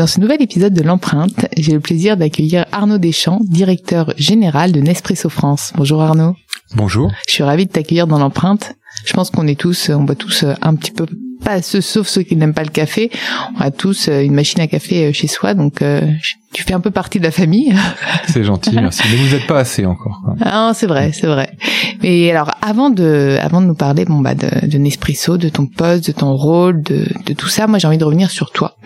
Dans 0.00 0.06
ce 0.06 0.18
nouvel 0.18 0.40
épisode 0.40 0.72
de 0.72 0.80
l'empreinte, 0.80 1.44
j'ai 1.58 1.72
le 1.72 1.80
plaisir 1.80 2.16
d'accueillir 2.16 2.64
Arnaud 2.72 2.96
Deschamps, 2.96 3.38
directeur 3.42 4.14
général 4.16 4.72
de 4.72 4.80
Nespresso 4.80 5.28
France. 5.28 5.74
Bonjour 5.76 6.00
Arnaud. 6.00 6.36
Bonjour. 6.74 7.12
Je 7.28 7.34
suis 7.34 7.42
ravie 7.42 7.66
de 7.66 7.70
t'accueillir 7.70 8.06
dans 8.06 8.18
l'empreinte. 8.18 8.76
Je 9.04 9.12
pense 9.12 9.28
qu'on 9.28 9.46
est 9.46 9.60
tous, 9.60 9.90
on 9.90 10.04
boit 10.04 10.14
tous 10.14 10.46
un 10.62 10.74
petit 10.74 10.92
peu, 10.92 11.04
pas 11.40 11.62
sauf 11.62 12.06
ceux 12.06 12.22
qui 12.22 12.36
n'aiment 12.36 12.54
pas 12.54 12.62
le 12.62 12.70
café. 12.70 13.10
On 13.56 13.60
a 13.60 13.70
tous 13.70 14.08
une 14.08 14.34
machine 14.34 14.60
à 14.60 14.66
café 14.66 15.12
chez 15.12 15.26
soi, 15.26 15.54
donc 15.54 15.82
euh, 15.82 16.02
tu 16.52 16.64
fais 16.64 16.74
un 16.74 16.80
peu 16.80 16.90
partie 16.90 17.18
de 17.18 17.24
la 17.24 17.30
famille. 17.30 17.74
C'est 18.26 18.44
gentil, 18.44 18.70
merci. 18.74 19.02
Mais 19.10 19.16
vous 19.16 19.34
n'êtes 19.34 19.46
pas 19.46 19.58
assez 19.58 19.86
encore. 19.86 20.22
Ah, 20.40 20.72
c'est 20.74 20.86
vrai, 20.86 21.10
c'est 21.12 21.26
vrai. 21.26 21.56
Mais 22.02 22.30
alors, 22.30 22.52
avant 22.62 22.90
de, 22.90 23.38
avant 23.40 23.60
de 23.60 23.66
nous 23.66 23.74
parler, 23.74 24.04
bon 24.04 24.20
bah, 24.20 24.34
de, 24.34 24.66
de 24.66 24.78
Nespresso, 24.78 25.36
de 25.36 25.48
ton 25.48 25.66
poste, 25.66 26.06
de 26.06 26.12
ton 26.12 26.34
rôle, 26.34 26.82
de, 26.82 27.06
de 27.26 27.32
tout 27.34 27.48
ça, 27.48 27.66
moi 27.66 27.78
j'ai 27.78 27.86
envie 27.86 27.98
de 27.98 28.04
revenir 28.04 28.30
sur 28.30 28.50
toi. 28.50 28.76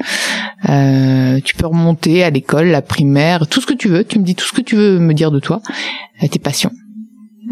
Euh, 0.69 1.41
tu 1.45 1.55
peux 1.55 1.67
remonter 1.67 2.25
à 2.25 2.31
l'école, 2.31 2.69
la 2.69 2.83
primaire, 2.83 3.47
tout 3.47 3.61
ce 3.61 3.67
que 3.67 3.75
tu 3.75 3.89
veux. 3.89 4.05
Tu 4.05 4.19
me 4.19 4.25
dis 4.25 4.35
tout 4.35 4.47
ce 4.47 4.53
que 4.53 4.63
tu 4.63 4.77
veux 4.77 4.99
me 4.99 5.15
dire 5.15 5.31
de 5.31 5.41
toi, 5.41 5.61
euh, 6.23 6.29
tes 6.29 6.39
passions. 6.39 6.71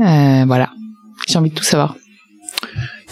Euh, 0.01 0.45
voilà. 0.47 0.71
J'ai 1.29 1.39
envie 1.39 1.51
de 1.51 1.55
tout 1.55 1.65
savoir. 1.65 1.97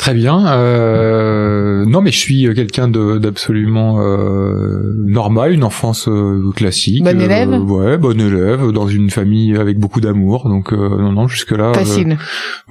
Très 0.01 0.15
bien. 0.15 0.47
Euh, 0.47 1.85
non, 1.85 2.01
mais 2.01 2.11
je 2.11 2.17
suis 2.17 2.49
quelqu'un 2.55 2.89
d'absolument 2.89 4.01
euh, 4.01 4.95
normal, 5.05 5.53
une 5.53 5.63
enfance 5.63 6.09
euh, 6.09 6.41
classique. 6.57 7.05
Bon 7.05 7.21
élève. 7.21 7.51
ouais, 7.51 7.99
bon 7.99 8.19
élève, 8.19 8.73
dans 8.73 8.89
une 8.89 9.11
famille 9.11 9.55
avec 9.59 9.79
beaucoup 9.79 10.01
d'amour. 10.01 10.49
Donc 10.49 10.73
non, 10.73 11.13
non, 11.13 11.29
jusque 11.29 11.51
là. 11.51 11.75
Facile. 11.75 12.17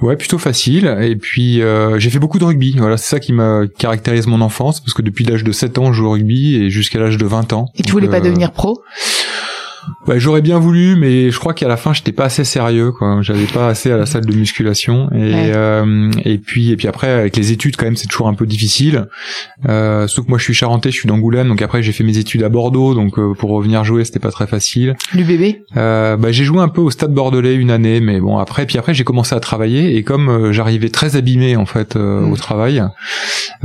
ouais, 0.02 0.16
plutôt 0.16 0.38
facile. 0.38 0.92
Et 1.02 1.14
puis 1.14 1.62
j'ai 1.98 2.10
fait 2.10 2.18
beaucoup 2.18 2.40
de 2.40 2.44
rugby. 2.44 2.74
Voilà, 2.76 2.96
c'est 2.96 3.10
ça 3.10 3.20
qui 3.20 3.32
m'a 3.32 3.62
caractérise 3.78 4.26
mon 4.26 4.40
enfance, 4.40 4.80
parce 4.80 4.92
que 4.92 5.02
depuis 5.02 5.24
l'âge 5.24 5.44
de 5.44 5.52
7 5.52 5.78
ans, 5.78 5.92
je 5.92 5.98
joue 5.98 6.06
au 6.06 6.10
rugby 6.10 6.56
et 6.56 6.68
jusqu'à 6.68 6.98
l'âge 6.98 7.16
de 7.16 7.26
20 7.26 7.52
ans. 7.52 7.66
Et 7.76 7.82
tu 7.84 7.92
voulais 7.92 8.08
pas 8.08 8.20
devenir 8.20 8.50
pro? 8.50 8.82
Bah, 10.06 10.18
j'aurais 10.18 10.42
bien 10.42 10.58
voulu, 10.58 10.96
mais 10.96 11.30
je 11.30 11.38
crois 11.38 11.54
qu'à 11.54 11.68
la 11.68 11.76
fin 11.76 11.92
j'étais 11.92 12.12
pas 12.12 12.24
assez 12.24 12.44
sérieux, 12.44 12.92
quoi. 12.92 13.18
J'avais 13.22 13.46
pas 13.46 13.68
assez 13.68 13.90
à 13.90 13.96
la 13.96 14.06
salle 14.06 14.26
de 14.26 14.34
musculation 14.34 15.08
et 15.12 15.52
euh, 15.54 16.10
et 16.24 16.38
puis 16.38 16.70
et 16.70 16.76
puis 16.76 16.88
après 16.88 17.08
avec 17.10 17.36
les 17.36 17.52
études 17.52 17.76
quand 17.76 17.86
même 17.86 17.96
c'est 17.96 18.06
toujours 18.08 18.28
un 18.28 18.34
peu 18.34 18.46
difficile. 18.46 19.06
Euh, 19.68 20.06
sauf 20.06 20.24
que 20.24 20.30
moi 20.30 20.38
je 20.38 20.44
suis 20.44 20.54
charentais, 20.54 20.90
je 20.90 20.96
suis 20.96 21.08
d'Angoulême, 21.08 21.48
donc 21.48 21.62
après 21.62 21.82
j'ai 21.82 21.92
fait 21.92 22.04
mes 22.04 22.18
études 22.18 22.42
à 22.42 22.48
Bordeaux, 22.48 22.94
donc 22.94 23.18
euh, 23.18 23.34
pour 23.34 23.50
revenir 23.50 23.84
jouer 23.84 24.04
c'était 24.04 24.18
pas 24.18 24.30
très 24.30 24.46
facile. 24.46 24.96
L'UBB 25.14 25.56
euh, 25.76 26.16
Bah 26.16 26.32
j'ai 26.32 26.44
joué 26.44 26.60
un 26.60 26.68
peu 26.68 26.80
au 26.80 26.90
Stade 26.90 27.12
Bordelais 27.12 27.54
une 27.54 27.70
année, 27.70 28.00
mais 28.00 28.20
bon 28.20 28.38
après 28.38 28.66
puis 28.66 28.78
après 28.78 28.94
j'ai 28.94 29.04
commencé 29.04 29.34
à 29.34 29.40
travailler 29.40 29.96
et 29.96 30.02
comme 30.02 30.28
euh, 30.28 30.52
j'arrivais 30.52 30.88
très 30.90 31.16
abîmé 31.16 31.56
en 31.56 31.66
fait 31.66 31.96
euh, 31.96 32.20
Mm. 32.20 32.32
au 32.32 32.36
travail, 32.36 32.82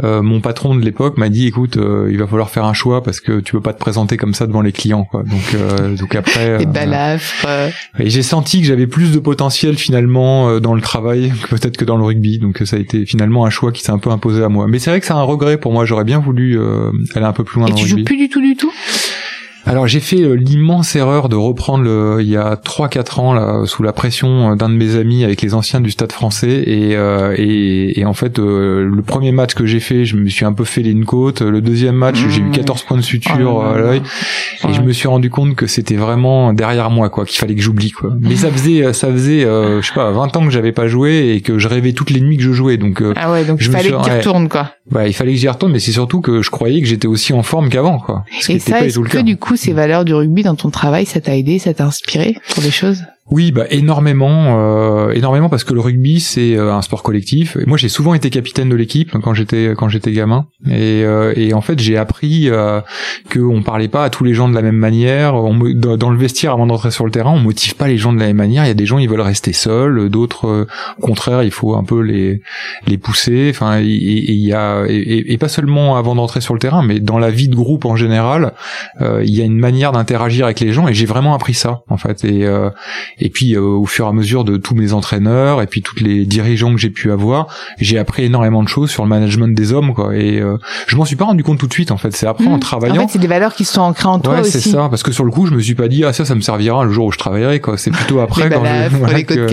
euh, 0.03 0.22
mon 0.22 0.41
patron 0.41 0.75
de 0.75 0.81
l'époque 0.81 1.17
m'a 1.17 1.29
dit 1.29 1.47
écoute 1.47 1.78
il 2.09 2.17
va 2.17 2.28
falloir 2.28 2.50
faire 2.50 2.66
un 2.66 2.73
choix 2.73 3.03
parce 3.03 3.19
que 3.19 3.40
tu 3.40 3.53
peux 3.53 3.61
pas 3.61 3.73
te 3.73 3.79
présenter 3.79 4.17
comme 4.17 4.34
ça 4.34 4.47
devant 4.47 4.61
les 4.61 4.72
clients, 4.72 5.06
quoi. 5.06 5.23
Donc 5.23 5.56
donc 6.05 6.16
après. 6.16 6.59
Les 6.59 6.66
euh, 6.66 6.69
balafres. 6.69 7.45
euh, 7.47 7.69
et 7.99 8.09
j'ai 8.09 8.21
senti 8.21 8.61
que 8.61 8.67
j'avais 8.67 8.85
plus 8.85 9.11
de 9.11 9.19
potentiel 9.19 9.75
finalement 9.77 10.49
euh, 10.49 10.59
dans 10.59 10.75
le 10.75 10.81
travail 10.81 11.33
que 11.43 11.47
peut-être 11.47 11.77
que 11.77 11.85
dans 11.85 11.97
le 11.97 12.03
rugby. 12.03 12.38
Donc 12.38 12.61
ça 12.66 12.75
a 12.75 12.79
été 12.79 13.05
finalement 13.05 13.45
un 13.45 13.49
choix 13.49 13.71
qui 13.71 13.81
s'est 13.81 13.91
un 13.91 13.97
peu 13.97 14.11
imposé 14.11 14.43
à 14.43 14.49
moi. 14.49 14.67
Mais 14.67 14.79
c'est 14.79 14.91
vrai 14.91 14.99
que 14.99 15.07
c'est 15.07 15.13
un 15.13 15.23
regret 15.23 15.57
pour 15.57 15.71
moi. 15.73 15.85
J'aurais 15.85 16.03
bien 16.03 16.19
voulu 16.19 16.59
aller 17.16 17.25
un 17.25 17.33
peu 17.33 17.43
plus 17.43 17.59
loin 17.59 17.67
Et 17.67 17.71
dans 17.71 17.75
tu 17.75 17.83
le 17.83 17.89
joues 17.89 17.95
rugby. 17.97 18.05
plus 18.05 18.17
du 18.17 18.29
tout, 18.29 18.41
du 18.41 18.55
tout? 18.55 18.71
Alors 19.68 19.88
j'ai 19.88 20.00
fait 20.00 20.22
euh, 20.22 20.34
l'immense 20.36 20.96
erreur 20.96 21.28
de 21.28 21.36
reprendre 21.36 21.84
le, 21.84 22.18
il 22.22 22.28
y 22.30 22.38
a 22.38 22.53
3-4 22.56 23.20
ans 23.20 23.34
là 23.34 23.64
sous 23.66 23.81
la 23.81 23.94
pression 23.94 24.52
euh, 24.52 24.56
d'un 24.56 24.70
de 24.70 24.76
mes 24.76 24.96
amis 24.96 25.24
avec 25.24 25.42
les 25.42 25.56
anciens 25.56 25.81
du 25.81 25.90
Stade 25.90 26.12
Français. 26.12 26.64
Et 26.68 26.96
euh, 26.96 27.34
et, 27.36 28.00
et 28.00 28.06
en 28.06 28.14
fait 28.14 28.38
euh, 28.38 28.88
le 28.88 29.02
premier 29.02 29.31
match 29.31 29.56
que 29.56 29.66
j'ai 29.66 29.80
fait 29.80 30.06
je 30.06 30.18
me 30.18 30.30
suis 30.30 30.46
un 30.46 30.53
peu 30.53 30.66
fait 30.66 30.81
une 30.81 31.03
côte 31.06 31.42
le 31.42 31.62
deuxième 31.62 31.96
match 31.96 32.24
Mmh. 32.24 32.30
j'ai 32.30 32.42
eu 32.42 32.52
14 32.52 32.84
points 32.84 32.98
de 32.98 33.02
suture 33.02 33.56
Oh 33.56 33.62
à 33.62 33.78
l'œil. 33.80 34.02
Et 34.64 34.68
Ouais. 34.68 34.74
je 34.74 34.81
me 34.81 34.92
suis 34.94 35.08
rendu 35.08 35.30
compte 35.31 35.56
que 35.56 35.66
c'était 35.68 35.96
vraiment 35.96 36.53
derrière 36.53 36.92
moi 36.92 37.09
quoi 37.09 37.26
qu'il 37.26 37.40
fallait 37.40 37.56
que 37.56 37.62
j'oublie 37.62 37.92
quoi. 37.92 38.12
Mais 38.22 38.36
ça 38.36 38.52
faisait 38.52 38.94
ça 38.94 39.12
faisait 39.12 39.46
euh, 39.46 39.82
je 39.82 39.88
sais 39.88 39.94
pas 39.96 40.12
20 40.12 40.38
ans 40.38 40.46
que 40.46 40.52
j'avais 40.52 40.74
pas 40.74 40.88
joué 40.88 41.34
et 41.36 41.42
que 41.42 41.58
je 41.58 41.68
rêvais 41.68 41.94
toutes 41.94 42.12
les 42.12 42.22
nuits 42.22 42.38
que 42.38 42.44
je 42.44 42.53
jouais. 42.53 42.78
Donc 42.78 43.02
euh, 43.02 43.14
Ah 43.16 43.32
ouais, 43.32 43.44
donc 43.46 43.59
Je 43.62 43.68
il 43.70 43.72
fallait 43.72 43.86
suis- 43.90 43.97
que 43.97 44.03
tu 44.03 44.12
retournes, 44.12 44.47
quoi. 44.47 44.70
Bah, 44.90 45.07
il 45.07 45.13
fallait 45.13 45.34
que 45.34 45.40
j'y 45.40 45.47
retourne 45.47 45.72
mais 45.72 45.79
c'est 45.79 45.91
surtout 45.91 46.22
que 46.22 46.41
je 46.41 46.51
croyais 46.51 46.81
que 46.81 46.88
j'étais 46.88 47.07
aussi 47.07 47.34
en 47.34 47.44
forme 47.44 47.69
qu'avant 47.69 48.00
quoi. 48.00 48.23
Ce 48.40 48.51
Et 48.51 48.59
ça, 48.59 48.85
est-ce 48.85 49.00
que 49.00 49.22
du 49.22 49.38
coup, 49.38 49.56
ces 49.56 49.73
valeurs 49.73 50.06
du 50.06 50.13
rugby 50.13 50.44
dans 50.44 50.56
ton 50.56 50.69
travail, 50.69 51.06
ça 51.06 51.22
t'a 51.22 51.35
aidé, 51.35 51.59
ça 51.59 51.73
t'a 51.73 51.85
inspiré 51.85 52.38
pour 52.53 52.62
des 52.62 52.72
choses? 52.72 53.03
Oui, 53.31 53.52
bah 53.52 53.66
énormément, 53.72 54.59
euh, 54.59 55.12
énormément 55.12 55.50
parce 55.50 55.63
que 55.63 55.74
le 55.74 55.80
rugby 55.80 56.19
c'est 56.19 56.56
euh, 56.56 56.72
un 56.75 56.84
sport 56.84 57.02
collectif. 57.02 57.58
Moi 57.66 57.75
j'ai 57.75 57.90
souvent 57.90 58.13
été 58.13 58.30
capitaine 58.30 58.69
de 58.69 58.75
l'équipe 58.75 59.12
quand 59.19 59.34
j'étais 59.34 59.74
quand 59.75 59.90
j'étais 59.90 60.12
gamin. 60.12 60.46
Et, 60.68 61.03
euh, 61.03 61.34
et 61.35 61.52
en 61.56 61.62
fait 61.62 61.80
j'ai 61.80 61.97
appris 61.97 62.50
euh, 62.52 62.81
que 63.30 63.40
on 63.40 63.64
parlait 63.64 63.88
pas 63.88 64.03
à 64.03 64.12
tous 64.12 64.24
les 64.24 64.35
gens 64.35 64.47
de 64.47 64.53
la 64.53 64.62
même 64.62 64.75
manière. 64.78 65.34
Dans, 65.34 66.09
le 66.12 66.18
vestiaire 66.18 66.52
avant 66.53 66.68
d'entrer 66.68 66.91
sur 66.91 67.03
le 67.03 67.09
terrain, 67.09 67.31
on 67.31 67.40
motive 67.40 67.75
pas 67.75 67.88
les 67.88 67.97
gens 67.97 68.14
de 68.14 68.19
la 68.19 68.28
même 68.28 68.38
manière. 68.38 68.64
Il 68.64 68.68
y 68.68 68.72
a 68.72 68.75
des 68.75 68.85
gens 68.85 69.00
ils 69.00 69.09
veulent 69.09 69.22
rester 69.22 69.53
seuls, 69.53 70.08
d'autres 70.09 70.47
euh, 70.47 70.68
au 71.00 71.08
contraire 71.08 71.41
il 71.41 71.52
faut 71.52 71.75
un 71.75 71.84
peu 71.84 72.02
les 72.02 72.44
les 72.85 73.00
pousser. 73.00 73.47
Enfin 73.50 73.80
et- 73.80 73.85
et 73.85 74.31
il 74.34 74.46
y 74.46 74.53
a 74.53 74.84
et, 74.88 75.38
pas 75.40 75.50
seulement 75.50 75.97
avant 75.97 76.14
d'entrer 76.14 76.41
sur 76.41 76.53
le 76.53 76.59
terrain, 76.59 76.84
mais 76.84 77.00
dans 77.00 77.18
la 77.18 77.31
vie 77.31 77.50
de 77.50 77.56
groupe 77.56 77.85
en 77.85 77.96
général, 77.96 78.53
euh, 79.02 79.24
il 79.25 79.34
y 79.35 79.41
a 79.41 79.46
une 79.46 79.58
manière 79.58 79.91
d'interagir 79.94 80.46
avec 80.46 80.59
les 80.59 80.72
gens. 80.74 80.88
Et 80.88 80.94
j'ai 80.94 81.08
vraiment 81.08 81.34
appris 81.34 81.56
ça 81.56 81.81
en 81.90 81.97
fait. 81.97 82.24
Et 82.24 82.46
et 83.20 83.30
puis 83.30 83.56
euh, 83.56 83.62
au 83.62 83.86
fur 83.86 84.06
et 84.06 84.09
à 84.09 84.12
mesure 84.14 84.44
de 84.44 84.58
tous 84.58 84.76
mes 84.76 84.94
entraîneurs 84.94 85.62
et 85.62 85.68
puis 85.68 85.81
toutes 85.81 86.02
les 86.02 86.26
dirigeants 86.26 86.74
que 86.74 86.80
j'ai 86.80 86.90
pu 86.90 87.12
avoir, 87.12 87.48
j'ai 87.80 87.98
appris 87.98 88.24
énormément 88.24 88.64
de 88.64 88.68
choses 88.68 88.90
sur 88.92 89.03
le 89.03 89.09
management 89.09 89.56
des 89.56 89.72
hommes 89.74 89.94
quoi. 89.94 90.16
Et 90.16 90.40
euh, 90.40 90.58
je 90.88 90.96
m'en 90.96 91.06
suis 91.06 91.16
pas 91.16 91.26
rendu 91.26 91.44
compte 91.44 91.59
tout 91.59 91.68
de 91.68 91.74
suite 91.74 91.92
en 91.92 91.98
fait. 91.98 92.12
C'est 92.16 92.28
après 92.28 92.48
en 92.48 92.58
Mmh. 92.58 92.59
travaillant. 92.59 92.96
En 93.03 93.08
fait, 93.08 93.14
c'est 93.14 93.20
des 93.20 93.28
valeurs 93.28 93.53
qui 93.53 93.66
sont 93.66 93.81
ancrées 93.81 94.08
en 94.08 94.20
toi 94.20 94.36
Ouais, 94.36 94.44
c'est 94.44 94.59
ça. 94.62 94.88
Parce 94.90 95.03
que 95.03 95.12
sur 95.12 95.24
le 95.26 95.31
coup, 95.31 95.46
je 95.46 95.53
me 95.53 95.59
suis 95.59 95.76
pas 95.76 95.88
dit 95.88 96.03
ah 96.03 96.14
ça, 96.14 96.26
ça 96.26 96.36
me 96.36 96.42
servira 96.42 96.84
le 96.86 96.92
jour 96.92 97.06
où 97.08 97.12
je 97.12 97.18
travaillerai 97.18 97.59
quoi. 97.59 97.78
C'est 97.78 97.92
plutôt 97.92 98.20
après 98.22 98.50
quand 98.50 98.58
je- 98.58 98.62
balafres, 98.64 98.96
voilà, 98.98 99.24
que- 99.24 99.47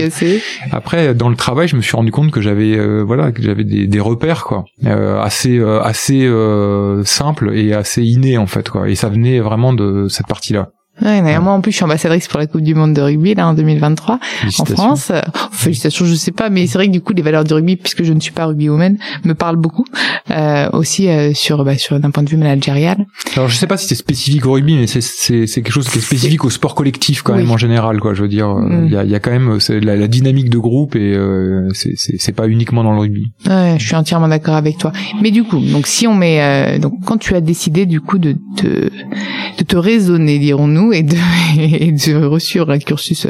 après 0.71 1.13
dans 1.15 1.29
le 1.29 1.35
travail, 1.35 1.67
je 1.67 1.75
me 1.75 1.81
suis 1.81 1.95
rendu 1.95 2.11
compte 2.11 2.31
que 2.31 2.41
j'avais 2.41 2.77
euh, 2.77 3.01
voilà 3.05 3.31
que 3.31 3.41
j'avais 3.41 3.63
des, 3.63 3.87
des 3.87 3.99
repères 3.99 4.43
quoi, 4.43 4.65
euh, 4.85 5.21
assez 5.21 5.57
euh, 5.57 5.81
assez 5.81 6.25
euh, 6.25 7.03
simples 7.03 7.51
et 7.55 7.73
assez 7.73 8.03
innés 8.03 8.37
en 8.37 8.47
fait 8.47 8.69
quoi. 8.69 8.89
Et 8.89 8.95
ça 8.95 9.09
venait 9.09 9.39
vraiment 9.39 9.73
de 9.73 10.07
cette 10.09 10.27
partie-là. 10.27 10.69
Ouais, 11.01 11.21
d'ailleurs, 11.21 11.41
moi 11.41 11.53
en 11.53 11.61
plus 11.61 11.71
je 11.71 11.77
suis 11.77 11.85
ambassadrice 11.85 12.27
pour 12.27 12.39
la 12.39 12.45
Coupe 12.47 12.61
du 12.61 12.75
Monde 12.75 12.93
de 12.93 13.01
rugby 13.01 13.33
là 13.33 13.47
en 13.47 13.53
2023 13.55 14.19
en. 14.59 14.65
France. 14.65 15.09
Euh, 15.11 15.21
félicitations, 15.51 16.05
je 16.05 16.13
sais 16.13 16.31
pas, 16.31 16.49
mais 16.49 16.67
c'est 16.67 16.77
vrai 16.77 16.87
que 16.87 16.91
du 16.91 17.01
coup 17.01 17.13
les 17.13 17.21
valeurs 17.23 17.43
du 17.43 17.53
rugby, 17.53 17.75
puisque 17.77 18.03
je 18.03 18.13
ne 18.13 18.19
suis 18.19 18.31
pas 18.31 18.45
rugby 18.45 18.69
woman, 18.69 18.97
me 19.23 19.33
parlent 19.33 19.55
beaucoup. 19.57 19.85
Euh, 20.31 20.69
aussi 20.71 21.09
euh, 21.09 21.33
sur 21.33 21.65
bah, 21.65 21.77
sur 21.77 21.99
d'un 21.99 22.11
point 22.11 22.23
de 22.23 22.29
vue 22.29 22.37
managérial. 22.37 23.05
Alors 23.35 23.49
je 23.49 23.55
sais 23.55 23.67
pas 23.67 23.77
si 23.77 23.87
c'est 23.87 23.95
spécifique 23.95 24.45
au 24.45 24.51
rugby, 24.53 24.75
mais 24.75 24.87
c'est 24.87 25.01
c'est 25.01 25.47
c'est 25.47 25.61
quelque 25.63 25.73
chose 25.73 25.89
qui 25.89 25.97
est 25.97 26.01
spécifique 26.01 26.45
au 26.45 26.49
sport 26.49 26.75
collectif 26.75 27.23
quand 27.23 27.33
Oui. 27.33 27.39
même 27.39 27.51
en 27.51 27.57
général 27.57 27.99
quoi. 27.99 28.13
Je 28.13 28.21
veux 28.21 28.27
dire, 28.29 28.49
euh, 28.49 28.61
il 28.69 28.89
Mm. 28.89 28.93
y 28.93 28.95
a 28.97 29.03
il 29.03 29.09
y 29.09 29.15
a 29.15 29.19
quand 29.19 29.31
même 29.31 29.57
la, 29.69 29.95
la 29.95 30.07
dynamique 30.07 30.49
de 30.49 30.57
groupe 30.59 30.95
et 30.95 31.13
euh, 31.15 31.67
c'est 31.73 31.93
c'est 31.95 32.17
c'est 32.19 32.31
pas 32.33 32.47
uniquement 32.47 32.83
dans 32.83 32.93
le 32.93 32.99
rugby. 32.99 33.31
Ouais, 33.47 33.75
je 33.79 33.85
suis 33.85 33.95
entièrement 33.95 34.27
d'accord 34.27 34.55
avec 34.55 34.77
toi. 34.77 34.91
Mais 35.21 35.31
du 35.31 35.43
coup, 35.43 35.59
donc 35.59 35.87
si 35.87 36.05
on 36.07 36.13
met, 36.15 36.41
euh, 36.41 36.77
donc 36.79 36.93
quand 37.05 37.17
tu 37.17 37.33
as 37.35 37.41
décidé 37.41 37.85
du 37.85 37.99
coup 37.99 38.17
de 38.19 38.35
te, 38.57 38.67
de 38.67 39.63
te 39.67 39.75
raisonner, 39.75 40.39
dirons-nous, 40.39 40.82
nous 40.83 40.93
et 40.93 41.03
de, 41.03 41.15
et 41.57 41.91
de 41.91 42.25
reçu 42.25 42.59
un 42.61 42.79
cursus 42.79 43.25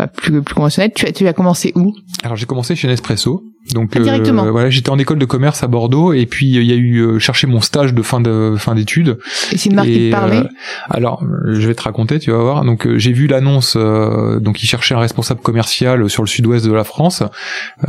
euh, 0.00 0.06
plus, 0.16 0.42
plus 0.42 0.54
conventionnel. 0.54 0.92
Tu 0.94 1.06
as, 1.06 1.12
tu 1.12 1.26
as 1.26 1.32
commencé 1.32 1.72
où? 1.74 1.94
Alors 2.22 2.36
j'ai 2.36 2.46
commencé 2.46 2.74
chez 2.76 2.88
Nespresso. 2.88 3.42
Donc 3.74 3.90
Ah, 3.96 4.00
directement. 4.00 4.46
euh, 4.46 4.50
voilà, 4.50 4.70
j'étais 4.70 4.88
en 4.88 4.98
école 4.98 5.18
de 5.18 5.26
commerce 5.26 5.62
à 5.62 5.66
Bordeaux 5.66 6.14
et 6.14 6.24
puis 6.24 6.56
euh, 6.56 6.62
il 6.62 6.66
y 6.68 6.72
a 6.72 6.76
eu 6.76 7.00
euh, 7.00 7.18
chercher 7.18 7.46
mon 7.46 7.60
stage 7.60 7.92
de 7.92 8.00
fin 8.00 8.18
de 8.18 8.54
fin 8.56 8.74
d'études. 8.74 9.18
Et 9.52 9.58
c'est 9.58 9.68
une 9.68 9.76
marque 9.76 9.88
qui 9.88 10.08
te 10.08 10.10
parlait? 10.10 10.38
euh, 10.38 10.44
alors, 10.88 11.22
je 11.46 11.66
vais 11.68 11.74
te 11.74 11.82
raconter, 11.82 12.18
tu 12.18 12.30
vas 12.30 12.38
voir. 12.38 12.64
Donc, 12.64 12.86
euh, 12.86 12.96
j'ai 12.96 13.12
vu 13.12 13.26
l'annonce. 13.26 13.74
euh, 13.76 14.40
donc, 14.40 14.62
ils 14.62 14.66
cherchaient 14.66 14.94
un 14.94 14.98
responsable 15.00 15.40
commercial 15.40 16.08
sur 16.08 16.22
le 16.22 16.28
sud-ouest 16.28 16.64
de 16.64 16.72
la 16.72 16.84
France. 16.84 17.22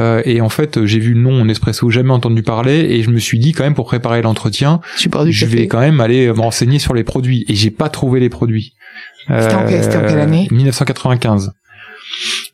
Euh, 0.01 0.21
et 0.25 0.41
en 0.41 0.49
fait, 0.49 0.83
j'ai 0.85 0.99
vu 0.99 1.13
le 1.13 1.21
nom 1.21 1.45
Nespresso, 1.45 1.89
jamais 1.89 2.11
entendu 2.11 2.43
parler. 2.43 2.79
Et 2.89 3.01
je 3.01 3.09
me 3.09 3.19
suis 3.19 3.39
dit 3.39 3.53
quand 3.53 3.63
même 3.63 3.75
pour 3.75 3.85
préparer 3.85 4.21
l'entretien, 4.21 4.81
je 4.97 5.45
vais 5.45 5.67
quand 5.67 5.79
même 5.79 6.01
aller 6.01 6.27
me 6.27 6.41
renseigner 6.41 6.79
sur 6.79 6.93
les 6.93 7.05
produits. 7.05 7.45
Et 7.47 7.55
j'ai 7.55 7.71
pas 7.71 7.87
trouvé 7.87 8.19
les 8.19 8.29
produits. 8.29 8.73
C'était 9.27 9.53
en 9.55 9.65
en 9.97 10.01
quelle 10.07 10.19
année? 10.19 10.47
1995. 10.51 11.53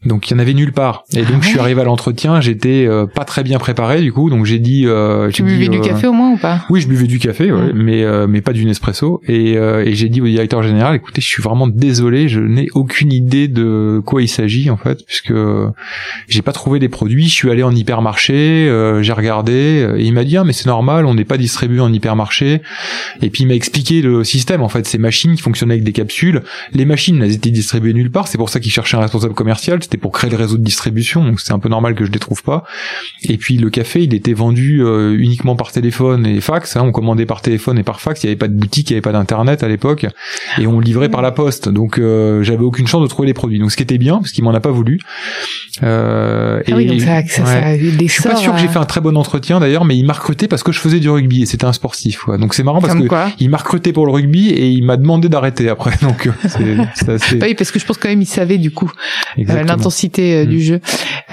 Donc 0.05 0.29
il 0.29 0.33
y 0.33 0.35
en 0.35 0.39
avait 0.39 0.53
nulle 0.53 0.71
part. 0.71 1.03
Et 1.13 1.23
Ah 1.27 1.31
donc 1.31 1.43
je 1.43 1.49
suis 1.49 1.59
arrivé 1.59 1.81
à 1.81 1.83
l'entretien, 1.83 2.41
j'étais 2.41 2.85
euh, 2.87 3.05
pas 3.05 3.23
très 3.25 3.43
bien 3.43 3.57
préparé 3.59 4.01
du 4.01 4.11
coup, 4.13 4.29
donc 4.29 4.45
j'ai 4.45 4.59
dit. 4.59 4.83
Euh, 4.85 5.29
Tu 5.31 5.43
buvais 5.43 5.67
du 5.67 5.77
euh, 5.77 5.81
café 5.81 6.07
au 6.07 6.13
moins 6.13 6.31
ou 6.33 6.37
pas? 6.37 6.65
Oui, 6.69 6.81
je 6.81 6.87
buvais 6.87 7.07
du 7.07 7.19
café, 7.19 7.51
ouais, 7.51 7.73
Mm. 7.73 7.81
mais 7.83 8.03
euh, 8.03 8.27
mais 8.27 8.41
pas 8.41 8.53
du 8.53 8.65
Nespresso. 8.65 9.21
Et, 9.27 9.57
euh, 9.57 9.83
et 9.85 9.93
j'ai 9.95 10.09
dit 10.09 10.21
au 10.21 10.27
directeur 10.27 10.61
général, 10.63 10.95
écoutez, 10.95 11.21
je 11.21 11.27
suis 11.27 11.41
vraiment 11.41 11.67
désolé, 11.67 12.27
je 12.29 12.39
n'ai 12.39 12.67
aucune 12.73 13.11
idée 13.11 13.47
de 13.47 14.01
quoi 14.05 14.21
il 14.21 14.27
s'agit 14.27 14.69
en 14.69 14.77
fait, 14.77 15.03
puisque 15.05 15.33
j'ai 16.27 16.41
pas 16.41 16.51
trouvé 16.51 16.79
les 16.79 16.89
produits. 16.89 17.25
Je 17.27 17.33
suis 17.33 17.49
allé 17.51 17.63
en 17.63 17.73
hypermarché, 17.75 18.67
euh, 18.69 19.01
j'ai 19.01 19.13
regardé, 19.13 19.87
et 19.97 20.03
il 20.03 20.13
m'a 20.13 20.23
dit 20.23 20.37
ah 20.37 20.43
mais 20.43 20.53
c'est 20.53 20.67
normal, 20.67 21.05
on 21.05 21.13
n'est 21.13 21.25
pas 21.25 21.37
distribué 21.37 21.79
en 21.79 21.91
hypermarché. 21.91 22.61
Et 23.21 23.29
puis 23.29 23.43
il 23.43 23.47
m'a 23.47 23.53
expliqué 23.55 24.01
le 24.01 24.23
système 24.23 24.61
en 24.61 24.69
fait, 24.69 24.85
ces 24.85 24.97
machines 24.97 25.35
qui 25.35 25.41
fonctionnaient 25.41 25.73
avec 25.75 25.83
des 25.83 25.91
capsules. 25.93 26.41
Les 26.73 26.85
machines, 26.85 27.21
elles 27.23 27.33
étaient 27.33 27.49
distribuées 27.51 27.93
nulle 27.93 28.11
part. 28.11 28.27
C'est 28.27 28.37
pour 28.37 28.49
ça 28.49 28.59
qu'ils 28.59 28.71
cherchaient 28.71 28.97
un 28.97 29.01
responsable 29.01 29.33
commercial. 29.33 29.79
C'était 29.85 29.97
pour 29.97 30.11
créer 30.11 30.29
le 30.29 30.35
réseau 30.35 30.57
de 30.57 30.63
distribution. 30.63 31.23
Donc 31.23 31.39
c'est 31.39 31.53
un 31.53 31.59
peu 31.59 31.69
normal 31.69 31.93
que 31.93 32.05
je 32.05 32.11
les 32.11 32.19
trouve 32.19 32.41
pas. 32.41 32.63
Et 33.21 33.37
puis 33.37 33.57
le 33.57 33.69
café, 33.69 34.03
il 34.03 34.13
était 34.13 34.33
vendu 34.33 34.83
euh, 34.83 35.15
uniquement 35.17 35.55
par 35.55 35.71
téléphone 35.71 36.25
et 36.25 36.41
fax. 36.41 36.75
Hein, 36.75 36.81
on 36.83 36.91
commandait 36.91 37.25
par 37.25 37.41
téléphone 37.41 37.77
et 37.77 37.83
par 37.83 38.01
fax. 38.01 38.23
Il 38.23 38.27
n'y 38.27 38.31
avait 38.31 38.37
pas 38.37 38.47
de 38.47 38.55
boutique, 38.55 38.89
il 38.89 38.93
n'y 38.93 38.97
avait 38.97 39.01
pas 39.01 39.11
d'internet 39.11 39.63
à 39.63 39.67
l'époque, 39.67 40.07
et 40.57 40.67
on 40.67 40.79
livrait 40.79 41.09
par 41.09 41.21
la 41.21 41.31
poste. 41.31 41.69
Donc 41.69 41.99
euh, 41.99 42.43
j'avais 42.43 42.63
aucune 42.63 42.87
chance 42.87 43.03
de 43.03 43.07
trouver 43.07 43.27
les 43.27 43.33
produits. 43.33 43.59
Donc 43.59 43.71
ce 43.71 43.77
qui 43.77 43.83
était 43.83 43.97
bien, 43.97 44.17
parce 44.17 44.31
qu'il 44.31 44.43
m'en 44.43 44.53
a 44.53 44.59
pas 44.59 44.71
voulu. 44.71 44.99
Euh, 45.83 46.61
Ah 46.67 46.75
oui, 46.75 46.85
donc 46.85 47.01
ça, 47.01 47.21
ça, 47.27 47.41
ouais. 47.41 47.47
ça 47.47 47.65
a 47.67 47.75
eu 47.75 47.91
des 47.91 48.07
Je 48.07 48.13
suis 48.13 48.23
pas 48.23 48.35
sûr 48.35 48.53
que 48.53 48.59
j'ai 48.59 48.67
euh, 48.67 48.69
fait 48.69 48.79
un 48.79 48.85
très 48.85 49.01
bon 49.01 49.15
entretien 49.17 49.59
d'ailleurs, 49.59 49.85
mais 49.85 49.97
il 49.97 50.05
m'a 50.05 50.13
recruté 50.13 50.47
parce 50.47 50.63
que 50.63 50.71
je 50.71 50.79
faisais 50.79 50.99
du 50.99 51.09
rugby 51.09 51.41
et 51.41 51.45
c'était 51.45 51.65
un 51.65 51.73
sportif. 51.73 52.19
Quoi. 52.19 52.37
Donc 52.37 52.53
c'est 52.53 52.63
marrant 52.63 52.81
parce 52.81 52.95
que 52.95 53.05
il 53.39 53.49
m'a 53.49 53.57
recruté 53.57 53.91
pour 53.91 54.05
le 54.05 54.11
rugby 54.11 54.49
et 54.49 54.69
il 54.69 54.83
m'a 54.83 54.97
demandé 54.97 55.29
d'arrêter 55.29 55.69
après. 55.69 55.91
Donc 56.01 56.27
euh, 56.27 56.31
c'est 56.47 56.77
c'est 56.95 57.09
assez. 57.09 57.35
Bah 57.35 57.47
oui, 57.49 57.55
parce 57.55 57.71
que 57.71 57.79
je 57.79 57.85
pense 57.85 57.97
quand 57.97 58.09
même 58.09 58.21
il 58.21 58.25
savait 58.25 58.57
du 58.57 58.71
coup 58.71 58.91
euh, 58.95 59.41
Exactement. 59.41 59.74
L'intensité 59.75 60.35
euh, 60.35 60.45
Mm. 60.45 60.49
du 60.49 60.61
jeu. 60.61 60.79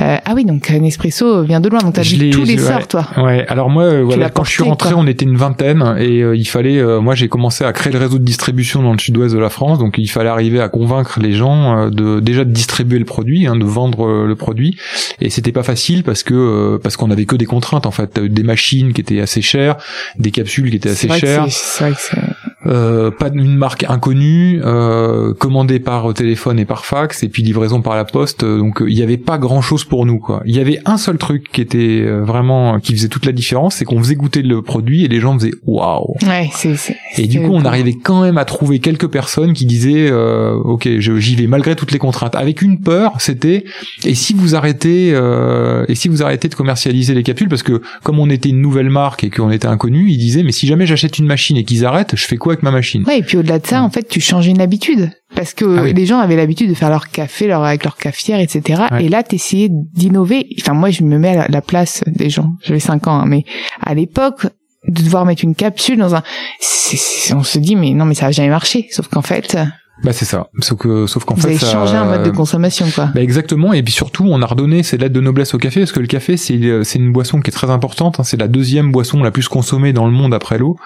Euh, 0.01 0.17
ah 0.25 0.33
oui, 0.35 0.45
donc 0.45 0.71
Nespresso 0.71 1.43
vient 1.43 1.61
de 1.61 1.69
loin, 1.69 1.81
donc 1.81 1.95
t'as 1.95 2.03
vu 2.03 2.31
tous 2.31 2.45
les 2.45 2.59
sorts, 2.59 2.89
toi. 2.89 3.07
Ouais, 3.19 3.47
alors 3.49 3.71
moi, 3.71 3.85
euh, 3.85 4.03
voilà, 4.03 4.31
quand 4.31 4.45
je 4.45 4.51
suis 4.51 4.63
rentré, 4.63 4.91
quoi. 4.91 4.99
on 4.99 5.07
était 5.07 5.25
une 5.25 5.37
vingtaine 5.37 5.97
et 5.99 6.23
euh, 6.23 6.37
il 6.37 6.47
fallait, 6.47 6.83
moi 7.01 7.15
j'ai 7.15 7.29
commencé 7.29 7.65
à 7.65 7.73
créer 7.73 7.93
le 7.93 7.99
réseau 7.99 8.19
de 8.19 8.25
distribution 8.25 8.83
dans 8.83 8.93
le 8.93 8.99
sud-ouest 8.99 9.35
de 9.35 9.39
la 9.39 9.51
France, 9.51 9.79
donc 9.79 9.99
il 9.99 10.09
fallait 10.09 10.29
arriver 10.29 10.61
à 10.61 10.69
convaincre 10.69 11.21
les 11.21 11.33
gens 11.33 11.89
de 11.91 12.21
déjà 12.21 12.45
de 12.45 12.51
distribuer 12.51 12.99
le 12.99 13.05
produit, 13.05 13.47
hein, 13.47 13.57
de 13.57 13.65
vendre 13.65 14.25
le 14.27 14.35
produit, 14.35 14.77
et 15.21 15.31
c'était 15.31 15.53
pas 15.53 15.63
facile 15.63 16.03
parce 16.03 16.23
que 16.23 16.79
parce 16.83 16.97
qu'on 16.97 17.11
avait 17.11 17.27
que 17.27 17.37
des 17.37 17.47
contraintes 17.47 17.87
en 17.87 17.91
fait, 17.91 18.19
des 18.19 18.43
machines 18.43 18.93
qui 18.93 19.01
étaient 19.01 19.21
assez 19.21 19.43
chères, 19.43 19.77
des 20.19 20.31
capsules 20.31 20.71
qui 20.71 20.77
étaient 20.77 20.95
C'est 20.95 21.11
assez 21.11 21.27
vrai 21.27 21.43
que 21.45 21.51
chères, 21.51 22.27
euh, 22.67 23.11
pas 23.11 23.29
une 23.33 23.57
marque 23.57 23.85
inconnue, 23.89 24.61
euh, 24.65 25.35
commandée 25.35 25.81
par 25.81 26.13
téléphone 26.15 26.59
et 26.59 26.65
par 26.65 26.85
fax, 26.85 27.23
et 27.23 27.29
puis 27.29 27.43
livraison 27.43 27.83
par 27.83 27.97
la 27.97 28.05
poste. 28.05 28.45
euh, 28.45 28.59
donc 28.59 28.83
euh, 28.83 28.91
il 28.91 28.97
y 28.99 29.03
avait 29.03 29.17
pas 29.17 29.39
grand 29.39 29.61
chose 29.63 29.85
pour 29.85 30.07
nous 30.07 30.19
quoi. 30.19 30.43
Il 30.47 30.55
y 30.57 30.61
avait 30.61 30.79
un 30.85 30.97
seul 30.97 31.19
truc 31.19 31.51
qui 31.53 31.61
était 31.61 32.03
euh, 32.03 32.23
vraiment 32.25 32.79
qui 32.81 32.95
faisait 32.95 33.09
toute 33.09 33.27
la 33.27 33.33
différence, 33.33 33.77
c'est 33.77 33.85
qu'on 33.85 33.99
faisait 33.99 34.15
goûter 34.15 34.43
le 34.43 34.63
produit 34.63 35.05
et 35.05 35.09
les 35.09 35.21
gens 35.21 35.39
faisaient 35.39 35.53
waouh. 35.67 36.15
Ouais, 36.23 36.51
c'est. 36.53 36.77
c'est- 36.77 36.97
Et 37.19 37.27
du 37.27 37.41
coup, 37.41 37.51
on 37.53 37.65
arrivait 37.65 37.95
quand 37.95 38.23
même 38.23 38.39
à 38.39 38.45
trouver 38.45 38.79
quelques 38.79 39.09
personnes 39.09 39.53
qui 39.53 39.67
disaient 39.67 40.09
euh, 40.11 40.53
OK, 40.55 40.89
j'y 40.99 41.35
vais 41.37 41.47
malgré 41.47 41.75
toutes 41.77 41.93
les 41.93 41.99
contraintes. 41.99 42.35
Avec 42.37 42.63
une 42.63 42.81
peur, 42.81 43.13
c'était 43.19 43.65
et 44.05 44.15
si 44.15 44.35
vous 44.35 44.55
arrêtez 44.55 45.11
euh, 45.15 45.85
et 45.89 45.95
si 45.95 46.09
vous 46.09 46.23
arrêtez 46.23 46.49
de 46.49 46.55
commercialiser 46.55 47.15
les 47.15 47.23
capsules? 47.23 47.49
Parce 47.49 47.63
que 47.63 47.83
comme 48.03 48.19
on 48.19 48.31
était 48.31 48.49
une 48.51 48.61
nouvelle 48.61 48.91
marque 48.91 49.25
et 49.25 49.31
qu'on 49.31 49.51
était 49.51 49.67
inconnu, 49.69 50.09
ils 50.11 50.19
disaient 50.19 50.43
mais 50.43 50.53
si 50.53 50.67
jamais 50.67 50.87
j'achète 50.87 51.19
une 51.19 51.27
machine 51.27 51.57
et 51.57 51.65
qu'ils 51.65 51.85
arrêtent, 51.85 52.15
je 52.17 52.25
fais 52.27 52.37
quoi 52.37 52.52
avec 52.53 52.63
ma 52.63 52.71
machine 52.71 53.05
Ouais, 53.07 53.19
et 53.19 53.23
puis 53.23 53.37
au-delà 53.37 53.59
de 53.59 53.67
ça, 53.67 53.83
en 53.83 53.91
fait, 53.91 54.09
tu 54.09 54.21
changeais 54.21 54.51
une 54.51 54.61
habitude. 54.61 55.11
Parce 55.35 55.55
que 55.55 55.65
Ah 55.79 55.83
oui. 55.83 55.93
les 55.95 56.07
gens 56.07 56.19
avaient 56.19 56.37
l'habitude 56.37 56.69
de 56.69 56.75
faire 56.75 56.91
leur 56.91 57.09
café 57.09 57.47
leur, 57.47 57.65
avec 57.65 57.85
leur 57.85 57.97
cafetière, 57.97 58.39
etc. 58.41 58.83
Ouais. 58.91 59.05
Et 59.05 59.09
là, 59.09 59.23
t'essayais 59.23 59.69
d'innover. 59.71 60.47
Enfin, 60.61 60.75
moi, 60.75 60.91
je 60.91 61.03
me 61.03 61.19
mets 61.19 61.31
à 61.31 61.35
la, 61.35 61.47
la 61.49 61.63
place 61.63 62.03
des 62.07 62.29
gens. 62.31 62.51
J'avais 62.63 62.81
5 62.81 63.07
ans, 63.09 63.21
hein, 63.21 63.27
mais 63.27 63.45
à 63.81 63.95
l'époque, 63.95 64.47
de 64.89 65.03
devoir 65.03 65.25
mettre 65.25 65.45
une 65.45 65.55
capsule 65.55 65.97
dans 65.99 66.15
un... 66.15 66.23
c'est- 66.61 66.97
c'est- 66.99 67.35
on 67.35 67.43
se 67.45 67.59
dit, 67.59 67.77
mais 67.77 67.91
non, 67.93 68.05
mais 68.05 68.15
ça 68.15 68.27
va 68.27 68.33
jamais 68.33 68.49
marcher. 68.51 68.87
Sauf 68.91 69.09
qu'en 69.09 69.23
fait, 69.23 69.57
Bah 70.03 70.13
c'est 70.13 70.25
ça. 70.25 70.49
Sauf 70.61 70.79
que 70.79 71.07
sauf 71.07 71.25
qu'en 71.25 71.37
fait 71.37 71.57
ça- 71.59 71.71
changé 71.71 71.95
un 71.97 72.07
mode 72.07 72.23
de 72.25 72.31
consommation, 72.31 72.87
quoi. 72.95 73.11
Bah 73.15 73.21
exactement, 73.21 73.73
et 73.73 73.83
puis 73.83 73.93
surtout, 73.93 74.25
on 74.27 74.41
a 74.43 74.47
redonné 74.47 74.83
ces 74.83 74.97
lettres 74.97 75.15
de 75.15 75.21
noblesse 75.21 75.55
au 75.55 75.59
café, 75.59 75.81
parce 75.81 75.93
que 75.93 76.01
le 76.01 76.07
café, 76.07 76.37
c'est 76.37 76.55
euh, 76.65 76.83
c'est 76.83 76.99
une 76.99 77.13
boisson 77.13 77.41
qui 77.41 77.51
est 77.51 77.53
très 77.53 77.71
importante, 77.71 78.19
hein, 78.19 78.25
c'est 78.25 78.39
la 78.41 78.49
deuxième 78.49 78.91
boisson 78.91 79.23
la 79.23 79.31
plus 79.31 79.49
consommée 79.49 79.93
dans 79.93 80.07
le 80.07 80.13
monde 80.13 80.35
après 80.35 80.59
l'eau, 80.59 80.77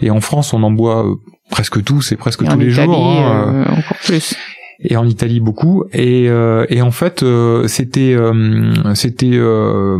et 0.00 0.10
en 0.10 0.20
France, 0.20 0.52
on 0.54 0.62
en 0.62 0.70
boit 0.70 1.04
euh, 1.06 1.14
presque 1.50 1.82
tous 1.84 2.12
et 2.12 2.16
presque 2.16 2.42
Et 2.42 2.46
tous 2.48 2.58
les 2.58 2.72
Italie, 2.72 2.86
jours, 2.86 3.06
hein, 3.06 3.64
euh, 3.68 3.72
euh, 3.72 3.76
encore 3.78 3.98
plus. 4.04 4.34
Et 4.84 4.96
en 4.96 5.06
Italie 5.06 5.40
beaucoup, 5.40 5.84
et, 5.92 6.28
euh, 6.28 6.66
et 6.68 6.82
en 6.82 6.90
fait, 6.90 7.22
euh, 7.22 7.66
c'était 7.68 8.14
euh, 8.14 8.72
c'était 8.94 9.30
euh, 9.32 9.98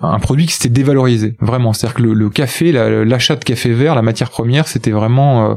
un 0.00 0.18
produit 0.18 0.46
qui 0.46 0.52
s'était 0.54 0.68
dévalorisé, 0.68 1.34
vraiment, 1.40 1.72
c'est-à-dire 1.72 1.94
que 1.96 2.02
le, 2.02 2.12
le 2.14 2.28
café, 2.30 2.72
la- 2.72 3.04
l'achat 3.04 3.36
de 3.36 3.44
café 3.44 3.72
vert, 3.72 3.94
la 3.94 4.02
matière 4.02 4.30
première, 4.30 4.68
c'était 4.68 4.90
vraiment 4.90 5.50
euh, 5.50 5.54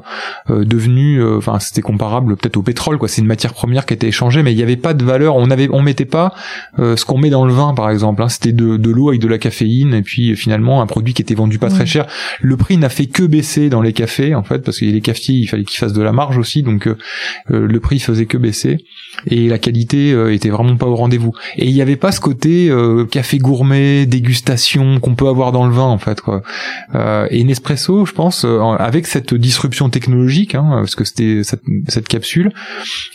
euh, 0.49 0.65
devenu, 0.65 1.23
enfin, 1.23 1.59
c'était 1.59 1.81
comparable 1.81 2.35
peut-être 2.37 2.57
au 2.57 2.61
pétrole, 2.63 2.97
quoi, 2.97 3.07
c'est 3.07 3.21
une 3.21 3.27
matière 3.27 3.53
première 3.53 3.85
qui 3.85 3.93
était 3.93 4.07
échangée, 4.07 4.43
mais 4.43 4.53
il 4.53 4.57
n'y 4.57 4.63
avait 4.63 4.77
pas 4.77 4.93
de 4.93 5.03
valeur, 5.03 5.35
on 5.35 5.49
avait, 5.51 5.67
on 5.71 5.81
mettait 5.81 6.05
pas 6.05 6.33
euh, 6.79 6.95
ce 6.95 7.05
qu'on 7.05 7.17
met 7.17 7.29
dans 7.29 7.45
le 7.45 7.53
vin 7.53 7.73
par 7.73 7.89
exemple 7.89 8.21
hein. 8.23 8.29
c'était 8.29 8.51
de, 8.51 8.77
de 8.77 8.89
l'eau 8.89 9.09
avec 9.09 9.19
de 9.21 9.27
la 9.27 9.37
caféine 9.37 9.93
et 9.93 10.01
puis 10.01 10.35
finalement 10.35 10.81
un 10.81 10.85
produit 10.85 11.13
qui 11.13 11.21
était 11.21 11.35
vendu 11.35 11.59
pas 11.59 11.69
très 11.69 11.85
cher. 11.85 12.05
Le 12.41 12.55
prix 12.57 12.77
n'a 12.77 12.89
fait 12.89 13.07
que 13.07 13.23
baisser 13.23 13.69
dans 13.69 13.81
les 13.81 13.93
cafés 13.93 14.35
en 14.35 14.43
fait 14.43 14.59
parce 14.59 14.79
que 14.79 14.85
les 14.85 15.01
cafetiers 15.01 15.35
il 15.35 15.47
fallait 15.47 15.63
qu'ils 15.63 15.79
fassent 15.79 15.93
de 15.93 16.01
la 16.01 16.11
marge 16.11 16.37
aussi. 16.37 16.63
Donc 16.63 16.87
le 17.49 17.79
prix 17.79 17.99
faisait 17.99 18.25
que 18.25 18.37
baisser 18.37 18.44
et 19.27 19.47
la 19.47 19.57
qualité 19.57 20.11
euh, 20.11 20.33
était 20.33 20.49
vraiment 20.49 20.75
pas 20.77 20.85
au 20.87 20.95
rendez-vous. 20.95 21.33
Et 21.57 21.67
il 21.67 21.73
n'y 21.73 21.81
avait 21.81 21.95
pas 21.95 22.11
ce 22.11 22.19
côté 22.19 22.69
euh, 22.69 23.05
café 23.05 23.37
gourmet 23.37 24.05
dégustation 24.05 24.99
qu'on 24.99 25.15
peut 25.15 25.27
avoir 25.27 25.51
dans 25.51 25.65
le 25.65 25.73
vin 25.73 25.83
en 25.83 25.97
fait 25.97 26.19
Euh, 26.93 27.27
et 27.31 27.43
Nespresso 27.43 28.05
je 28.05 28.11
pense 28.13 28.45
euh, 28.45 28.59
avec 28.77 29.07
cette 29.07 29.33
disruption 29.33 29.89
technologique 29.89 30.55
hein, 30.55 30.65
parce 30.81 30.95
que 30.95 31.03
c'était 31.03 31.41
cette, 31.43 32.07
capsule 32.07 32.51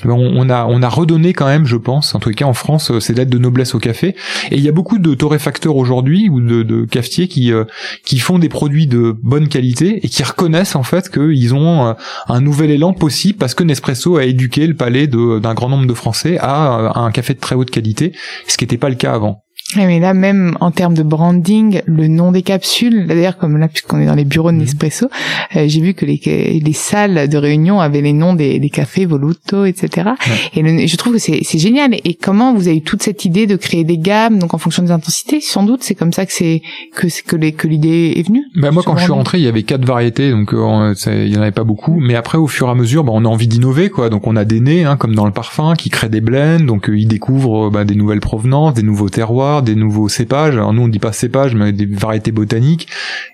on, 0.05 0.49
a 0.51 0.67
on 0.69 0.83
a 0.83 0.89
redonné 0.89 1.33
quand 1.33 1.47
même 1.47 1.67
je 1.67 1.77
pense 1.77 2.15
en 2.15 2.19
tout 2.19 2.31
cas 2.31 2.45
en 2.47 2.55
France 2.55 2.99
ces 2.99 3.15
lettres 3.15 3.31
de 3.31 3.39
noblesse 3.39 3.75
au 3.75 3.79
café. 3.79 4.09
Et 4.51 4.57
il 4.57 4.61
y 4.63 4.69
a 4.69 4.73
beaucoup 4.73 4.99
de 4.99 5.15
torréfacteurs 5.15 5.77
aujourd'hui 5.77 6.29
ou 6.29 6.41
de, 6.41 6.63
de 6.63 6.85
cafetiers 6.85 7.29
qui 7.29 8.19
font 8.19 8.39
des 8.39 8.49
produits 8.49 8.87
de 8.87 9.15
bonne 9.23 9.49
qualité 9.49 10.01
et 10.05 10.09
qui 10.09 10.23
reconnaissent 10.23 10.77
en 10.77 10.83
fait 10.83 11.11
qu'ils 11.11 11.55
ont 11.55 11.95
un 12.29 12.41
nouvel 12.41 12.71
élan 12.71 12.93
possible 12.93 13.39
parce 13.39 13.55
que 13.55 13.65
Nespresso 13.65 14.17
a 14.17 14.25
éduqué 14.25 14.67
le 14.67 14.75
palais 14.75 15.07
de- 15.07 15.19
d'un 15.41 15.55
grand 15.55 15.69
nombre 15.69 15.87
de 15.87 15.95
Français 15.95 16.39
à, 16.39 16.79
euh, 16.79 16.91
un 16.95 17.11
café 17.11 17.35
de 17.35 17.41
très 17.41 17.55
haute 17.55 17.71
qualité 17.71 18.13
ce 18.47 18.57
qui 18.57 18.65
n'était 18.65 18.79
pas 18.79 18.89
le 18.89 18.97
cas 18.97 19.13
avant 19.13 19.45
Ouais, 19.77 19.87
mais 19.87 20.01
là, 20.01 20.15
même 20.15 20.57
en 20.61 20.71
termes 20.73 20.95
de 20.95 21.03
branding, 21.03 21.81
le 21.87 22.09
nom 22.09 22.33
des 22.33 22.43
capsules, 22.43 23.07
d'ailleurs, 23.07 23.37
comme 23.39 23.57
là, 23.57 23.69
puisqu'on 23.69 24.01
est 24.01 24.07
dans 24.07 24.15
les 24.17 24.25
bureaux 24.25 24.51
de. 24.51 24.57
Nespresso, 24.57 25.07
euh, 25.57 25.65
j'ai 25.69 25.81
vu 25.81 25.95
que 25.95 26.05
les, 26.05 26.61
les 26.65 26.73
salles 26.73 27.29
de 27.29 27.39
réunion 27.39 27.81
avaient 27.81 28.01
les 28.01 28.13
noms 28.13 28.35
des, 28.35 28.59
des 28.59 28.69
cafés, 28.69 29.07
Voluto, 29.07 29.65
etc. 29.65 30.11
Et 30.55 30.63
le- 30.63 30.87
je 30.87 30.97
trouve 30.97 31.13
que 31.15 31.19
c'est 31.19 31.43
génial. 31.59 31.95
Et 32.05 32.15
comment 32.15 32.53
vous 32.53 32.67
avez 32.69 32.79
eu 32.79 32.83
toute 32.83 33.03
cette 33.03 33.25
idée 33.25 33.47
de 33.47 33.57
créer 33.57 33.85
des 33.85 33.97
gammes, 33.99 34.39
donc 34.39 34.55
en 34.55 34.59
fonction 34.59 34.83
des 34.83 34.91
intensités, 34.91 35.41
sans 35.41 35.63
doute, 35.63 35.83
c'est 35.83 35.95
comme 35.95 36.13
ça 36.13 36.27
que 36.27 36.33
c'est 36.33 36.63
que 36.95 37.09
c'est- 37.09 37.23
que 37.25 37.37
les- 37.37 37.53
que 37.53 37.69
l'idée 37.69 38.15
est 38.17 38.27
venue. 38.27 38.43
Bah 38.57 38.71
moi 38.73 38.83
quand 38.85 38.97
je 38.97 39.03
suis 39.05 39.13
rentré 39.13 39.39
il 39.39 39.45
y 39.45 39.49
avait 39.49 39.63
quatre 39.63 39.85
variétés 39.85 40.31
donc 40.31 40.53
euh, 40.53 40.95
ça- 40.95 41.15
il 41.15 41.33
y 41.33 41.37
en 41.39 41.43
avait 41.43 41.51
pas 41.53 41.65
beaucoup 41.65 41.99
mais 42.01 42.15
après 42.17 42.39
au 42.39 42.47
fur 42.47 42.67
et 42.69 42.71
à 42.71 42.75
mesure 42.75 43.05
bah, 43.05 43.13
on 43.15 43.25
a 43.25 43.29
envie 43.29 43.47
d'innover 43.47 43.89
quoi 43.91 44.09
donc 44.11 44.27
on 44.27 44.35
a 44.37 44.45
des 44.45 44.61
nez 44.61 44.85
hein, 44.85 44.97
comme 44.97 45.15
dans 45.15 45.27
le 45.27 45.33
parfum 45.33 45.75
qui 45.77 45.91
créent 45.91 46.09
des 46.09 46.21
blends 46.21 46.59
donc 46.61 46.89
euh, 46.91 46.99
ils 46.99 47.07
découvrent 47.07 47.71
bah, 47.71 47.85
des 47.85 47.95
nouvelles 47.95 48.21
provenances 48.21 48.75
des 48.75 48.83
nouveaux 48.83 49.09
terroirs 49.09 49.60
des 49.63 49.75
nouveaux 49.75 50.09
cépages. 50.09 50.55
Alors 50.55 50.73
nous 50.73 50.83
on 50.83 50.89
dit 50.89 50.99
pas 50.99 51.13
cépages, 51.13 51.55
mais 51.55 51.73
des 51.73 51.87
variétés 51.87 52.33
botaniques, 52.33 52.89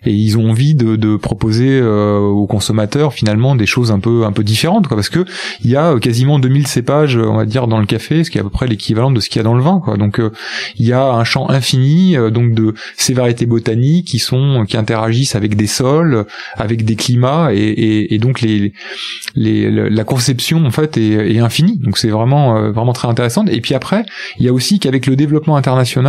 et 0.04 0.12
ils 0.12 0.38
ont 0.38 0.50
envie 0.50 0.74
de, 0.74 1.16
proposer 1.16 1.80
aux 1.82 2.46
consommateurs 2.46 3.12
finalement 3.12 3.56
des 3.56 3.66
choses 3.66 3.90
un 3.90 4.00
peu 4.00 4.24
un 4.24 4.32
peu 4.32 4.44
différentes, 4.44 4.88
parce 4.88 5.08
que 5.08 5.24
il 5.64 5.70
y 5.70 5.76
a 5.76 5.98
quasiment 5.98 6.38
2000 6.38 6.66
cépages, 6.66 7.16
on 7.16 7.36
va 7.36 7.46
dire, 7.46 7.68
dans 7.68 7.78
le 7.78 7.86
café, 7.86 8.24
ce 8.24 8.30
qui 8.30 8.38
est 8.38 8.40
à 8.40 8.44
peu 8.44 8.50
près 8.50 8.66
l'équivalent 8.66 9.10
de 9.10 9.20
ce 9.20 9.28
qu'il 9.28 9.38
y 9.38 9.40
a 9.40 9.44
dans 9.44 9.54
le 9.54 9.62
vin. 9.62 9.82
Donc 9.98 10.20
il 10.76 10.86
y 10.86 10.92
a 10.92 11.04
un 11.12 11.24
champ 11.24 11.48
infini 11.48 12.16
donc 12.30 12.54
de 12.54 12.74
ces 12.96 13.14
variétés 13.14 13.46
botaniques 13.46 14.08
qui 14.08 14.18
sont 14.18 14.64
qui 14.68 14.76
interagissent 14.76 15.34
avec 15.34 15.56
des 15.56 15.66
sols, 15.66 16.26
avec 16.54 16.84
des 16.84 16.96
climats, 16.96 17.50
et, 17.52 18.18
donc 18.18 18.44
la 19.34 20.04
conception 20.04 20.64
en 20.64 20.70
fait 20.70 20.96
est, 20.96 21.36
est 21.36 21.38
infinie. 21.38 21.78
Donc 21.78 21.98
c'est 21.98 22.08
vraiment 22.08 22.56
euh, 22.56 22.70
vraiment 22.70 22.92
très 22.92 23.08
intéressant. 23.08 23.44
Et 23.46 23.60
puis 23.60 23.74
après, 23.74 24.04
il 24.38 24.44
y 24.44 24.48
a 24.48 24.52
aussi 24.52 24.78
qu'avec 24.78 25.06
le 25.06 25.16
développement 25.16 25.56
international, 25.56 26.05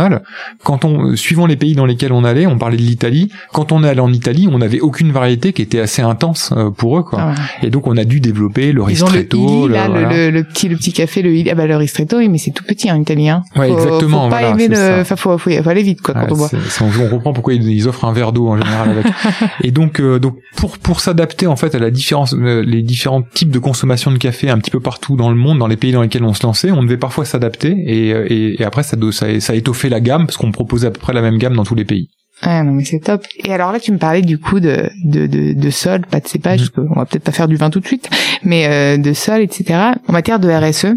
quand 0.64 0.84
on 0.84 1.16
suivant 1.16 1.46
les 1.46 1.56
pays 1.56 1.74
dans 1.74 1.86
lesquels 1.86 2.12
on 2.12 2.24
allait, 2.24 2.46
on 2.46 2.58
parlait 2.58 2.76
de 2.76 2.82
l'Italie. 2.82 3.30
Quand 3.52 3.72
on 3.72 3.84
est 3.84 3.88
allé 3.88 4.00
en 4.00 4.12
Italie, 4.12 4.48
on 4.50 4.58
n'avait 4.58 4.80
aucune 4.80 5.12
variété 5.12 5.52
qui 5.52 5.62
était 5.62 5.80
assez 5.80 6.02
intense 6.02 6.52
euh, 6.56 6.70
pour 6.70 6.98
eux, 6.98 7.02
quoi. 7.02 7.18
Ah 7.20 7.34
et 7.62 7.70
donc 7.70 7.86
on 7.86 7.96
a 7.96 8.04
dû 8.04 8.20
développer 8.20 8.72
le 8.72 8.82
ristretto, 8.82 9.68
le, 9.68 10.30
le, 10.30 10.44
petit 10.44 10.68
le 10.68 10.76
petit 10.76 10.92
café, 10.92 11.22
le 11.22 11.50
ah 11.50 11.54
bah 11.54 11.66
le 11.66 11.76
ristretto, 11.76 12.18
oui, 12.18 12.28
mais 12.28 12.38
c'est 12.38 12.50
tout 12.50 12.64
petit 12.64 12.90
en 12.90 13.00
italien. 13.00 13.42
Ouais, 13.56 13.70
exactement. 13.70 14.24
Faut 14.24 14.30
pas 14.30 14.42
aimer 14.42 14.68
le, 14.68 15.00
enfin 15.00 15.16
faut, 15.16 15.38
faut, 15.38 15.50
aller 15.50 15.82
vite 15.82 16.00
quoi 16.00 16.14
quand 16.14 16.32
on 16.32 16.36
boit. 16.36 16.50
on 16.80 17.08
comprend 17.08 17.32
pourquoi 17.32 17.54
ils, 17.54 17.88
offrent 17.88 18.04
un 18.04 18.12
verre 18.12 18.32
d'eau 18.32 18.48
en 18.48 18.56
général 18.56 18.90
avec. 18.90 19.06
et 19.62 19.70
donc 19.70 20.00
euh, 20.00 20.18
donc 20.18 20.36
pour 20.56 20.78
pour 20.78 21.00
s'adapter 21.00 21.46
en 21.46 21.56
fait 21.56 21.74
à 21.74 21.78
la 21.78 21.90
différence 21.90 22.34
les 22.34 22.82
différents 22.82 23.22
types 23.22 23.50
de 23.50 23.58
consommation 23.58 24.10
de 24.10 24.18
café 24.18 24.50
un 24.50 24.58
petit 24.58 24.70
peu 24.70 24.80
partout 24.80 25.16
dans 25.16 25.30
le 25.30 25.36
monde, 25.36 25.58
dans 25.58 25.66
les 25.66 25.76
pays 25.76 25.92
dans 25.92 26.02
lesquels 26.02 26.24
on 26.24 26.34
se 26.34 26.42
lançait, 26.42 26.70
on 26.70 26.82
devait 26.82 26.96
parfois 26.96 27.24
s'adapter 27.24 27.70
et, 27.70 28.08
et, 28.08 28.62
et, 28.62 28.64
après 28.64 28.82
ça, 28.82 28.96
ça, 29.12 29.40
ça 29.40 29.52
a 29.52 29.56
la 29.88 30.00
gamme 30.00 30.26
parce 30.26 30.36
qu'on 30.36 30.52
proposait 30.52 30.88
à 30.88 30.90
peu 30.90 31.00
près 31.00 31.12
la 31.12 31.22
même 31.22 31.38
gamme 31.38 31.54
dans 31.54 31.64
tous 31.64 31.74
les 31.74 31.84
pays. 31.84 32.08
Ah 32.42 32.62
non 32.62 32.72
mais 32.72 32.84
c'est 32.84 33.00
top. 33.00 33.24
Et 33.44 33.52
alors 33.52 33.72
là 33.72 33.80
tu 33.80 33.90
me 33.90 33.98
parlais 33.98 34.22
du 34.22 34.38
coup 34.38 34.60
de 34.60 34.88
de 35.04 35.26
de, 35.26 35.52
de 35.54 35.70
sol, 35.70 36.02
pas 36.06 36.20
de 36.20 36.28
cépage, 36.28 36.70
mmh. 36.76 36.86
on 36.90 36.94
va 36.94 37.04
peut-être 37.04 37.24
pas 37.24 37.32
faire 37.32 37.48
du 37.48 37.56
vin 37.56 37.70
tout 37.70 37.80
de 37.80 37.86
suite, 37.86 38.08
mais 38.44 38.66
euh, 38.68 38.96
de 38.96 39.12
sol, 39.12 39.40
etc. 39.40 39.92
En 40.06 40.12
matière 40.12 40.38
de 40.38 40.48
RSE, 40.48 40.94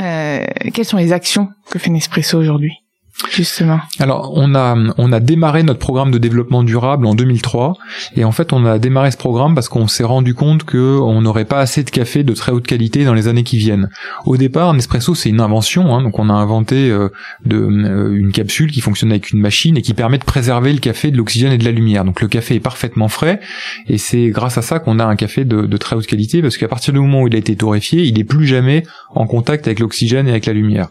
euh, 0.00 0.44
quelles 0.72 0.84
sont 0.84 0.98
les 0.98 1.12
actions 1.12 1.48
que 1.70 1.78
fait 1.78 1.90
Nespresso 1.90 2.38
aujourd'hui? 2.38 2.81
Justement. 3.30 3.80
Alors 3.98 4.32
on 4.34 4.54
a 4.54 4.76
on 4.98 5.12
a 5.12 5.20
démarré 5.20 5.62
notre 5.62 5.78
programme 5.78 6.10
de 6.10 6.18
développement 6.18 6.62
durable 6.62 7.06
en 7.06 7.14
2003 7.14 7.76
et 8.16 8.24
en 8.24 8.32
fait 8.32 8.52
on 8.52 8.64
a 8.66 8.78
démarré 8.78 9.10
ce 9.10 9.16
programme 9.16 9.54
parce 9.54 9.68
qu'on 9.68 9.86
s'est 9.86 10.04
rendu 10.04 10.34
compte 10.34 10.64
que 10.64 10.98
on 11.00 11.22
n'aurait 11.22 11.44
pas 11.44 11.60
assez 11.60 11.82
de 11.84 11.90
café 11.90 12.24
de 12.24 12.32
très 12.34 12.52
haute 12.52 12.66
qualité 12.66 13.04
dans 13.04 13.14
les 13.14 13.28
années 13.28 13.44
qui 13.44 13.58
viennent. 13.58 13.88
Au 14.26 14.36
départ, 14.36 14.74
Nespresso 14.74 15.14
c'est 15.14 15.28
une 15.28 15.40
invention, 15.40 15.94
hein, 15.94 16.02
donc 16.02 16.18
on 16.18 16.28
a 16.28 16.32
inventé 16.32 16.90
euh, 16.90 17.08
de, 17.44 17.56
euh, 17.56 18.14
une 18.14 18.32
capsule 18.32 18.70
qui 18.70 18.80
fonctionne 18.80 19.10
avec 19.10 19.30
une 19.30 19.40
machine 19.40 19.76
et 19.76 19.82
qui 19.82 19.94
permet 19.94 20.18
de 20.18 20.24
préserver 20.24 20.72
le 20.72 20.80
café 20.80 21.10
de 21.10 21.16
l'oxygène 21.16 21.52
et 21.52 21.58
de 21.58 21.64
la 21.64 21.72
lumière. 21.72 22.04
Donc 22.04 22.20
le 22.20 22.28
café 22.28 22.56
est 22.56 22.60
parfaitement 22.60 23.08
frais 23.08 23.40
et 23.88 23.98
c'est 23.98 24.28
grâce 24.28 24.58
à 24.58 24.62
ça 24.62 24.78
qu'on 24.78 24.98
a 24.98 25.04
un 25.04 25.16
café 25.16 25.44
de, 25.44 25.62
de 25.62 25.76
très 25.76 25.96
haute 25.96 26.06
qualité 26.06 26.42
parce 26.42 26.56
qu'à 26.56 26.68
partir 26.68 26.92
du 26.92 27.00
moment 27.00 27.22
où 27.22 27.28
il 27.28 27.34
a 27.34 27.38
été 27.38 27.56
torréfié, 27.56 28.02
il 28.02 28.14
n'est 28.14 28.24
plus 28.24 28.46
jamais 28.46 28.82
en 29.14 29.26
contact 29.26 29.66
avec 29.66 29.80
l'oxygène 29.80 30.26
et 30.26 30.30
avec 30.30 30.46
la 30.46 30.52
lumière. 30.52 30.88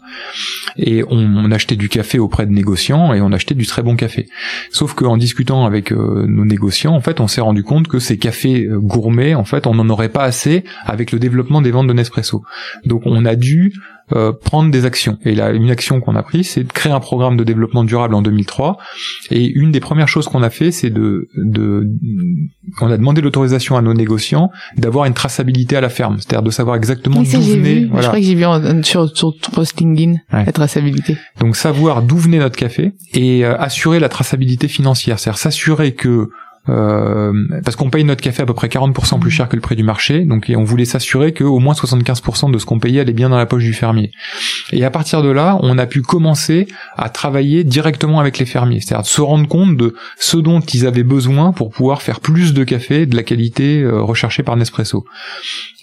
Et 0.76 1.04
on 1.08 1.50
achetait 1.50 1.76
du 1.76 1.88
café 1.88 2.18
auprès 2.22 2.46
de 2.46 2.52
négociants 2.52 3.12
et 3.12 3.20
on 3.20 3.32
achetait 3.32 3.54
du 3.54 3.66
très 3.66 3.82
bon 3.82 3.96
café. 3.96 4.28
Sauf 4.70 4.94
qu'en 4.94 5.16
discutant 5.16 5.66
avec 5.66 5.92
euh, 5.92 6.26
nos 6.26 6.44
négociants, 6.44 6.94
en 6.94 7.00
fait, 7.00 7.20
on 7.20 7.28
s'est 7.28 7.40
rendu 7.40 7.62
compte 7.62 7.88
que 7.88 7.98
ces 7.98 8.18
cafés 8.18 8.64
euh, 8.64 8.78
gourmets, 8.78 9.34
en 9.34 9.44
fait, 9.44 9.66
on 9.66 9.74
n'en 9.74 9.88
aurait 9.90 10.08
pas 10.08 10.24
assez 10.24 10.64
avec 10.84 11.12
le 11.12 11.18
développement 11.18 11.60
des 11.60 11.70
ventes 11.70 11.86
de 11.86 11.92
Nespresso. 11.92 12.42
Donc 12.84 13.02
on 13.04 13.24
a 13.24 13.36
dû 13.36 13.72
euh, 14.12 14.32
prendre 14.32 14.70
des 14.70 14.84
actions. 14.84 15.18
Et 15.24 15.34
là, 15.34 15.50
une 15.50 15.70
action 15.70 16.00
qu'on 16.00 16.16
a 16.16 16.22
prise, 16.22 16.50
c'est 16.50 16.64
de 16.64 16.72
créer 16.72 16.92
un 16.92 17.00
programme 17.00 17.36
de 17.36 17.44
développement 17.44 17.84
durable 17.84 18.14
en 18.14 18.22
2003. 18.22 18.76
Et 19.30 19.46
une 19.46 19.72
des 19.72 19.80
premières 19.80 20.08
choses 20.08 20.26
qu'on 20.28 20.42
a 20.42 20.50
fait, 20.50 20.70
c'est 20.70 20.90
de, 20.90 21.28
de, 21.36 21.88
on 22.80 22.90
a 22.90 22.96
demandé 22.96 23.20
l'autorisation 23.20 23.76
à 23.76 23.82
nos 23.82 23.94
négociants 23.94 24.50
d'avoir 24.76 25.06
une 25.06 25.14
traçabilité 25.14 25.76
à 25.76 25.80
la 25.80 25.88
ferme, 25.88 26.16
c'est-à-dire 26.18 26.42
de 26.42 26.50
savoir 26.50 26.76
exactement 26.76 27.22
d'où 27.22 27.40
venait. 27.40 27.86
Voilà. 27.86 28.02
Je 28.02 28.06
crois 28.08 28.20
que 28.20 28.26
j'ai 28.26 28.34
vu 28.34 28.44
sur, 28.84 29.16
sur 29.16 29.34
posting 29.54 30.18
la 30.30 30.52
traçabilité. 30.52 31.16
Donc 31.40 31.56
savoir 31.56 32.02
d'où 32.02 32.16
venait 32.16 32.38
notre 32.38 32.56
café 32.56 32.92
et 33.14 33.44
euh, 33.44 33.56
assurer 33.58 34.00
la 34.00 34.08
traçabilité 34.08 34.68
financière, 34.68 35.18
c'est-à-dire 35.18 35.38
s'assurer 35.38 35.92
que 35.92 36.30
parce 36.66 37.76
qu'on 37.76 37.90
paye 37.90 38.04
notre 38.04 38.22
café 38.22 38.42
à 38.42 38.46
peu 38.46 38.54
près 38.54 38.68
40% 38.68 39.18
plus 39.18 39.30
cher 39.30 39.48
que 39.48 39.56
le 39.56 39.62
prix 39.62 39.76
du 39.76 39.82
marché, 39.82 40.24
donc 40.24 40.50
on 40.54 40.64
voulait 40.64 40.84
s'assurer 40.84 41.32
que 41.32 41.44
au 41.44 41.58
moins 41.58 41.74
75% 41.74 42.50
de 42.50 42.58
ce 42.58 42.66
qu'on 42.66 42.78
payait 42.78 43.00
allait 43.00 43.12
bien 43.12 43.28
dans 43.28 43.36
la 43.36 43.46
poche 43.46 43.64
du 43.64 43.72
fermier. 43.72 44.12
Et 44.72 44.84
à 44.84 44.90
partir 44.90 45.22
de 45.22 45.28
là, 45.30 45.58
on 45.62 45.78
a 45.78 45.86
pu 45.86 46.02
commencer 46.02 46.68
à 46.96 47.08
travailler 47.08 47.64
directement 47.64 48.20
avec 48.20 48.38
les 48.38 48.46
fermiers, 48.46 48.80
c'est-à-dire 48.80 49.06
se 49.06 49.20
rendre 49.20 49.48
compte 49.48 49.76
de 49.76 49.94
ce 50.18 50.36
dont 50.36 50.60
ils 50.60 50.86
avaient 50.86 51.02
besoin 51.02 51.52
pour 51.52 51.70
pouvoir 51.70 52.02
faire 52.02 52.20
plus 52.20 52.54
de 52.54 52.64
café 52.64 53.06
de 53.06 53.16
la 53.16 53.22
qualité 53.22 53.82
euh, 53.82 54.00
recherchée 54.00 54.42
par 54.42 54.56
Nespresso. 54.56 55.04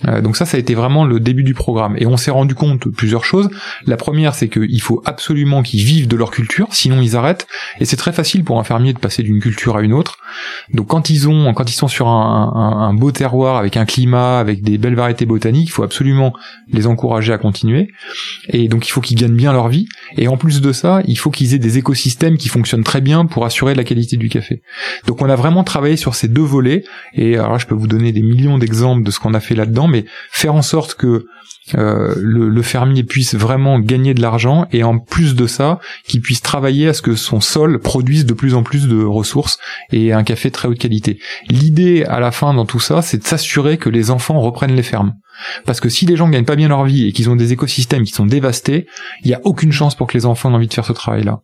Euh, 0.07 0.21
donc 0.21 0.37
ça, 0.37 0.45
ça 0.45 0.57
a 0.57 0.59
été 0.59 0.75
vraiment 0.75 1.05
le 1.05 1.19
début 1.19 1.43
du 1.43 1.53
programme. 1.53 1.95
Et 1.97 2.05
on 2.05 2.17
s'est 2.17 2.31
rendu 2.31 2.55
compte 2.55 2.87
de 2.87 2.91
plusieurs 2.91 3.25
choses. 3.25 3.49
La 3.85 3.97
première, 3.97 4.35
c'est 4.35 4.47
qu'il 4.47 4.81
faut 4.81 5.01
absolument 5.05 5.61
qu'ils 5.63 5.83
vivent 5.83 6.07
de 6.07 6.15
leur 6.15 6.31
culture, 6.31 6.67
sinon 6.71 7.01
ils 7.01 7.15
arrêtent. 7.15 7.47
Et 7.79 7.85
c'est 7.85 7.97
très 7.97 8.13
facile 8.13 8.43
pour 8.43 8.59
un 8.59 8.63
fermier 8.63 8.93
de 8.93 8.99
passer 8.99 9.23
d'une 9.23 9.39
culture 9.39 9.77
à 9.77 9.81
une 9.81 9.93
autre. 9.93 10.17
Donc 10.73 10.87
quand 10.87 11.09
ils 11.09 11.27
ont, 11.27 11.53
quand 11.53 11.69
ils 11.69 11.73
sont 11.73 11.87
sur 11.87 12.07
un, 12.07 12.93
beau 12.93 13.11
terroir 13.11 13.57
avec 13.57 13.77
un 13.77 13.85
climat, 13.85 14.39
avec 14.39 14.61
des 14.61 14.77
belles 14.77 14.95
variétés 14.95 15.25
botaniques, 15.25 15.67
il 15.67 15.71
faut 15.71 15.83
absolument 15.83 16.33
les 16.71 16.87
encourager 16.87 17.33
à 17.33 17.37
continuer. 17.37 17.89
Et 18.49 18.67
donc 18.67 18.87
il 18.87 18.91
faut 18.91 19.01
qu'ils 19.01 19.17
gagnent 19.17 19.35
bien 19.35 19.51
leur 19.51 19.69
vie. 19.69 19.87
Et 20.17 20.27
en 20.27 20.37
plus 20.37 20.61
de 20.61 20.71
ça, 20.71 21.01
il 21.05 21.17
faut 21.17 21.31
qu'ils 21.31 21.53
aient 21.53 21.59
des 21.59 21.77
écosystèmes 21.77 22.37
qui 22.37 22.49
fonctionnent 22.49 22.83
très 22.83 23.01
bien 23.01 23.25
pour 23.25 23.45
assurer 23.45 23.73
la 23.73 23.83
qualité 23.83 24.17
du 24.17 24.29
café. 24.29 24.61
Donc 25.07 25.21
on 25.21 25.29
a 25.29 25.35
vraiment 25.35 25.63
travaillé 25.63 25.97
sur 25.97 26.15
ces 26.15 26.27
deux 26.27 26.41
volets. 26.41 26.83
Et 27.13 27.37
alors 27.37 27.59
je 27.59 27.67
peux 27.67 27.75
vous 27.75 27.87
donner 27.87 28.11
des 28.11 28.21
millions 28.21 28.57
d'exemples 28.57 29.03
de 29.03 29.11
ce 29.11 29.19
qu'on 29.19 29.33
a 29.33 29.39
fait 29.39 29.55
là-dedans 29.55 29.87
mais 29.87 30.05
faire 30.31 30.53
en 30.53 30.61
sorte 30.61 30.95
que 30.95 31.25
euh, 31.75 32.15
le, 32.17 32.61
fermier 32.61 33.03
puisse 33.03 33.35
vraiment 33.35 33.79
gagner 33.79 34.13
de 34.13 34.21
l'argent 34.21 34.67
et 34.71 34.83
en 34.83 34.99
plus 34.99 35.35
de 35.35 35.47
ça, 35.47 35.79
qu'il 36.05 36.21
puisse 36.21 36.41
travailler 36.41 36.87
à 36.87 36.93
ce 36.93 37.01
que 37.01 37.15
son 37.15 37.41
sol 37.41 37.79
produise 37.79 38.25
de 38.25 38.33
plus 38.33 38.53
en 38.53 38.63
plus 38.63 38.87
de 38.87 39.03
ressources 39.03 39.59
et 39.91 40.13
un 40.13 40.23
café 40.23 40.49
de 40.49 40.53
très 40.53 40.67
haute 40.67 40.77
qualité. 40.77 41.19
L'idée 41.49 42.03
à 42.03 42.19
la 42.19 42.31
fin 42.31 42.53
dans 42.53 42.65
tout 42.65 42.79
ça, 42.79 43.01
c'est 43.01 43.17
de 43.17 43.23
s'assurer 43.23 43.77
que 43.77 43.89
les 43.89 44.11
enfants 44.11 44.39
reprennent 44.39 44.75
les 44.75 44.83
fermes. 44.83 45.15
Parce 45.65 45.79
que 45.79 45.89
si 45.89 46.05
les 46.05 46.15
gens 46.15 46.29
gagnent 46.29 46.45
pas 46.45 46.55
bien 46.55 46.67
leur 46.67 46.83
vie 46.83 47.07
et 47.07 47.13
qu'ils 47.13 47.29
ont 47.29 47.35
des 47.35 47.53
écosystèmes 47.53 48.03
qui 48.03 48.13
sont 48.13 48.25
dévastés, 48.25 48.87
il 49.23 49.27
n'y 49.27 49.33
a 49.33 49.41
aucune 49.43 49.71
chance 49.71 49.95
pour 49.95 50.07
que 50.07 50.17
les 50.17 50.25
enfants 50.25 50.51
aient 50.51 50.55
envie 50.55 50.67
de 50.67 50.73
faire 50.73 50.85
ce 50.85 50.93
travail-là. 50.93 51.39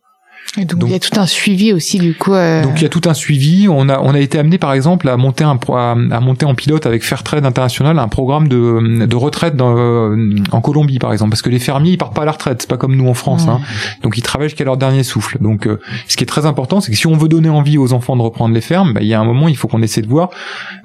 Et 0.58 0.64
donc, 0.64 0.84
il 0.86 0.92
y 0.92 0.94
a 0.94 0.98
tout 0.98 1.18
un 1.20 1.26
suivi 1.26 1.72
aussi 1.72 1.98
du 1.98 2.14
coup. 2.14 2.32
Euh... 2.32 2.62
Donc 2.62 2.74
il 2.76 2.82
y 2.82 2.86
a 2.86 2.88
tout 2.88 3.02
un 3.06 3.14
suivi. 3.14 3.68
On 3.68 3.88
a 3.88 4.00
on 4.00 4.14
a 4.14 4.20
été 4.20 4.38
amené 4.38 4.58
par 4.58 4.72
exemple 4.72 5.08
à 5.08 5.16
monter 5.16 5.44
un 5.44 5.58
à, 5.68 5.90
à 5.92 6.20
monter 6.20 6.46
en 6.46 6.54
pilote 6.54 6.86
avec 6.86 7.04
Fairtrade 7.04 7.44
International 7.44 7.98
un 7.98 8.08
programme 8.08 8.48
de 8.48 9.04
de 9.06 9.16
retraite 9.16 9.56
dans, 9.56 9.76
euh, 9.76 10.34
en 10.52 10.60
Colombie 10.60 10.98
par 10.98 11.12
exemple 11.12 11.30
parce 11.30 11.42
que 11.42 11.50
les 11.50 11.58
fermiers 11.58 11.92
ils 11.92 11.98
partent 11.98 12.14
pas 12.14 12.22
à 12.22 12.24
la 12.24 12.32
retraite 12.32 12.62
c'est 12.62 12.70
pas 12.70 12.78
comme 12.78 12.96
nous 12.96 13.08
en 13.08 13.14
France 13.14 13.46
hein. 13.48 13.60
donc 14.02 14.16
ils 14.16 14.22
travaillent 14.22 14.48
jusqu'à 14.48 14.64
leur 14.64 14.76
dernier 14.76 15.02
souffle. 15.02 15.38
Donc 15.40 15.66
euh, 15.66 15.78
ce 16.08 16.16
qui 16.16 16.24
est 16.24 16.26
très 16.26 16.46
important 16.46 16.80
c'est 16.80 16.90
que 16.90 16.96
si 16.96 17.06
on 17.06 17.16
veut 17.16 17.28
donner 17.28 17.50
envie 17.50 17.76
aux 17.76 17.92
enfants 17.92 18.16
de 18.16 18.22
reprendre 18.22 18.54
les 18.54 18.60
fermes, 18.60 18.94
bah, 18.94 19.02
il 19.02 19.08
y 19.08 19.14
a 19.14 19.20
un 19.20 19.24
moment 19.24 19.48
il 19.48 19.56
faut 19.56 19.68
qu'on 19.68 19.82
essaie 19.82 20.02
de 20.02 20.08
voir 20.08 20.30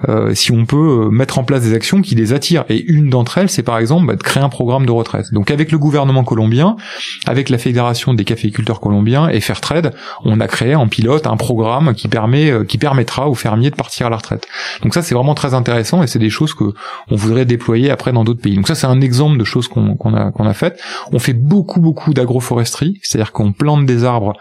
euh, 0.10 0.34
si 0.34 0.52
on 0.52 0.66
peut 0.66 1.10
mettre 1.12 1.40
en 1.40 1.44
place 1.44 1.64
des 1.64 1.74
actions 1.74 2.02
qui 2.02 2.16
les 2.16 2.34
attirent. 2.34 2.66
Et 2.70 2.84
une 2.92 3.10
d'entre 3.10 3.38
elles 3.38 3.50
c'est 3.50 3.64
par 3.64 3.78
exemple 3.78 4.08
bah, 4.08 4.16
de 4.16 4.24
créer 4.24 4.44
un 4.44 4.50
programme 4.50 4.86
de 4.86 4.92
retraite. 4.92 5.32
Donc 5.32 5.50
avec 5.50 5.72
le 5.72 5.78
gouvernement 5.78 6.24
colombien, 6.24 6.76
avec 7.26 7.50
la 7.50 7.58
fédération 7.58 8.14
des 8.14 8.26
caféiculteurs 8.26 8.80
colombiens 8.80 9.30
et 9.30 9.40
Fairtrade, 9.52 9.94
on 10.24 10.40
a 10.40 10.48
créé 10.48 10.76
en 10.76 10.88
pilote 10.88 11.28
un 11.28 11.36
programme 11.36 11.94
qui 11.94 12.08
permet, 12.08 12.50
euh, 12.50 12.64
qui 12.64 12.78
permettra 12.78 13.28
aux 13.28 13.36
fermiers 13.36 13.70
de 13.70 13.76
partir 13.76 14.08
à 14.08 14.10
la 14.10 14.16
retraite. 14.16 14.48
Donc 14.82 14.94
ça, 14.94 15.02
c'est 15.02 15.14
vraiment 15.14 15.36
très 15.36 15.54
intéressant 15.54 16.02
et 16.04 16.08
c'est 16.08 16.20
des 16.20 16.30
choses 16.30 16.54
que 16.54 16.74
on 17.10 17.16
voudrait 17.16 17.44
déployer 17.46 17.92
après 17.92 18.14
dans 18.14 18.24
d'autres 18.24 18.42
pays. 18.42 18.56
Donc 18.56 18.68
ça, 18.68 18.76
c'est 18.76 18.88
un 18.88 19.02
exemple 19.02 19.38
de 19.38 19.44
choses 19.44 19.68
qu'on 19.68 19.96
a 20.16 20.32
qu'on 20.32 20.46
a 20.46 20.54
faites. 20.54 20.82
On 21.12 21.20
fait 21.20 21.34
beaucoup 21.34 21.82
beaucoup 21.82 22.14
d'agroforesterie, 22.14 23.00
c'est-à-dire 23.04 23.34
qu'on 23.34 23.52
plante 23.52 23.86
des 23.86 24.06
arbres 24.06 24.34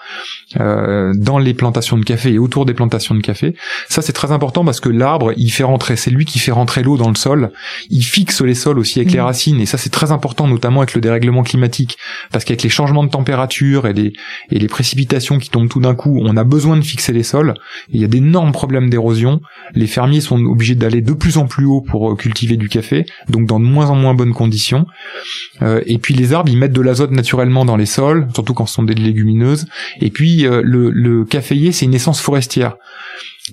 euh, 0.60 1.12
dans 1.16 1.38
les 1.38 1.54
plantations 1.54 1.98
de 1.98 2.04
café 2.04 2.32
et 2.32 2.38
autour 2.38 2.66
des 2.66 2.74
plantations 2.74 3.14
de 3.16 3.20
café. 3.20 3.56
Ça, 3.88 4.02
c'est 4.02 4.12
très 4.12 4.30
important 4.30 4.64
parce 4.64 4.78
que 4.78 4.88
l'arbre, 4.88 5.32
il 5.36 5.50
fait 5.50 5.64
rentrer, 5.64 5.96
c'est 5.96 6.10
lui 6.10 6.24
qui 6.24 6.38
fait 6.38 6.52
rentrer 6.52 6.84
l'eau 6.84 6.96
dans 6.96 7.08
le 7.08 7.16
sol. 7.16 7.50
Il 7.88 8.02
fixe 8.02 8.42
les 8.42 8.54
sols 8.54 8.78
aussi 8.78 9.00
avec 9.00 9.12
les 9.12 9.18
mmh. 9.18 9.22
racines 9.22 9.60
et 9.60 9.66
ça, 9.66 9.76
c'est 9.76 9.90
très 9.90 10.12
important, 10.12 10.46
notamment 10.46 10.80
avec 10.80 10.94
le 10.94 11.00
dérèglement 11.00 11.42
climatique, 11.42 11.98
parce 12.30 12.44
qu'avec 12.44 12.62
les 12.62 12.68
changements 12.68 13.02
de 13.02 13.10
température 13.10 13.86
et 13.86 13.92
les 13.92 14.12
et 14.50 14.58
les 14.58 14.66
précipitations 14.66 14.99
qui 15.06 15.50
tombent 15.50 15.68
tout 15.68 15.80
d'un 15.80 15.94
coup, 15.94 16.20
on 16.22 16.36
a 16.36 16.44
besoin 16.44 16.76
de 16.76 16.82
fixer 16.82 17.12
les 17.12 17.22
sols. 17.22 17.54
Il 17.90 18.00
y 18.00 18.04
a 18.04 18.08
d'énormes 18.08 18.52
problèmes 18.52 18.90
d'érosion. 18.90 19.40
Les 19.74 19.86
fermiers 19.86 20.20
sont 20.20 20.42
obligés 20.44 20.74
d'aller 20.74 21.00
de 21.00 21.12
plus 21.12 21.36
en 21.36 21.46
plus 21.46 21.64
haut 21.64 21.80
pour 21.80 22.12
euh, 22.12 22.16
cultiver 22.16 22.56
du 22.56 22.68
café, 22.68 23.06
donc 23.28 23.46
dans 23.46 23.60
de 23.60 23.64
moins 23.64 23.90
en 23.90 23.94
moins 23.94 24.14
bonnes 24.14 24.34
conditions. 24.34 24.86
Euh, 25.62 25.80
et 25.86 25.98
puis 25.98 26.14
les 26.14 26.32
arbres, 26.32 26.50
ils 26.50 26.58
mettent 26.58 26.72
de 26.72 26.80
l'azote 26.80 27.10
naturellement 27.10 27.64
dans 27.64 27.76
les 27.76 27.86
sols, 27.86 28.28
surtout 28.34 28.54
quand 28.54 28.66
ce 28.66 28.74
sont 28.74 28.82
des 28.82 28.94
légumineuses. 28.94 29.66
Et 30.00 30.10
puis 30.10 30.46
euh, 30.46 30.62
le, 30.64 30.90
le 30.90 31.24
caféier, 31.24 31.72
c'est 31.72 31.84
une 31.84 31.94
essence 31.94 32.20
forestière. 32.20 32.76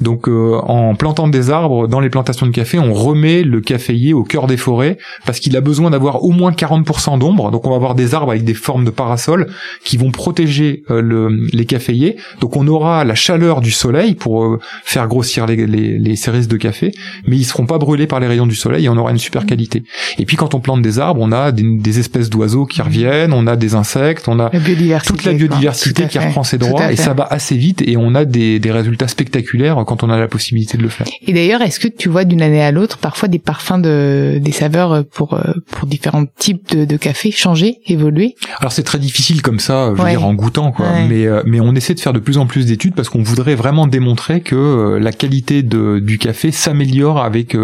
Donc 0.01 0.27
en 0.27 0.95
plantant 0.95 1.27
des 1.27 1.49
arbres 1.49 1.87
dans 1.87 1.99
les 1.99 2.09
plantations 2.09 2.45
de 2.45 2.51
café, 2.51 2.79
on 2.79 2.93
remet 2.93 3.43
le 3.43 3.61
caféier 3.61 4.13
au 4.13 4.23
cœur 4.23 4.47
des 4.47 4.57
forêts 4.57 4.97
parce 5.25 5.39
qu'il 5.39 5.55
a 5.57 5.61
besoin 5.61 5.89
d'avoir 5.89 6.23
au 6.23 6.31
moins 6.31 6.51
40% 6.51 7.19
d'ombre. 7.19 7.51
Donc 7.51 7.65
on 7.65 7.71
va 7.71 7.75
avoir 7.75 7.95
des 7.95 8.13
arbres 8.13 8.31
avec 8.31 8.43
des 8.43 8.53
formes 8.53 8.85
de 8.85 8.89
parasol 8.89 9.47
qui 9.83 9.97
vont 9.97 10.11
protéger 10.11 10.83
le, 10.89 11.29
les 11.51 11.65
caféiers. 11.65 12.17
Donc 12.41 12.55
on 12.55 12.67
aura 12.67 13.03
la 13.03 13.15
chaleur 13.15 13.61
du 13.61 13.71
soleil 13.71 14.15
pour 14.15 14.57
faire 14.83 15.07
grossir 15.07 15.45
les, 15.45 15.67
les, 15.67 15.97
les 15.97 16.15
cerises 16.15 16.47
de 16.47 16.57
café, 16.57 16.91
mais 17.27 17.37
ils 17.37 17.45
seront 17.45 17.65
pas 17.65 17.77
brûlés 17.77 18.07
par 18.07 18.19
les 18.19 18.27
rayons 18.27 18.47
du 18.47 18.55
soleil 18.55 18.85
et 18.85 18.89
on 18.89 18.97
aura 18.97 19.11
une 19.11 19.17
super 19.17 19.43
mmh. 19.43 19.47
qualité. 19.47 19.83
Et 20.19 20.25
puis 20.25 20.37
quand 20.37 20.55
on 20.55 20.59
plante 20.59 20.81
des 20.81 20.99
arbres, 20.99 21.21
on 21.21 21.31
a 21.31 21.51
des, 21.51 21.63
des 21.63 21.99
espèces 21.99 22.29
d'oiseaux 22.29 22.65
qui 22.65 22.81
reviennent, 22.81 23.33
on 23.33 23.47
a 23.47 23.55
des 23.55 23.75
insectes, 23.75 24.27
on 24.27 24.39
a 24.39 24.49
toute 24.49 25.23
la 25.23 25.33
biodiversité 25.33 26.07
qui 26.07 26.19
reprend 26.19 26.43
ses 26.43 26.57
droits 26.57 26.91
et 26.91 26.95
ça 26.95 27.13
va 27.13 27.27
assez 27.29 27.55
vite 27.55 27.81
et 27.85 27.97
on 27.97 28.15
a 28.15 28.25
des, 28.25 28.59
des 28.59 28.71
résultats 28.71 29.07
spectaculaires 29.07 29.77
quand 29.87 30.03
on 30.03 30.09
a 30.09 30.19
la 30.19 30.27
possibilité 30.27 30.77
de 30.77 30.83
le 30.83 30.89
faire. 30.89 31.07
Et 31.25 31.33
d'ailleurs, 31.33 31.61
est-ce 31.61 31.79
que 31.79 31.87
tu 31.87 32.09
vois 32.09 32.25
d'une 32.25 32.41
année 32.41 32.61
à 32.61 32.71
l'autre 32.71 32.97
parfois 32.97 33.27
des 33.27 33.39
parfums 33.39 33.81
de 33.81 34.39
des 34.39 34.51
saveurs 34.51 35.05
pour 35.05 35.33
euh, 35.33 35.53
pour 35.71 35.87
différents 35.87 36.25
types 36.37 36.75
de, 36.75 36.85
de 36.85 36.97
café 36.97 37.31
changer, 37.31 37.79
évoluer? 37.87 38.35
Alors 38.59 38.71
c'est 38.71 38.83
très 38.83 38.99
difficile 38.99 39.41
comme 39.41 39.59
ça, 39.59 39.93
je 39.95 40.01
veux 40.01 40.09
dire 40.09 40.25
en 40.25 40.33
goûtant 40.33 40.71
quoi, 40.71 40.87
mais 41.07 41.25
euh, 41.25 41.41
mais 41.45 41.59
on 41.59 41.73
essaie 41.73 41.95
de 41.95 41.99
faire 41.99 42.13
de 42.13 42.19
plus 42.19 42.37
en 42.37 42.45
plus 42.45 42.65
d'études 42.65 42.93
parce 42.93 43.09
qu'on 43.09 43.23
voudrait 43.23 43.55
vraiment 43.55 43.87
démontrer 43.87 44.41
que 44.41 44.55
euh, 44.55 44.99
la 44.99 45.11
qualité 45.11 45.63
de, 45.63 45.99
du 45.99 46.17
café 46.17 46.51
s'améliore 46.51 47.23
avec 47.23 47.55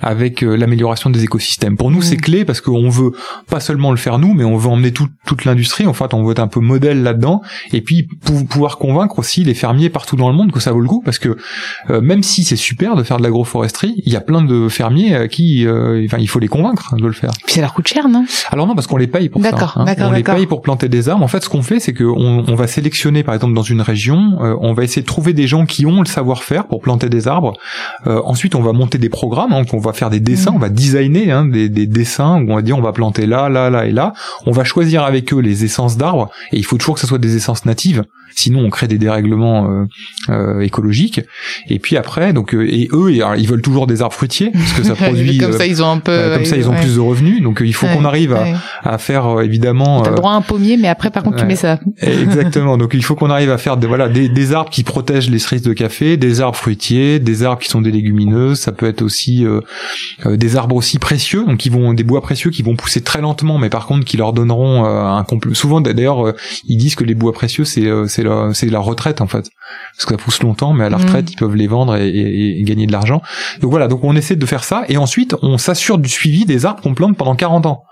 avec 0.00 0.40
l'amélioration 0.42 1.10
des 1.10 1.24
écosystèmes. 1.24 1.76
Pour 1.76 1.90
nous, 1.90 2.02
c'est 2.02 2.16
clé 2.16 2.44
parce 2.44 2.60
qu'on 2.60 2.88
veut 2.88 3.12
pas 3.50 3.60
seulement 3.60 3.90
le 3.90 3.96
faire 3.96 4.18
nous, 4.18 4.34
mais 4.34 4.44
on 4.44 4.56
veut 4.56 4.70
emmener 4.70 4.92
toute 4.92 5.44
l'industrie. 5.44 5.86
En 5.86 5.92
fait, 5.92 6.14
on 6.14 6.24
veut 6.24 6.32
être 6.32 6.38
un 6.40 6.48
peu 6.48 6.60
modèle 6.60 7.02
là-dedans, 7.02 7.42
et 7.72 7.80
puis 7.80 8.08
pour 8.24 8.46
pouvoir 8.46 8.78
convaincre 8.78 9.18
aussi 9.18 9.44
les 9.44 9.54
fermiers 9.54 9.90
partout 9.90 10.16
dans 10.16 10.28
le 10.28 10.34
monde 10.34 10.52
que 10.52 10.60
ça 10.60 10.72
vaut 10.72 10.80
le 10.80 10.88
coup, 10.88 11.02
parce 11.04 11.18
que 11.18 11.36
euh, 11.90 12.00
même 12.00 12.22
si 12.22 12.44
c'est 12.44 12.56
super 12.56 12.96
de 12.96 13.02
faire 13.02 13.18
de 13.18 13.22
l'agroforesterie, 13.22 14.02
il 14.04 14.12
y 14.12 14.16
a 14.16 14.20
plein 14.20 14.42
de 14.42 14.68
fermiers 14.68 15.14
euh, 15.14 15.26
qui, 15.26 15.66
euh, 15.66 16.04
enfin, 16.06 16.18
il 16.18 16.28
faut 16.28 16.38
les 16.38 16.48
convaincre 16.48 16.94
de 16.96 17.06
le 17.06 17.12
faire. 17.12 17.30
Puis 17.44 17.54
ça 17.54 17.60
leur 17.60 17.74
coûte 17.74 17.88
cher, 17.88 18.08
non? 18.08 18.24
Alors 18.50 18.66
non, 18.66 18.74
parce 18.74 18.86
qu'on 18.86 18.96
les 18.96 19.06
paye 19.06 19.28
pour 19.28 19.42
ça. 19.42 19.48
Hein. 19.76 19.84
On 20.00 20.12
les 20.12 20.22
paye 20.22 20.46
pour 20.46 20.62
planter 20.62 20.88
des 20.88 21.08
arbres. 21.08 21.24
En 21.24 21.28
fait, 21.28 21.42
ce 21.42 21.48
qu'on 21.48 21.62
fait, 21.62 21.80
c'est 21.80 21.92
qu'on 21.92 22.44
on 22.46 22.54
va 22.54 22.66
sélectionner, 22.66 23.22
par 23.22 23.34
exemple, 23.34 23.54
dans 23.54 23.62
une 23.62 23.80
région, 23.80 24.38
on 24.60 24.72
va 24.72 24.84
essayer 24.84 25.02
de 25.02 25.06
trouver 25.06 25.32
des 25.32 25.46
gens 25.46 25.66
qui 25.66 25.86
ont 25.86 26.00
le 26.00 26.06
savoir-faire 26.06 26.66
pour 26.66 26.80
planter 26.80 27.08
des 27.08 27.28
arbres. 27.28 27.54
ensuite, 28.04 28.54
on 28.54 28.62
va 28.62 28.72
monter 28.72 28.98
des 28.98 29.08
programmes, 29.08 29.52
hein, 29.52 29.62
on 29.72 29.78
va 29.78 29.92
faire 29.92 30.10
des 30.10 30.20
dessins, 30.20 30.52
mmh. 30.52 30.56
on 30.56 30.58
va 30.58 30.68
designer 30.68 31.30
hein, 31.30 31.44
des, 31.44 31.68
des 31.68 31.86
dessins 31.86 32.40
où 32.40 32.52
on 32.52 32.56
va 32.56 32.62
dire 32.62 32.76
on 32.76 32.82
va 32.82 32.92
planter 32.92 33.26
là, 33.26 33.48
là, 33.48 33.70
là 33.70 33.86
et 33.86 33.92
là. 33.92 34.12
On 34.46 34.52
va 34.52 34.64
choisir 34.64 35.02
avec 35.04 35.32
eux 35.32 35.40
les 35.40 35.64
essences 35.64 35.96
d'arbres 35.96 36.30
et 36.52 36.58
il 36.58 36.64
faut 36.64 36.76
toujours 36.76 36.94
que 36.94 37.00
ce 37.00 37.06
soit 37.06 37.18
des 37.18 37.36
essences 37.36 37.64
natives 37.64 38.04
sinon 38.34 38.60
on 38.60 38.70
crée 38.70 38.88
des 38.88 38.98
dérèglements 38.98 39.70
euh, 39.70 39.84
euh, 40.28 40.60
écologiques. 40.60 41.20
Et 41.68 41.78
puis 41.78 41.96
après, 41.96 42.32
donc 42.32 42.54
euh, 42.54 42.66
et 42.68 42.88
eux, 42.92 43.12
ils 43.12 43.48
veulent 43.48 43.62
toujours 43.62 43.86
des 43.86 44.02
arbres 44.02 44.14
fruitiers 44.14 44.50
parce 44.52 44.72
que 44.72 44.82
ça 44.82 44.94
produit 45.06 45.38
comme 45.38 45.52
ça 45.52 45.66
ils 45.66 45.82
ont 45.82 45.90
un 45.90 45.98
peu, 45.98 46.34
comme 46.34 46.44
ça 46.44 46.56
ils 46.56 46.68
ont 46.68 46.74
plus 46.74 46.96
de 46.96 47.00
revenus. 47.00 47.42
Donc 47.42 47.62
il 47.64 47.74
faut 47.74 47.86
qu'on 47.86 48.04
arrive 48.04 48.32
à, 48.32 48.44
à, 48.82 48.98
faire 48.98 49.40
évidemment. 49.40 50.02
T'as 50.02 50.10
droit 50.10 50.32
à 50.32 50.34
un 50.34 50.42
pommier, 50.42 50.76
mais 50.76 50.88
après 50.88 51.10
par 51.10 51.22
contre 51.22 51.38
tu 51.38 51.46
mets 51.46 51.56
ça. 51.56 51.78
Exactement. 52.00 52.76
donc 52.76 52.94
il 52.94 53.04
faut 53.04 53.14
qu'on 53.14 53.30
arrive 53.30 53.50
à 53.50 53.58
faire 53.58 53.76
des 53.76 53.86
voilà 53.86 54.08
des, 54.08 54.28
des, 54.28 54.52
arbres 54.52 54.70
qui 54.70 54.82
protègent 54.84 55.30
les 55.30 55.38
cerises 55.38 55.62
de 55.62 55.72
café, 55.72 56.16
des 56.16 56.40
arbres 56.40 56.56
fruitiers, 56.56 57.18
des 57.18 57.42
arbres 57.42 57.60
qui 57.60 57.68
sont 57.68 57.80
des 57.80 57.90
légumineuses. 57.90 58.60
Ça 58.60 58.72
peut 58.72 58.86
être 58.86 59.02
aussi 59.02 59.44
des 60.24 60.56
arbres 60.56 60.76
aussi 60.76 60.98
précieux, 60.98 61.44
donc 61.46 61.58
qui 61.58 61.68
vont 61.68 61.94
des 61.94 62.04
bois 62.04 62.20
précieux 62.20 62.50
qui 62.50 62.62
vont 62.62 62.76
pousser 62.76 63.02
très 63.02 63.20
lentement, 63.20 63.58
mais 63.58 63.70
par 63.70 63.86
contre 63.86 64.04
qui 64.04 64.16
leur 64.16 64.32
donneront 64.32 64.84
un 64.84 65.22
compl 65.24 65.54
souvent 65.54 65.80
d'ailleurs 65.80 66.34
ils 66.66 66.76
disent 66.76 66.94
que 66.94 67.04
les 67.04 67.14
bois 67.14 67.32
précieux 67.32 67.64
c'est 67.64 67.86
c'est 68.16 68.54
c'est 68.54 68.70
la 68.70 68.78
retraite 68.78 69.20
en 69.20 69.26
fait 69.26 69.50
parce 69.94 70.04
que 70.04 70.14
ça 70.14 70.18
pousse 70.18 70.42
longtemps 70.42 70.72
mais 70.72 70.84
à 70.84 70.90
la 70.90 70.98
mm. 70.98 71.02
retraite 71.02 71.32
ils 71.32 71.36
peuvent 71.36 71.54
les 71.54 71.66
vendre 71.66 71.96
et, 71.96 72.62
gagner 72.62 72.86
de 72.86 72.92
l'argent. 72.92 73.22
Donc 73.60 73.70
voilà 73.70 73.88
donc 73.88 74.04
on 74.04 74.14
essaie 74.16 74.36
de 74.36 74.46
faire 74.46 74.64
ça 74.64 74.84
et 74.88 74.96
ensuite 74.96 75.34
on 75.42 75.58
s'assure 75.58 75.98
du 75.98 76.08
suivi 76.08 76.44
des 76.44 76.66
arbres 76.66 76.82
qu'on 76.82 76.94
plante 76.94 77.16
pendant 77.16 77.34
40 77.34 77.66
ans. 77.66 77.82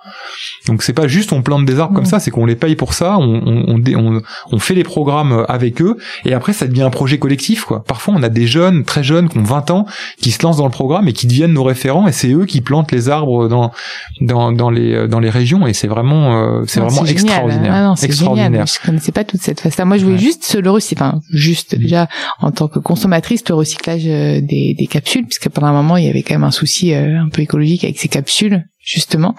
Donc 0.66 0.82
c'est 0.82 0.92
pas 0.92 1.08
juste 1.08 1.32
on 1.32 1.42
plante 1.42 1.64
des 1.64 1.80
arbres 1.80 1.94
comme 1.94 2.04
mm. 2.04 2.08
ça 2.08 2.20
c'est 2.20 2.30
qu'on 2.30 2.46
les 2.46 2.56
paye 2.56 2.76
pour 2.76 2.94
ça 2.94 3.16
on, 3.18 3.42
on, 3.46 4.22
on, 4.52 4.58
fait 4.58 4.74
les 4.74 4.84
programmes 4.84 5.44
avec 5.48 5.80
eux 5.80 5.96
et 6.24 6.34
après 6.34 6.52
ça 6.52 6.66
devient 6.66 6.82
un 6.82 6.90
projet 6.90 7.18
collectif 7.18 7.64
quoi. 7.64 7.84
Parfois 7.84 8.14
on 8.16 8.22
a 8.22 8.28
des 8.28 8.46
jeunes 8.46 8.84
très 8.84 9.02
jeunes 9.02 9.28
qui 9.28 9.38
ont 9.38 9.42
20 9.42 9.70
ans 9.70 9.86
qui 10.20 10.30
se 10.30 10.42
lancent 10.42 10.58
dans 10.58 10.66
le 10.66 10.70
programme 10.70 11.08
et 11.08 11.12
qui 11.12 11.26
deviennent 11.26 11.52
nos 11.52 11.64
référents 11.64 12.06
et 12.06 12.12
c'est 12.12 12.32
eux 12.32 12.44
qui 12.44 12.60
plantent 12.60 12.92
les 12.92 13.08
arbres 13.08 13.48
dans 13.48 13.72
dans, 14.20 14.52
dans 14.52 14.70
les 14.70 15.08
dans 15.08 15.20
les 15.20 15.30
régions 15.30 15.66
et 15.66 15.72
c'est 15.72 15.88
vraiment 15.88 16.36
euh, 16.36 16.64
c'est 16.66 16.80
vraiment 16.80 17.04
extraordinaire. 17.04 17.72
Ah 17.74 17.82
non, 17.82 17.94
extraordinaire 17.94 18.50
génial. 18.50 18.66
je 18.66 18.86
connaissais 18.86 19.12
pas 19.12 19.24
toute 19.24 19.40
cette 19.40 19.60
phase 19.60 19.78
moi 19.84 19.96
je 19.96 20.04
voulais 20.04 20.18
juste 20.18 20.56
le 20.60 20.70
enfin 20.70 21.20
juste 21.30 21.63
déjà 21.72 22.08
en 22.40 22.50
tant 22.50 22.68
que 22.68 22.78
consommatrice, 22.78 23.48
le 23.48 23.54
recyclage 23.54 24.06
euh, 24.06 24.40
des, 24.40 24.74
des 24.78 24.86
capsules, 24.86 25.24
puisque 25.24 25.48
pendant 25.48 25.68
un 25.68 25.72
moment 25.72 25.96
il 25.96 26.04
y 26.04 26.08
avait 26.08 26.22
quand 26.22 26.34
même 26.34 26.44
un 26.44 26.50
souci 26.50 26.94
euh, 26.94 27.20
un 27.20 27.28
peu 27.28 27.42
écologique 27.42 27.84
avec 27.84 27.98
ces 27.98 28.08
capsules 28.08 28.64
justement. 28.78 29.34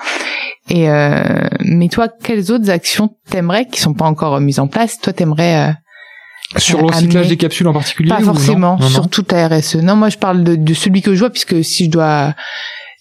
Et 0.70 0.90
euh, 0.90 1.48
mais 1.62 1.90
toi, 1.90 2.10
quelles 2.10 2.52
autres 2.52 2.70
actions 2.70 3.16
t'aimerais 3.30 3.68
qui 3.68 3.80
sont 3.80 3.94
pas 3.94 4.06
encore 4.06 4.40
mises 4.42 4.60
en 4.60 4.68
place? 4.68 5.00
Toi, 5.00 5.14
t'aimerais 5.14 5.70
euh, 5.70 6.60
sur 6.60 6.80
le 6.80 6.88
recyclage 6.88 7.28
des 7.28 7.38
capsules 7.38 7.68
en 7.68 7.74
particulier 7.74 8.10
Pas 8.10 8.22
forcément, 8.22 8.80
sur 8.82 9.10
toute 9.10 9.32
la 9.32 9.48
RSE. 9.48 9.76
Non, 9.76 9.96
moi 9.96 10.10
je 10.10 10.18
parle 10.18 10.44
de, 10.44 10.56
de 10.56 10.74
celui 10.74 11.02
que 11.02 11.14
je 11.14 11.20
vois, 11.20 11.30
puisque 11.30 11.64
si 11.64 11.86
je 11.86 11.92
dois 11.92 12.34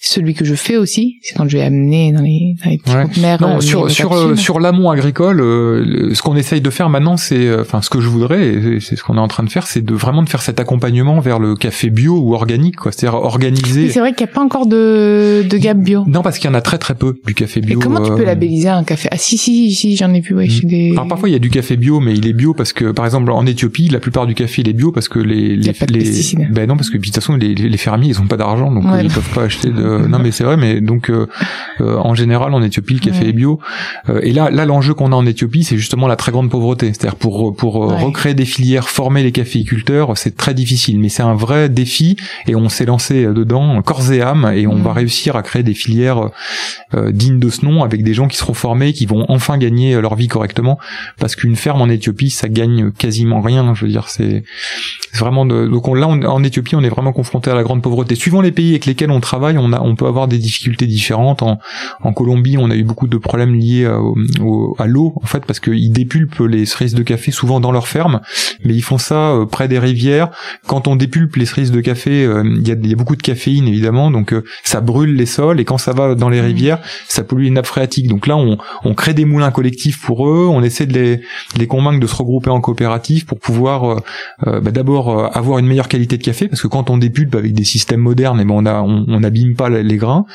celui 0.07 0.35
que 0.35 0.45
je 0.45 0.55
fais 0.55 0.77
aussi, 0.77 1.19
c'est 1.23 1.35
quand 1.35 1.49
je 1.49 1.57
vais 1.57 1.63
amener 1.63 2.13
dans 2.13 2.21
les, 2.21 2.55
dans 2.63 2.71
les 2.71 2.77
petits 2.77 2.93
conteneurs. 2.95 3.41
Non, 3.41 3.57
euh, 3.57 3.61
sur 3.61 3.91
sur 3.91 4.13
euh, 4.13 4.37
sur 4.37 4.61
l'amont 4.61 4.91
agricole, 4.91 5.41
euh, 5.41 6.13
ce 6.13 6.21
qu'on 6.21 6.37
essaye 6.37 6.61
de 6.61 6.69
faire 6.69 6.91
maintenant, 6.91 7.17
c'est, 7.17 7.59
enfin, 7.59 7.81
ce 7.81 7.89
que 7.89 8.03
je 8.03 8.09
voudrais, 8.09 8.81
c'est 8.81 8.97
ce 8.97 9.03
qu'on 9.03 9.17
est 9.17 9.21
en 9.21 9.29
train 9.29 9.45
de 9.45 9.49
faire, 9.49 9.67
c'est 9.67 9.83
de 9.83 9.95
vraiment 9.95 10.23
de 10.23 10.29
faire 10.29 10.43
cet 10.43 10.61
accompagnement 10.61 11.21
vers 11.21 11.39
le 11.39 11.57
café 11.57 11.89
bio 11.89 12.19
ou 12.19 12.35
organique, 12.35 12.77
quoi. 12.77 12.93
C'est-à-dire 12.93 13.19
organiser. 13.19 13.89
C'est 13.89 14.01
vrai 14.01 14.13
qu'il 14.13 14.27
n'y 14.27 14.31
a 14.31 14.35
pas 14.35 14.43
encore 14.43 14.67
de 14.67 15.43
de 15.49 15.57
gamme 15.57 15.83
bio. 15.83 16.05
Non, 16.07 16.21
parce 16.21 16.39
qu'il 16.39 16.51
y 16.51 16.53
en 16.53 16.55
a 16.55 16.61
très 16.61 16.77
très 16.77 16.95
peu 16.95 17.17
du 17.25 17.33
café 17.33 17.63
bio. 17.63 17.81
Et 17.81 17.83
comment 17.83 18.03
tu 18.03 18.15
peux 18.15 18.25
labelliser 18.25 18.69
un 18.69 18.85
café? 18.85 19.09
Ah 19.11 19.17
si 19.17 19.39
si 19.39 19.73
si, 19.73 19.97
j'en 19.97 20.13
ai 20.13 20.21
vu. 20.21 20.35
Ouais, 20.35 20.49
mm. 20.49 20.69
des... 20.69 20.93
Alors 20.93 21.09
parfois 21.09 21.31
il 21.31 21.33
y 21.33 21.37
a 21.37 21.41
du 21.41 21.51
café 21.51 21.79
bio, 21.79 22.01
mais 22.01 22.13
il 22.13 22.27
est 22.27 22.35
bio 22.35 22.53
parce 22.53 22.75
que, 22.75 22.91
par 22.91 23.07
exemple, 23.07 23.31
en 23.31 23.47
Éthiopie, 23.47 23.89
la 23.89 24.01
plupart 24.01 24.27
du 24.27 24.35
café 24.35 24.61
il 24.61 24.69
est 24.69 24.75
bio 24.75 24.93
parce 24.93 25.09
que 25.09 25.19
les 25.19 25.57
les, 25.57 25.73
les... 25.89 26.47
ben 26.51 26.69
non 26.69 26.77
parce 26.77 26.91
que 26.91 26.99
de 26.99 27.03
toute 27.03 27.15
façon 27.15 27.37
les, 27.37 27.55
les 27.55 27.77
fermiers 27.79 28.09
ils 28.09 28.21
ont 28.21 28.27
pas 28.27 28.37
d'argent 28.37 28.71
donc 28.71 28.85
ils 29.03 29.09
peuvent 29.11 29.35
pas 29.35 29.45
acheter 29.45 29.71
de. 29.71 29.94
Non 29.99 30.19
mais 30.19 30.31
c'est 30.31 30.45
vrai, 30.45 30.57
mais 30.57 30.81
donc 30.81 31.11
euh, 31.11 31.27
euh, 31.81 31.97
en 31.97 32.15
général 32.15 32.55
en 32.55 32.63
Éthiopie 32.63 32.95
le 32.95 33.01
café 33.01 33.29
est 33.29 33.33
bio. 33.33 33.61
Euh, 34.09 34.21
et 34.23 34.33
là, 34.33 34.51
là 34.51 34.65
l'enjeu 34.65 34.95
qu'on 34.95 35.13
a 35.13 35.17
en 35.17 35.27
Éthiopie, 35.27 35.65
c'est 35.65 35.77
justement 35.77 36.07
la 36.07 36.17
très 36.17 36.33
grande 36.33 36.51
pauvreté. 36.51 36.89
C'est-à-dire 36.89 37.17
pour 37.17 37.55
pour 37.57 37.75
recréer 37.75 38.35
des 38.35 38.45
filières, 38.45 38.89
former 38.89 39.23
les 39.23 39.33
caféiculteurs, 39.33 40.17
c'est 40.17 40.37
très 40.37 40.55
difficile, 40.55 40.99
mais 40.99 41.09
c'est 41.09 41.23
un 41.23 41.35
vrai 41.35 41.69
défi 41.69 42.17
et 42.47 42.55
on 42.55 42.69
s'est 42.69 42.87
lancé 42.87 43.25
dedans 43.25 43.81
corps 43.83 44.13
et 44.13 44.21
âme 44.21 44.53
et 44.55 44.67
on 44.67 44.77
va 44.77 44.93
réussir 44.93 45.37
à 45.37 45.43
créer 45.43 45.63
des 45.63 45.75
filières 45.75 46.31
dignes 47.11 47.39
de 47.39 47.49
ce 47.49 47.65
nom 47.65 47.83
avec 47.83 48.03
des 48.03 48.15
gens 48.15 48.29
qui 48.29 48.37
seront 48.37 48.55
formés, 48.55 48.93
qui 48.93 49.07
vont 49.07 49.25
enfin 49.29 49.59
gagner 49.59 50.01
leur 50.01 50.15
vie 50.15 50.29
correctement 50.29 50.79
parce 51.19 51.37
qu'une 51.37 51.57
ferme 51.57 51.83
en 51.83 51.89
Éthiopie, 51.89 52.31
ça 52.31 52.49
gagne 52.49 52.91
quasiment 52.93 53.41
rien. 53.41 53.75
Je 53.75 53.85
veux 53.85 53.91
dire, 53.91 54.09
c'est 54.09 54.45
vraiment 55.15 55.47
de... 55.47 55.67
donc 55.67 55.87
là 55.97 56.09
en 56.09 56.43
Éthiopie, 56.43 56.77
on 56.77 56.83
est 56.83 56.89
vraiment 56.89 57.13
confronté 57.13 57.51
à 57.51 57.55
la 57.55 57.63
grande 57.63 57.83
pauvreté. 57.83 58.15
Suivant 58.15 58.41
les 58.41 58.53
pays 58.53 58.71
avec 58.71 58.87
lesquels 58.87 59.11
on 59.11 59.21
travaille, 59.21 59.59
on 59.59 59.73
a 59.73 59.81
on 59.85 59.95
peut 59.97 60.07
avoir 60.07 60.29
des 60.29 60.39
difficultés 60.39 60.87
différentes. 60.87 61.43
En, 61.43 61.59
en 62.03 62.13
Colombie, 62.13 62.57
on 62.59 62.71
a 62.71 62.77
eu 62.77 62.85
beaucoup 62.85 63.07
de 63.07 63.19
problèmes 63.19 63.55
liés 63.55 63.85
à, 63.85 63.99
à 64.79 64.87
l'eau, 64.87 65.15
en 65.23 65.27
fait, 65.27 65.45
parce 65.45 65.61
qu'ils 65.61 65.93
dépulpent 65.93 66.41
les 66.41 66.67
cerises 66.67 66.95
de 66.95 67.03
café 67.03 67.31
souvent 67.31 67.61
dans 67.61 67.73
leur 67.73 67.89
ferme, 67.89 68.21
mais 68.65 68.75
ils 68.75 68.83
font 68.83 68.99
ça 68.99 69.31
euh, 69.31 69.47
près 69.47 69.69
des 69.69 69.79
rivières. 69.79 70.31
Quand 70.67 70.89
on 70.89 70.97
dépulpe 70.97 71.37
les 71.37 71.47
cerises 71.47 71.71
de 71.71 71.81
café, 71.81 72.25
euh, 72.25 72.43
il 72.45 72.67
y, 72.67 72.73
a, 72.73 72.75
y, 72.75 72.93
a, 72.93 72.97
beaucoup 72.97 73.17
de 73.17 73.23
caféine 73.23 73.69
évidemment, 73.69 74.11
donc 74.11 74.33
euh, 74.33 74.45
ça 74.63 74.81
brûle 74.81 75.15
les 75.15 75.27
sols, 75.27 75.61
et 75.61 75.65
quand 75.65 75.79
ça 75.79 75.93
va 75.93 76.15
dans 76.15 76.29
les 76.29 76.41
mmh. 76.41 76.47
rivières, 76.47 76.79
ça 77.09 77.25
pollue 77.25 77.45
les 77.45 77.51
nappes 77.51 77.67
phréatiques. 77.67 78.09
Donc 78.09 78.27
là, 78.27 78.37
on, 78.37 78.59
on 78.85 78.95
crée 78.95 79.15
des 79.15 79.25
moulins 79.25 79.51
collectifs 79.51 80.01
pour 80.01 80.29
eux, 80.29 80.47
on 80.51 80.63
essaie 80.63 80.87
de 80.87 80.95
les, 80.95 81.21
les 81.59 81.67
convaincre 81.67 82.01
de 82.01 82.07
se 82.07 82.17
regrouper 82.17 82.51
en 82.51 82.61
coopérative 82.61 83.25
pour 83.27 83.39
pouvoir 83.39 84.03
bah, 84.45 84.71
d'abord 84.71 85.37
avoir 85.37 85.59
une 85.59 85.67
meilleure 85.67 85.89
qualité 85.89 86.19
de 86.19 86.23
café, 86.23 86.49
parce 86.49 86.63
que 86.63 86.69
quand 86.69 86.91
on 86.91 86.99
dépulpe 86.99 87.35
avec 87.35 87.53
des 87.53 87.65
systèmes 87.65 88.01
modernes, 88.01 88.39
et 88.39 88.43
eh 88.43 88.45
ben 88.45 88.55
on 88.55 88.67
a 88.67 88.83
on 88.83 89.21
n'abîme 89.21 89.55
pas 89.55 89.64
les 89.69 89.97
grains, 89.97 90.27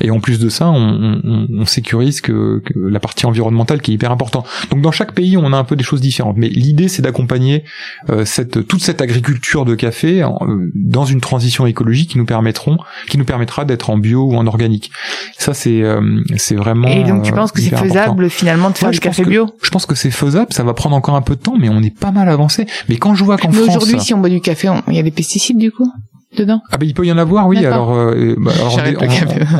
et 0.00 0.10
en 0.10 0.20
plus 0.20 0.38
de 0.38 0.48
ça, 0.48 0.68
on, 0.68 1.20
on, 1.24 1.46
on 1.50 1.66
sécurise 1.66 2.20
que, 2.20 2.62
que, 2.64 2.78
la 2.78 3.00
partie 3.00 3.26
environnementale 3.26 3.80
qui 3.80 3.92
est 3.92 3.94
hyper 3.94 4.12
importante. 4.12 4.46
Donc 4.70 4.80
dans 4.80 4.92
chaque 4.92 5.12
pays, 5.12 5.36
on 5.36 5.52
a 5.52 5.56
un 5.56 5.64
peu 5.64 5.76
des 5.76 5.84
choses 5.84 6.00
différentes. 6.00 6.36
Mais 6.36 6.48
l'idée, 6.48 6.88
c'est 6.88 7.02
d'accompagner 7.02 7.64
euh, 8.10 8.24
cette, 8.24 8.66
toute 8.66 8.82
cette 8.82 9.00
agriculture 9.00 9.64
de 9.64 9.74
café 9.74 10.22
euh, 10.22 10.28
dans 10.74 11.04
une 11.04 11.20
transition 11.20 11.66
écologique 11.66 12.10
qui 12.10 12.18
nous 12.18 12.26
permettront, 12.26 12.78
qui 13.08 13.18
nous 13.18 13.24
permettra 13.24 13.64
d'être 13.64 13.90
en 13.90 13.98
bio 13.98 14.24
ou 14.24 14.36
en 14.36 14.46
organique. 14.46 14.90
Ça, 15.36 15.54
c'est 15.54 15.82
euh, 15.82 16.22
c'est 16.36 16.54
vraiment. 16.54 16.88
Et 16.88 17.04
donc 17.04 17.22
tu 17.22 17.32
penses 17.32 17.52
que 17.52 17.60
c'est 17.60 17.76
faisable 17.76 18.30
finalement 18.30 18.70
de 18.70 18.78
faire 18.78 18.90
du 18.90 19.00
café 19.00 19.24
bio? 19.24 19.46
Je 19.62 19.70
pense 19.70 19.86
que 19.86 19.94
c'est 19.94 20.10
faisable. 20.10 20.52
Ça 20.52 20.64
va 20.64 20.74
prendre 20.74 20.96
encore 20.96 21.14
un 21.14 21.22
peu 21.22 21.36
de 21.36 21.40
temps, 21.40 21.56
mais 21.58 21.68
on 21.68 21.82
est 21.82 21.96
pas 21.96 22.12
mal 22.12 22.28
avancé. 22.28 22.66
Mais 22.88 22.96
quand 22.96 23.14
je 23.14 23.24
vois 23.24 23.36
qu'en 23.36 23.50
France, 23.50 23.68
aujourd'hui, 23.68 24.00
si 24.00 24.14
on 24.14 24.18
boit 24.18 24.28
du 24.28 24.40
café, 24.40 24.70
il 24.88 24.94
y 24.94 24.98
a 24.98 25.02
des 25.02 25.10
pesticides 25.10 25.58
du 25.58 25.70
coup? 25.70 25.90
Dedans 26.38 26.62
Ah 26.70 26.78
ben 26.78 26.86
il 26.88 26.94
peut 26.94 27.04
y 27.06 27.12
en 27.12 27.18
avoir, 27.18 27.46
oui. 27.48 27.64
Alors, 27.66 27.92
euh, 27.94 28.34
bah, 28.38 28.52
alors 28.54 28.78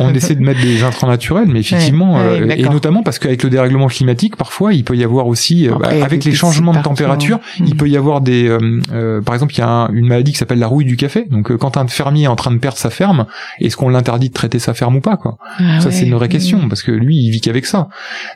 on, 0.00 0.14
essaie 0.14 0.34
de 0.34 0.42
mettre 0.42 0.60
des 0.60 0.82
intrants 0.84 1.06
naturels, 1.08 1.48
mais 1.48 1.60
effectivement, 1.60 2.14
Ouais, 2.16 2.40
ouais, 2.40 2.52
euh, 2.52 2.54
et 2.56 2.62
notamment 2.68 3.02
parce 3.02 3.18
qu'avec 3.18 3.42
le 3.42 3.50
dérèglement 3.50 3.86
climatique, 3.88 4.36
parfois 4.36 4.72
il 4.74 4.84
peut 4.84 4.96
y 4.96 5.04
avoir 5.04 5.26
aussi, 5.26 5.68
euh, 5.68 5.74
Après, 5.74 5.98
bah, 5.98 6.04
avec 6.04 6.24
les 6.24 6.32
changements 6.32 6.72
de 6.72 6.82
température, 6.82 7.36
hein. 7.42 7.64
il 7.66 7.76
peut 7.76 7.88
y 7.88 7.96
avoir 7.96 8.20
des, 8.20 8.48
euh, 8.48 8.80
euh, 8.92 9.20
par 9.20 9.34
exemple, 9.34 9.54
il 9.54 9.58
y 9.58 9.62
a 9.62 9.68
un- 9.68 9.88
une 9.92 10.06
maladie 10.06 10.32
qui 10.32 10.38
s'appelle 10.38 10.58
la 10.58 10.66
rouille 10.66 10.84
du 10.84 10.96
café. 10.96 11.26
Donc 11.30 11.50
euh, 11.50 11.56
quand 11.56 11.76
un 11.76 11.86
fermier 11.86 12.24
est 12.24 12.28
en 12.28 12.36
train 12.36 12.50
de 12.50 12.58
perdre 12.58 12.78
sa 12.78 12.90
ferme, 12.90 13.26
est-ce 13.60 13.76
qu'on 13.76 13.88
l'interdit 13.88 14.28
de 14.28 14.34
traiter 14.34 14.58
sa 14.58 14.74
ferme 14.74 14.96
ou 14.96 15.00
pas 15.00 15.16
quoi? 15.16 15.36
Ah 15.58 15.80
Ça 15.80 15.90
c'est 15.90 16.06
une 16.06 16.14
vraie 16.14 16.28
question 16.28 16.68
parce 16.68 16.82
que 16.82 16.92
lui 16.92 17.16
il 17.16 17.30
vit 17.30 17.40
qu'avec 17.40 17.66
ça. 17.66 17.88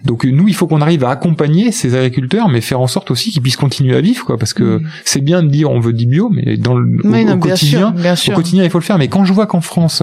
Donc 0.04 0.24
nous 0.24 0.48
il 0.48 0.54
faut 0.54 0.66
qu'on 0.66 0.80
arrive 0.80 1.04
à 1.04 1.10
accompagner 1.10 1.72
ces 1.72 1.94
agriculteurs, 1.94 2.48
mais 2.48 2.60
faire 2.60 2.80
en 2.80 2.86
sorte 2.86 3.10
aussi 3.10 3.30
qu'ils 3.30 3.42
puissent 3.42 3.56
continuer 3.56 3.96
à 3.96 4.00
vivre 4.00 4.24
quoi, 4.24 4.36
parce 4.38 4.52
que 4.54 4.62
Mm. 4.78 4.82
c'est 5.04 5.20
bien 5.20 5.42
de 5.42 5.48
dire 5.48 5.70
on 5.70 5.80
veut 5.80 5.92
du 5.92 6.06
bio, 6.06 6.30
mais 6.32 6.56
dans 6.56 6.74
le 6.74 6.86
au- 7.04 7.06
non, 7.06 7.12
bien 7.12 7.38
quotidien, 7.38 7.78
sûr, 7.78 7.92
bien 7.92 8.12
au 8.12 8.16
sûr. 8.32 8.42
quotidien, 8.42 8.64
il 8.64 8.70
faut 8.70 8.78
le 8.78 8.84
faire. 8.84 8.98
Mais 8.98 9.08
quand 9.08 9.24
je 9.24 9.32
vois 9.32 9.46
qu'en 9.46 9.60
France, 9.60 10.02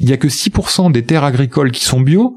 il 0.00 0.08
y 0.08 0.12
a 0.12 0.16
que 0.16 0.28
6% 0.28 0.92
des 0.92 1.02
terres 1.02 1.24
agricoles 1.24 1.70
qui 1.70 1.84
sont 1.84 2.00
bio, 2.00 2.36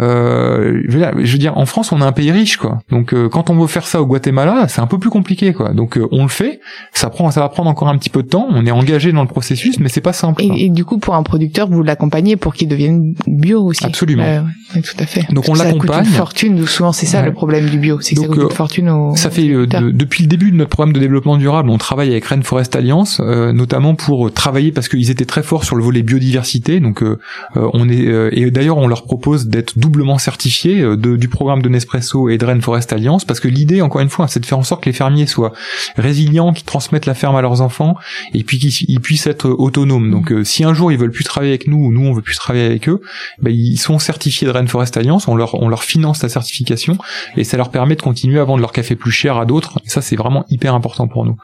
euh, 0.00 0.82
je, 0.88 0.96
veux 1.32 1.38
dire, 1.38 1.56
en 1.56 1.66
France, 1.66 1.92
on 1.92 2.00
a 2.00 2.06
un 2.06 2.12
pays 2.12 2.30
riche, 2.30 2.56
quoi. 2.58 2.80
Donc, 2.90 3.12
euh, 3.14 3.28
quand 3.28 3.50
on 3.50 3.58
veut 3.58 3.66
faire 3.66 3.86
ça 3.86 4.02
au 4.02 4.06
Guatemala, 4.06 4.66
c'est 4.68 4.80
un 4.80 4.86
peu 4.86 4.98
plus 4.98 5.10
compliqué, 5.10 5.52
quoi. 5.52 5.72
Donc, 5.72 5.96
euh, 5.96 6.06
on 6.12 6.22
le 6.22 6.28
fait. 6.28 6.60
Ça 6.92 7.08
prend, 7.10 7.30
ça 7.30 7.40
va 7.40 7.48
prendre 7.48 7.70
encore 7.70 7.88
un 7.88 7.96
petit 7.98 8.10
peu 8.10 8.22
de 8.22 8.28
temps. 8.28 8.46
On 8.50 8.66
est 8.66 8.70
engagé 8.70 9.12
dans 9.12 9.22
le 9.22 9.28
processus, 9.28 9.78
mais 9.80 9.88
c'est 9.88 10.00
pas 10.00 10.12
simple. 10.12 10.42
Et, 10.42 10.66
et 10.66 10.68
du 10.68 10.84
coup, 10.84 10.98
pour 10.98 11.14
un 11.14 11.22
producteur, 11.22 11.68
vous 11.68 11.82
l'accompagnez 11.82 12.36
pour 12.36 12.54
qu'il 12.54 12.68
devienne 12.68 13.14
bio 13.26 13.62
aussi. 13.64 13.84
Absolument. 13.84 14.24
Ouais, 14.24 14.40
ouais, 14.74 14.82
tout 14.82 14.96
à 14.98 15.06
fait. 15.06 15.26
Donc, 15.32 15.44
on 15.48 15.52
Parce 15.52 15.60
que 15.62 15.66
Ça 15.66 15.72
coûte 15.72 15.82
l'accompagne. 15.84 16.06
une 16.06 16.12
fortune. 16.12 16.66
Souvent, 16.66 16.92
c'est 16.92 17.06
ça 17.06 17.20
Ouais. 17.20 17.26
le 17.26 17.32
problème 17.32 17.66
du 17.70 17.78
bio, 17.78 17.98
c'est 18.00 18.14
que 18.14 18.20
ça 18.20 18.26
coûte 18.28 18.38
euh, 18.38 18.42
une 18.44 18.50
fortune 18.50 18.88
aux 18.90 19.16
Ça 19.16 19.30
fait 19.30 19.48
euh, 19.48 19.66
de- 19.66 19.90
depuis 19.90 20.22
le 20.24 20.28
début 20.28 20.50
de 20.50 20.56
notre 20.56 20.70
programme 20.70 20.92
de 20.92 21.00
développement 21.00 21.36
durable, 21.38 21.70
on 21.70 21.78
travaille 21.78 22.10
avec 22.10 22.24
Rainforest 22.26 22.76
Alliance, 22.76 23.20
euh, 23.24 23.52
notamment 23.52 23.94
pour 23.94 24.30
travailler 24.32 24.70
parce 24.76 24.88
qu'ils 24.88 25.10
étaient 25.10 25.24
très 25.24 25.42
forts 25.42 25.64
sur 25.64 25.74
le 25.74 25.82
volet 25.82 26.02
biodiversité. 26.02 26.78
Donc 26.78 27.02
euh, 27.02 27.18
euh, 27.56 27.68
on 27.72 27.88
est 27.88 28.06
euh, 28.06 28.28
et 28.32 28.48
d'ailleurs 28.52 28.76
on 28.76 28.86
leur 28.86 29.02
propose 29.02 29.48
d'être 29.48 29.76
doublement 29.78 30.18
certifiés 30.18 30.80
de- 30.82 31.16
du 31.16 31.28
programme 31.28 31.62
de 31.62 31.68
Nespresso 31.68 32.28
et 32.28 32.38
de 32.38 32.44
Rainforest 32.46 32.92
Alliance 32.92 33.24
parce 33.24 33.40
que 33.40 33.48
l'idée 33.48 33.82
encore 33.82 34.00
une 34.02 34.08
fois 34.10 34.28
c'est 34.28 34.38
de 34.38 34.46
faire 34.46 34.58
en 34.58 34.62
sorte 34.62 34.84
que 34.84 34.88
les 34.88 34.92
fermiers 34.92 35.26
soient 35.26 35.52
résilients, 35.96 36.52
qu'ils 36.52 36.64
transmettent 36.66 37.06
la 37.06 37.14
ferme 37.14 37.34
à 37.36 37.42
leurs 37.42 37.60
enfants 37.60 37.96
et 38.34 38.44
puis 38.44 38.58
qu'ils 38.58 38.72
ils 38.88 39.00
puissent 39.00 39.26
être 39.26 39.48
autonomes. 39.48 40.10
Donc 40.10 40.32
si 40.44 40.62
un 40.62 40.74
jour 40.74 40.92
ils 40.92 40.98
veulent 40.98 41.10
plus 41.10 41.24
travailler 41.24 41.52
avec 41.52 41.66
nous 41.66 41.78
ou 41.78 41.90
nous 41.92 42.06
on 42.06 42.12
veut 42.12 42.22
plus 42.22 42.36
travailler 42.36 42.66
avec 42.66 42.88
eux, 42.88 43.00
ben, 43.42 43.50
ils 43.52 43.78
sont 43.78 43.98
certifiés 43.98 44.46
de 44.46 44.52
Rainforest 44.52 44.96
Alliance, 44.96 45.26
on 45.28 45.34
leur 45.34 45.54
on 45.62 45.68
leur 45.68 45.82
finance 45.84 46.22
la 46.22 46.28
certification 46.28 46.98
et 47.36 47.44
ça 47.44 47.56
leur 47.56 47.70
permet 47.70 47.96
de 47.96 48.02
continuer 48.02 48.38
à 48.38 48.44
vendre 48.44 48.60
leur 48.60 48.72
café 48.72 48.94
plus 48.94 49.10
cher 49.10 49.36
à 49.38 49.46
d'autres. 49.46 49.80
Et 49.86 49.88
ça, 49.88 50.02
c'est 50.02 50.16
vraiment 50.16 50.44
hyper 50.50 50.74
important 50.74 51.08
pour 51.08 51.24
nous. 51.24 51.36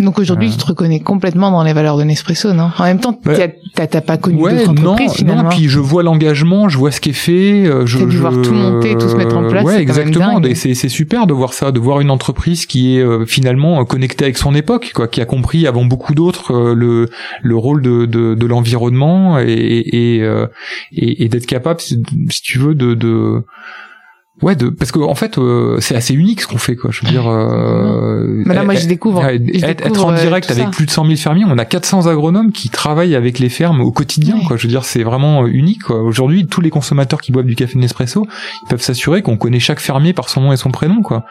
Donc 0.00 0.18
aujourd'hui, 0.18 0.48
Euh. 0.48 0.52
tu 0.52 0.58
te 0.58 0.66
reconnais 0.66 1.00
complètement 1.00 1.50
dans 1.50 1.62
les 1.62 1.72
valeurs 1.72 1.96
de 1.96 2.04
Nespresso, 2.04 2.52
non? 2.52 2.65
En 2.78 2.84
même 2.84 3.00
temps, 3.00 3.18
Bah, 3.24 3.34
t'as- 3.74 4.00
pas 4.00 4.16
connu 4.16 4.40
Ouais, 4.40 4.56
d'autres 4.56 4.72
non, 4.74 4.92
entreprises 4.92 5.12
finalement. 5.14 5.42
non. 5.44 5.48
Puis 5.50 5.68
je 5.68 5.78
vois 5.80 6.02
l'engagement, 6.02 6.68
je 6.68 6.78
vois 6.78 6.90
ce 6.90 7.00
qui 7.00 7.10
est 7.10 7.12
fait. 7.12 7.66
euh, 7.66 7.84
Je, 7.86 7.98
dû 7.98 8.10
je- 8.10 8.18
voir 8.18 8.32
tout 8.42 8.52
monter, 8.52 8.94
tout 8.96 9.08
se 9.08 9.16
mettre 9.16 9.36
en 9.36 9.48
place, 9.48 9.64
Ouais, 9.64 9.80
exactement. 9.80 10.40
c'est 10.54 10.74
c'est 10.74 10.88
super 10.88 11.26
de 11.26 11.32
voir 11.32 11.52
ça, 11.52 11.72
de 11.72 11.80
voir 11.80 12.00
une 12.00 12.10
entreprise 12.10 12.66
qui 12.66 12.96
est 12.96 13.00
euh, 13.00 13.24
finalement 13.26 13.80
euh, 13.80 13.84
connectée 13.84 14.24
avec 14.24 14.36
son 14.38 14.54
époque, 14.54 14.92
quoi, 14.94 15.08
qui 15.08 15.20
a 15.20 15.24
compris 15.26 15.66
avant 15.66 15.84
beaucoup 15.84 16.14
d'autres 16.14 16.52
euh, 16.54 16.74
le 16.74 17.08
le 17.42 17.56
rôle 17.56 17.82
de 17.82 18.06
de, 18.06 18.34
de 18.34 18.46
l'environnement 18.46 19.38
et 19.38 19.46
et 19.92 20.22
euh, 20.22 20.46
et, 20.92 21.24
et 21.24 21.28
d'être 21.28 21.46
capable, 21.46 21.80
si 21.80 22.02
si 22.30 22.42
tu 22.42 22.58
veux, 22.58 22.74
de 22.74 22.94
de 22.94 23.42
Ouais, 24.42 24.54
de, 24.54 24.68
parce 24.68 24.92
que 24.92 24.98
en 24.98 25.14
fait, 25.14 25.38
euh, 25.38 25.78
c'est 25.80 25.96
assez 25.96 26.12
unique 26.12 26.42
ce 26.42 26.46
qu'on 26.46 26.58
fait, 26.58 26.76
quoi. 26.76 26.90
Je 26.92 27.04
veux 27.04 27.10
dire, 27.10 27.26
euh, 27.26 28.42
Mais 28.44 28.54
là, 28.54 28.64
moi, 28.64 28.74
être- 28.74 28.82
je 28.82 28.86
découvre. 28.86 29.22
Ouais, 29.22 29.40
je 29.42 29.58
être, 29.64 29.64
être 29.80 29.84
découvre, 29.84 30.06
en 30.08 30.12
euh, 30.12 30.20
direct 30.20 30.50
avec 30.50 30.64
ça. 30.64 30.70
plus 30.70 30.84
de 30.84 30.90
100 30.90 31.04
000 31.06 31.16
fermiers, 31.16 31.44
on 31.48 31.56
a 31.56 31.64
400 31.64 32.06
agronomes 32.06 32.52
qui 32.52 32.68
travaillent 32.68 33.14
avec 33.14 33.38
les 33.38 33.48
fermes 33.48 33.80
au 33.80 33.90
quotidien. 33.92 34.36
Ouais. 34.36 34.44
Quoi. 34.44 34.56
Je 34.58 34.64
veux 34.64 34.68
dire, 34.68 34.84
c'est 34.84 35.02
vraiment 35.02 35.44
euh, 35.44 35.46
unique. 35.46 35.84
quoi. 35.84 36.02
Aujourd'hui, 36.02 36.46
tous 36.46 36.60
les 36.60 36.68
consommateurs 36.70 37.20
qui 37.22 37.32
boivent 37.32 37.46
du 37.46 37.54
café 37.54 37.78
Nespresso, 37.78 38.26
ils 38.64 38.68
peuvent 38.68 38.82
s'assurer 38.82 39.22
qu'on 39.22 39.36
connaît 39.38 39.58
chaque 39.60 39.80
fermier 39.80 40.12
par 40.12 40.28
son 40.28 40.42
nom 40.42 40.52
et 40.52 40.56
son 40.58 40.70
prénom. 40.70 41.00
Quoi. 41.02 41.24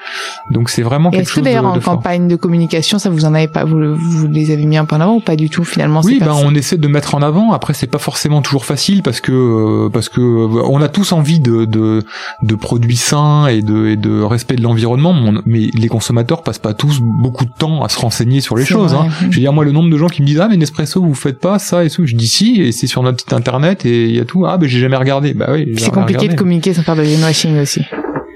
Donc 0.51 0.69
c'est 0.71 0.81
vraiment 0.81 1.09
Et 1.09 1.17
quelque 1.17 1.21
est-ce 1.23 1.29
que 1.29 1.35
chose 1.35 1.43
d'ailleurs 1.43 1.65
en 1.65 1.79
fort. 1.79 1.95
campagne 1.97 2.27
de 2.27 2.35
communication, 2.35 2.97
ça 2.97 3.09
vous 3.11 3.25
en 3.25 3.33
avez 3.35 3.47
pas, 3.47 3.65
vous, 3.65 3.95
vous 3.95 4.27
les 4.27 4.49
avez 4.51 4.65
mis 4.65 4.77
un 4.77 4.85
peu 4.85 4.95
en 4.95 5.01
avant 5.01 5.15
ou 5.17 5.19
pas 5.19 5.35
du 5.35 5.49
tout 5.51 5.63
finalement 5.63 6.01
Oui, 6.03 6.17
ben 6.19 6.33
on 6.33 6.55
essaie 6.55 6.77
de 6.77 6.87
mettre 6.87 7.13
en 7.13 7.21
avant. 7.21 7.51
Après, 7.53 7.73
c'est 7.75 7.85
pas 7.87 7.99
forcément 7.99 8.41
toujours 8.41 8.65
facile 8.65 9.03
parce 9.03 9.21
que 9.21 9.31
euh, 9.31 9.89
parce 9.89 10.09
que 10.09 10.21
on 10.21 10.81
a 10.81 10.87
tous 10.89 11.11
envie 11.11 11.39
de 11.39 11.65
de, 11.65 12.01
de 12.41 12.55
produits 12.95 13.09
sains 13.09 13.47
et 13.47 13.61
de 13.61 13.87
et 13.87 13.95
de 13.97 14.21
respect 14.21 14.55
de 14.55 14.61
l'environnement, 14.63 15.13
mais 15.13 15.69
on- 15.75 15.79
les 15.79 15.87
consommateurs 15.87 16.43
passent 16.43 16.59
pas 16.59 16.73
tous 16.73 16.99
beaucoup 17.01 17.45
de 17.45 17.51
temps 17.57 17.83
à 17.83 17.89
se 17.89 17.99
renseigner 17.99 18.41
sur 18.41 18.55
les 18.55 18.65
choses. 18.65 18.93
Hein. 18.93 19.07
Je 19.21 19.25
veux 19.35 19.41
dire, 19.41 19.53
moi, 19.53 19.65
le 19.65 19.71
nombre 19.71 19.89
de 19.89 19.97
gens 19.97 20.07
qui 20.07 20.21
me 20.21 20.27
disent 20.27 20.39
ah 20.39 20.47
mais 20.49 20.57
Nespresso, 20.57 21.01
vous 21.01 21.13
faites 21.13 21.39
pas 21.39 21.59
ça 21.59 21.83
et 21.83 21.89
tout. 21.89 22.05
Je 22.05 22.15
dis 22.15 22.27
si 22.27 22.61
et 22.61 22.71
c'est 22.71 22.87
sur 22.87 23.03
notre 23.03 23.19
site 23.19 23.33
internet 23.33 23.85
et 23.85 24.05
il 24.05 24.15
y 24.15 24.19
a 24.19 24.25
tout. 24.25 24.45
Ah 24.45 24.57
ben 24.57 24.67
j'ai 24.67 24.79
jamais 24.79 24.97
regardé. 24.97 25.33
Bah 25.33 25.47
oui. 25.51 25.73
C'est 25.77 25.91
compliqué 25.91 26.27
de 26.27 26.35
communiquer 26.35 26.73
sans 26.73 26.83
faire 26.83 26.95
de 26.95 27.03
greenwashing 27.03 27.59
aussi. 27.59 27.81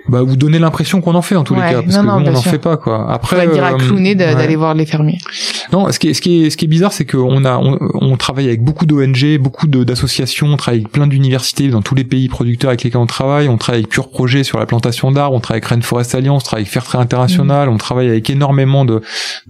Bah 0.07 0.23
vous 0.23 0.35
donnez 0.35 0.57
l'impression 0.57 1.01
qu'on 1.01 1.13
en 1.13 1.21
fait 1.21 1.35
en 1.35 1.43
tous 1.43 1.53
Ouais, 1.53 1.67
les 1.67 1.75
cas 1.75 1.81
parce 1.83 1.95
non, 1.97 2.01
que 2.01 2.07
non, 2.23 2.29
on 2.29 2.31
n'en 2.31 2.41
fait 2.41 2.57
pas 2.57 2.77
quoi. 2.77 3.11
Après 3.11 3.35
Faudrait 3.41 3.53
dire 3.53 3.63
à 3.63 3.73
euh, 3.73 3.77
de- 3.77 3.83
ouais. 3.93 4.15
d'aller 4.15 4.55
voir 4.55 4.73
les 4.73 4.87
fermiers. 4.87 5.19
Non, 5.71 5.91
ce 5.91 5.99
qui 5.99 6.10
est, 6.10 6.13
ce 6.13 6.21
qui 6.21 6.43
est, 6.45 6.49
ce 6.49 6.58
qui 6.58 6.65
est 6.65 6.67
bizarre, 6.67 6.91
c'est 6.93 7.05
qu'on 7.05 7.45
a, 7.45 7.58
on, 7.58 7.77
on 7.93 8.17
travaille 8.17 8.47
avec 8.47 8.63
beaucoup 8.63 8.86
d'ONG, 8.86 9.38
beaucoup 9.39 9.67
d'associations, 9.67 10.47
on 10.47 10.58
travaille 10.58 10.79
avec 10.82 10.91
plein 10.91 11.08
d'universités 11.08 11.67
dans 11.69 11.82
tous 11.82 11.95
les 11.95 12.03
pays 12.03 12.27
producteurs 12.27 12.69
avec 12.69 12.84
lesquels 12.84 12.99
on 13.01 13.05
travaille. 13.05 13.47
On 13.49 13.58
travaille 13.58 13.82
avec 13.82 13.89
Pure 13.91 14.10
Projet 14.10 14.43
sur 14.43 14.58
la 14.60 14.65
plantation 14.65 15.12
d'arbres, 15.12 15.36
on 15.36 15.39
travaille 15.39 15.60
avec 15.60 15.69
Rainforest 15.69 16.15
Alliance, 16.15 16.43
on 16.43 16.45
travaille 16.45 16.63
avec 16.63 16.73
Fairtrade 16.73 17.01
International, 17.01 17.69
on 17.69 17.77
travaille 17.77 18.08
avec 18.10 18.29
énormément 18.29 18.86
de, 18.86 19.01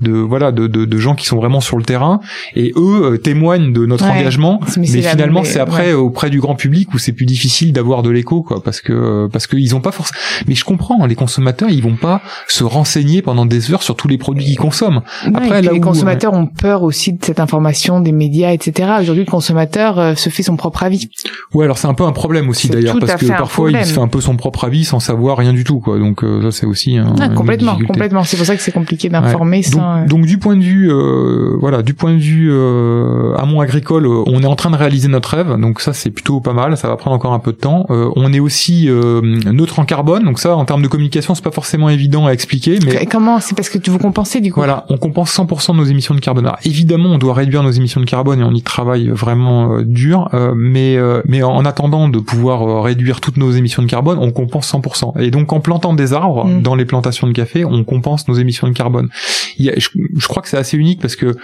de 0.02 0.12
voilà, 0.12 0.52
de, 0.52 0.68
de, 0.68 0.86
de 0.86 0.98
gens 0.98 1.16
qui 1.16 1.26
sont 1.26 1.38
vraiment 1.38 1.62
sur 1.62 1.78
le 1.78 1.84
terrain. 1.84 2.20
Et 2.56 2.74
eux 2.76 3.14
euh, 3.14 3.18
témoignent 3.18 3.72
de 3.74 3.86
notre 3.86 4.06
Ouais. 4.06 4.12
engagement. 4.12 4.60
Mais 4.78 4.86
finalement, 4.88 5.44
c'est 5.44 5.60
après 5.60 5.94
auprès 5.94 6.30
du 6.30 6.40
grand 6.40 6.56
public 6.56 6.94
où 6.94 6.98
c'est 6.98 7.12
plus 7.12 7.26
difficile 7.26 7.74
d'avoir 7.74 8.02
de 8.02 8.10
l'écho, 8.10 8.42
quoi, 8.42 8.64
parce 8.64 8.82
que 8.82 9.28
parce 9.32 9.46
qu'ils 9.48 9.76
ont 9.76 9.82
pas 9.82 9.92
forcément. 9.92 10.18
Mais 10.48 10.56
je 10.56 10.64
comprends, 10.64 11.04
hein, 11.04 11.08
les 11.08 11.16
consommateurs, 11.16 11.70
ils 11.70 11.84
vont 11.84 11.96
pas 11.98 12.22
se 12.48 12.64
renseigner 12.64 13.22
pendant 13.22 13.46
des 13.46 13.72
heures 13.72 13.84
sur 13.84 13.96
tous 13.96 14.08
les 14.08 14.18
produits 14.18 14.46
qu'ils 14.46 14.58
consomment. 14.58 15.02
Ouais, 15.26 15.32
Après, 15.36 15.46
et 15.46 15.52
puis 15.60 15.66
là 15.68 15.72
les 15.74 15.80
où- 15.80 15.82
consommateurs 16.18 16.34
ont 16.34 16.46
peur 16.48 16.84
aussi 16.84 17.14
de 17.14 17.24
cette 17.24 17.40
information 17.40 18.00
des 18.00 18.12
médias, 18.12 18.52
etc. 18.52 18.90
Aujourd'hui, 19.02 19.26
le 19.26 19.32
consommateur 19.32 20.00
euh, 20.00 20.16
se 20.16 20.30
fait 20.30 20.44
son 20.44 20.56
propre 20.56 20.84
avis. 20.84 21.10
Ouais, 21.54 21.66
alors 21.66 21.78
c'est 21.78 21.88
un 21.88 21.94
peu 21.94 22.04
un 22.04 22.12
problème 22.12 22.50
aussi 22.50 22.70
d'ailleurs 22.70 22.98
parce 23.00 23.16
que 23.16 23.26
parfois 23.28 23.72
il 23.72 23.86
se 23.86 23.94
fait 23.94 24.00
un 24.00 24.08
peu 24.08 24.22
son 24.22 24.36
propre 24.36 24.66
avis 24.66 24.86
sans 24.86 25.00
savoir 25.00 25.38
rien 25.38 25.54
du 25.54 25.64
tout, 25.64 25.80
quoi. 25.80 25.98
Donc 26.00 26.24
euh, 26.24 26.44
ça 26.52 26.60
c'est 26.60 26.66
aussi 26.66 26.98
un, 26.98 27.16
Ah, 27.20 27.30
complètement, 27.30 27.78
complètement. 27.88 28.24
C'est 28.24 28.38
pour 28.38 28.46
ça 28.46 28.56
que 28.56 28.62
c'est 28.62 28.72
compliqué 28.72 29.10
d'informer 29.10 29.58
Ouais. 29.58 29.64
sans. 29.64 29.80
euh, 29.80 30.06
Donc, 30.06 30.20
donc, 30.20 30.26
du 30.28 30.38
point 30.38 30.58
de 30.58 30.64
vue, 30.64 30.92
euh, 30.92 31.56
voilà, 31.60 31.82
du 31.82 31.94
point 31.94 32.14
de 32.14 32.20
vue 32.20 32.50
euh, 32.52 33.34
amont 33.38 33.62
agricole, 33.62 34.06
on 34.06 34.44
est 34.44 34.46
en 34.46 34.56
train 34.56 34.70
de 34.70 34.76
réaliser 34.76 35.08
notre 35.08 35.30
rêve, 35.36 35.56
donc 35.60 35.80
ça 35.80 35.94
c'est 35.94 36.12
plutôt 36.12 36.40
pas 36.42 36.54
mal. 36.54 36.76
Ça 36.78 36.88
va 36.90 36.98
prendre 36.98 37.16
encore 37.16 37.32
un 37.34 37.40
peu 37.40 37.52
de 37.54 37.58
temps. 37.58 37.86
Euh, 37.90 38.10
on 38.16 38.34
est 38.34 38.40
aussi 38.42 38.88
neutre 38.90 39.80
en 39.80 39.86
carbone, 39.86 40.24
donc 40.26 40.40
ça 40.40 40.56
en 40.56 40.66
termes 40.66 40.82
de 40.82 40.88
communication 40.88 41.36
c'est 41.36 41.44
pas 41.44 41.52
forcément 41.52 41.90
évident 41.90 42.26
à 42.28 42.32
expliquer, 42.32 42.80
mais 42.86 43.06
Comment? 43.10 43.40
C'est 43.40 43.56
parce 43.56 43.70
que 43.70 43.78
tu 43.78 43.90
vous 43.90 43.98
compensez 43.98 44.40
du 44.42 44.52
coup. 44.52 44.60
voilà, 44.60 44.86
on 44.90 44.98
compense 44.98 45.34
100% 45.38 45.72
de 45.72 45.78
nos 45.78 45.84
émissions 45.86 45.99
de 46.16 46.20
carbone. 46.20 46.46
Alors, 46.46 46.60
évidemment, 46.64 47.10
on 47.10 47.18
doit 47.18 47.34
réduire 47.34 47.64
nos 47.64 47.72
émissions 47.72 48.02
de 48.02 48.06
carbone 48.06 48.40
et 48.40 48.44
on 48.44 48.54
y 48.54 48.62
travaille 48.62 49.10
vraiment 49.10 49.74
euh, 49.74 49.84
dur, 49.84 50.30
euh, 50.34 50.54
mais 50.56 50.98
euh, 50.98 51.22
mais 51.26 51.44
en 51.44 51.66
attendant 51.66 52.10
de 52.10 52.20
pouvoir 52.20 52.84
réduire 52.84 53.22
toutes 53.22 53.38
nos 53.38 53.52
émissions 53.52 53.84
de 53.84 53.88
carbone, 53.88 54.18
on 54.20 54.32
compense 54.32 54.72
100%. 54.74 55.20
Et 55.20 55.32
donc 55.32 55.54
en 55.54 55.60
plantant 55.60 55.94
des 55.94 56.14
arbres 56.14 56.46
Mm. 56.46 56.62
dans 56.62 56.76
les 56.76 56.86
plantations 56.86 57.28
de 57.28 57.34
café, 57.34 57.66
on 57.66 57.84
compense 57.84 58.28
nos 58.28 58.36
émissions 58.36 58.68
de 58.68 58.74
carbone. 58.74 59.10
Il 59.58 59.66
y 59.66 59.70
a, 59.70 59.74
je, 59.78 59.90
je 60.16 60.28
crois 60.28 60.42
que 60.42 60.50
c'est 60.50 60.58
assez 60.58 60.78
unique 60.78 61.02
parce 61.02 61.16
que 61.16 61.36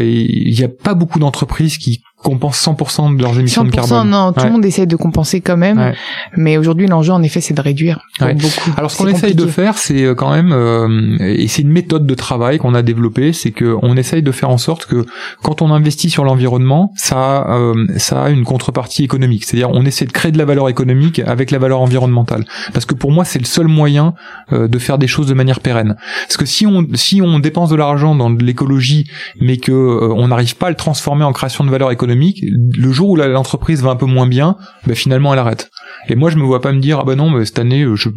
il 0.00 0.58
y 0.58 0.64
a 0.64 0.68
pas 0.68 0.94
beaucoup 0.94 1.18
d'entreprises 1.18 1.78
qui 1.78 2.02
compensent 2.24 2.72
100% 2.72 3.16
de 3.16 3.22
leurs 3.22 3.38
émissions 3.38 3.62
100%, 3.62 3.66
de 3.66 3.70
carbone. 3.70 4.10
non, 4.10 4.32
tout 4.32 4.40
Ouais. 4.40 4.46
le 4.46 4.52
monde 4.52 4.64
essaie 4.64 4.86
de 4.86 4.96
compenser 4.96 5.40
quand 5.40 5.56
même, 5.56 5.78
Ouais. 5.78 5.94
mais 6.36 6.56
aujourd'hui 6.56 6.88
l'enjeu 6.88 7.12
en 7.12 7.22
effet 7.22 7.40
c'est 7.40 7.54
de 7.54 7.60
réduire 7.60 8.00
Ouais. 8.20 8.34
beaucoup. 8.34 8.70
Alors 8.76 8.90
ce 8.90 8.98
qu'on 8.98 9.06
essaye 9.08 9.34
de 9.36 9.46
faire, 9.46 9.78
c'est 9.78 10.02
euh, 10.04 10.14
quand 10.16 10.32
même, 10.32 10.50
euh, 10.52 11.16
et 11.20 11.46
c'est 11.46 11.62
une 11.62 11.70
méthode 11.70 12.06
de 12.06 12.14
travail 12.14 12.58
qu'on 12.58 12.74
a 12.74 12.82
développée, 12.82 13.32
c'est 13.32 13.50
que 13.52 13.76
on 13.82 13.96
essaye 13.96 14.22
de 14.22 14.32
faire 14.32 14.50
en 14.50 14.58
sorte 14.58 14.86
que 14.86 15.06
quand 15.42 15.62
on 15.62 15.70
investit 15.72 16.10
sur 16.10 16.24
l'environnement, 16.24 16.92
ça, 16.96 17.46
euh, 17.50 17.86
ça 17.98 18.24
a 18.24 18.30
une 18.30 18.44
contrepartie 18.44 19.04
économique. 19.04 19.44
C'est-à-dire, 19.44 19.70
on 19.70 19.84
essaie 19.84 20.06
de 20.06 20.12
créer 20.12 20.32
de 20.32 20.38
la 20.38 20.44
valeur 20.46 20.68
économique 20.68 21.20
avec 21.26 21.50
la 21.50 21.58
valeur 21.58 21.80
environnementale. 21.80 22.44
Parce 22.72 22.86
que 22.86 22.94
pour 22.94 23.12
moi, 23.12 23.24
c'est 23.24 23.38
le 23.38 23.44
seul 23.44 23.68
moyen 23.68 24.14
euh, 24.52 24.66
de 24.68 24.78
faire 24.78 24.96
des 24.98 25.06
choses 25.06 25.26
de 25.26 25.34
manière 25.34 25.60
pérenne. 25.60 25.96
Parce 26.26 26.36
que 26.38 26.46
si 26.46 26.66
on 26.66 26.86
si 26.94 27.20
on 27.20 27.38
dépense 27.38 27.68
de 27.70 27.76
l'argent 27.76 28.14
dans 28.14 28.30
de 28.30 28.42
l'écologie, 28.42 29.06
mais 29.40 29.56
que 29.58 29.72
euh, 29.72 30.12
on 30.16 30.28
n'arrive 30.28 30.56
pas 30.56 30.68
à 30.68 30.70
le 30.70 30.76
transformer 30.76 31.24
en 31.24 31.32
création 31.32 31.64
de 31.64 31.70
valeur 31.70 31.90
économique, 31.90 32.13
le 32.14 32.92
jour 32.92 33.10
où 33.10 33.16
l'entreprise 33.16 33.82
va 33.82 33.90
un 33.90 33.96
peu 33.96 34.06
moins 34.06 34.26
bien, 34.26 34.56
ben, 34.86 34.94
finalement 34.94 35.32
elle 35.32 35.38
arrête. 35.38 35.70
Et 36.08 36.14
moi, 36.16 36.30
je 36.30 36.36
me 36.36 36.42
vois 36.44 36.60
pas 36.60 36.72
me 36.72 36.80
dire 36.80 36.98
ah 37.00 37.04
bah 37.04 37.14
non, 37.16 37.30
mais 37.30 37.44
cette 37.44 37.58
année 37.58 37.82
euh, 37.82 37.96
je 37.96 38.08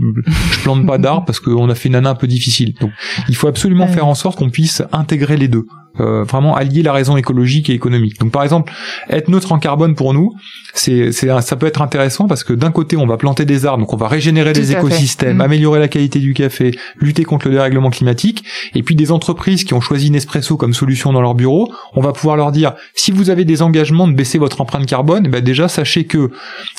je 0.52 0.60
plante 0.62 0.86
pas 0.86 0.98
d'arbres 0.98 1.26
parce 1.26 1.40
qu'on 1.40 1.70
a 1.70 1.76
fait 1.76 1.90
une 1.90 1.96
année 1.96 2.08
un 2.10 2.16
peu 2.16 2.28
difficile. 2.28 2.74
Donc, 2.82 2.92
il 3.30 3.36
faut 3.36 3.48
absolument 3.48 3.86
Ouais. 3.86 3.92
faire 3.94 4.08
en 4.08 4.16
sorte 4.16 4.38
qu'on 4.40 4.50
puisse 4.50 4.82
intégrer 4.92 5.38
les 5.38 5.48
deux. 5.48 5.66
Euh, 6.00 6.24
vraiment 6.24 6.56
allier 6.56 6.84
la 6.84 6.94
raison 6.94 7.18
écologique 7.18 7.70
et 7.70 7.74
économique. 7.74 8.20
Donc 8.20 8.32
par 8.32 8.44
exemple, 8.44 8.72
être 9.10 9.30
neutre 9.30 9.52
en 9.52 9.60
carbone 9.60 9.96
pour 9.96 10.14
nous, 10.14 10.34
c'est 10.74 11.12
ça 11.12 11.56
peut 11.56 11.66
être 11.66 11.82
intéressant 11.82 12.28
parce 12.28 12.44
que 12.44 12.54
d'un 12.54 12.72
côté 12.72 12.98
on 12.98 13.06
va 13.06 13.18
planter 13.18 13.46
des 13.46 13.66
arbres, 13.66 13.80
donc 13.80 13.94
on 13.94 13.98
va 13.98 14.08
régénérer 14.08 14.54
les 14.54 14.72
écosystèmes, 14.72 15.38
mm. 15.38 15.42
améliorer 15.42 15.80
la 15.80 15.88
qualité 15.88 16.20
du 16.20 16.34
café, 16.34 16.72
lutter 17.00 17.24
contre 17.24 17.48
le 17.48 17.54
dérèglement 17.54 17.90
climatique, 17.90 18.44
et 18.76 18.84
puis 18.84 18.96
des 18.96 19.12
entreprises 19.12 19.64
qui 19.64 19.74
ont 19.74 19.82
choisi 19.82 20.12
Nespresso 20.12 20.58
comme 20.58 20.74
solution 20.74 21.14
dans 21.14 21.22
leur 21.22 21.36
bureau, 21.36 21.72
on 21.96 22.02
va 22.02 22.14
pouvoir 22.14 22.38
leur 22.38 22.52
dire 22.52 22.74
si 22.94 23.12
vous 23.12 23.30
avez 23.30 23.46
des 23.46 23.62
engagements 23.62 24.08
de 24.08 24.14
baisser 24.14 24.38
votre 24.38 24.62
empreinte 24.62 24.86
carbone, 24.86 25.24
eh 25.26 25.30
ben 25.30 25.42
déjà 25.42 25.68
sachez 25.68 26.06
que 26.06 26.32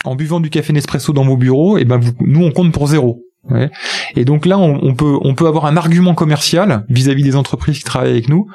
en 0.05 0.15
buvant 0.15 0.41
du 0.41 0.51
café 0.51 0.73
Nespresso 0.73 1.13
dans 1.13 1.25
vos 1.25 1.37
bureaux, 1.37 1.79
et 1.79 1.83
eh 1.83 1.85
ben 1.85 1.99
vous, 1.99 2.13
nous 2.21 2.45
on 2.45 2.51
compte 2.51 2.73
pour 2.73 2.87
zéro. 2.87 3.28
Et 4.17 4.25
donc 4.25 4.47
là, 4.47 4.59
on, 4.59 4.95
peut 4.95 5.19
on 5.23 5.35
peut 5.35 5.47
avoir 5.47 5.67
un 5.67 5.77
argument 5.77 6.15
commercial 6.15 6.85
vis-à-vis 6.89 7.23
des 7.23 7.37
entreprises 7.37 7.79
qui 7.79 7.85
travaillent 7.85 8.11
avec 8.11 8.29
nous, 8.29 8.47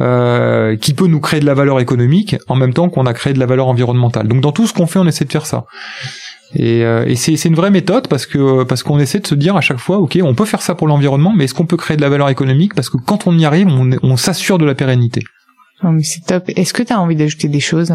euh, 0.00 0.76
qui 0.76 0.94
peut 0.94 1.06
nous 1.06 1.20
créer 1.20 1.40
de 1.40 1.46
la 1.46 1.54
valeur 1.54 1.80
économique 1.80 2.36
en 2.48 2.56
même 2.56 2.72
temps 2.72 2.88
qu'on 2.88 3.06
a 3.06 3.14
créé 3.14 3.32
de 3.32 3.38
la 3.38 3.46
valeur 3.46 3.68
environnementale. 3.68 4.28
Donc 4.28 4.40
dans 4.40 4.52
tout 4.52 4.66
ce 4.66 4.72
qu'on 4.72 4.86
fait, 4.86 4.98
on 4.98 5.06
essaie 5.06 5.24
de 5.24 5.32
faire 5.32 5.46
ça. 5.46 5.64
Et, 6.54 6.84
euh, 6.84 7.14
c'est 7.14 7.44
une 7.44 7.54
vraie 7.54 7.70
méthode 7.70 8.08
parce 8.08 8.26
que 8.26 8.64
parce 8.64 8.82
qu'on 8.82 8.98
essaie 8.98 9.20
de 9.20 9.26
se 9.26 9.34
dire 9.34 9.56
à 9.56 9.60
chaque 9.60 9.78
fois, 9.78 9.98
ok, 9.98 10.18
on 10.22 10.34
peut 10.34 10.44
faire 10.44 10.62
ça 10.62 10.74
pour 10.74 10.86
l'environnement, 10.86 11.32
mais 11.34 11.44
est-ce 11.44 11.54
qu'on 11.54 11.66
peut 11.66 11.76
créer 11.76 11.96
de 11.96 12.02
la 12.02 12.08
valeur 12.08 12.28
économique 12.28 12.74
Parce 12.74 12.90
que 12.90 12.98
quand 12.98 13.26
on 13.26 13.38
y 13.38 13.44
arrive, 13.44 13.68
on, 13.68 14.16
s'assure 14.16 14.58
de 14.58 14.64
la 14.64 14.74
pérennité? 14.74 15.22
c'est 16.02 16.24
top. 16.26 16.44
Est-ce 16.48 16.72
que 16.72 16.82
tu 16.82 16.92
envie 16.92 17.16
d'ajouter 17.16 17.48
des 17.48 17.60
choses? 17.60 17.92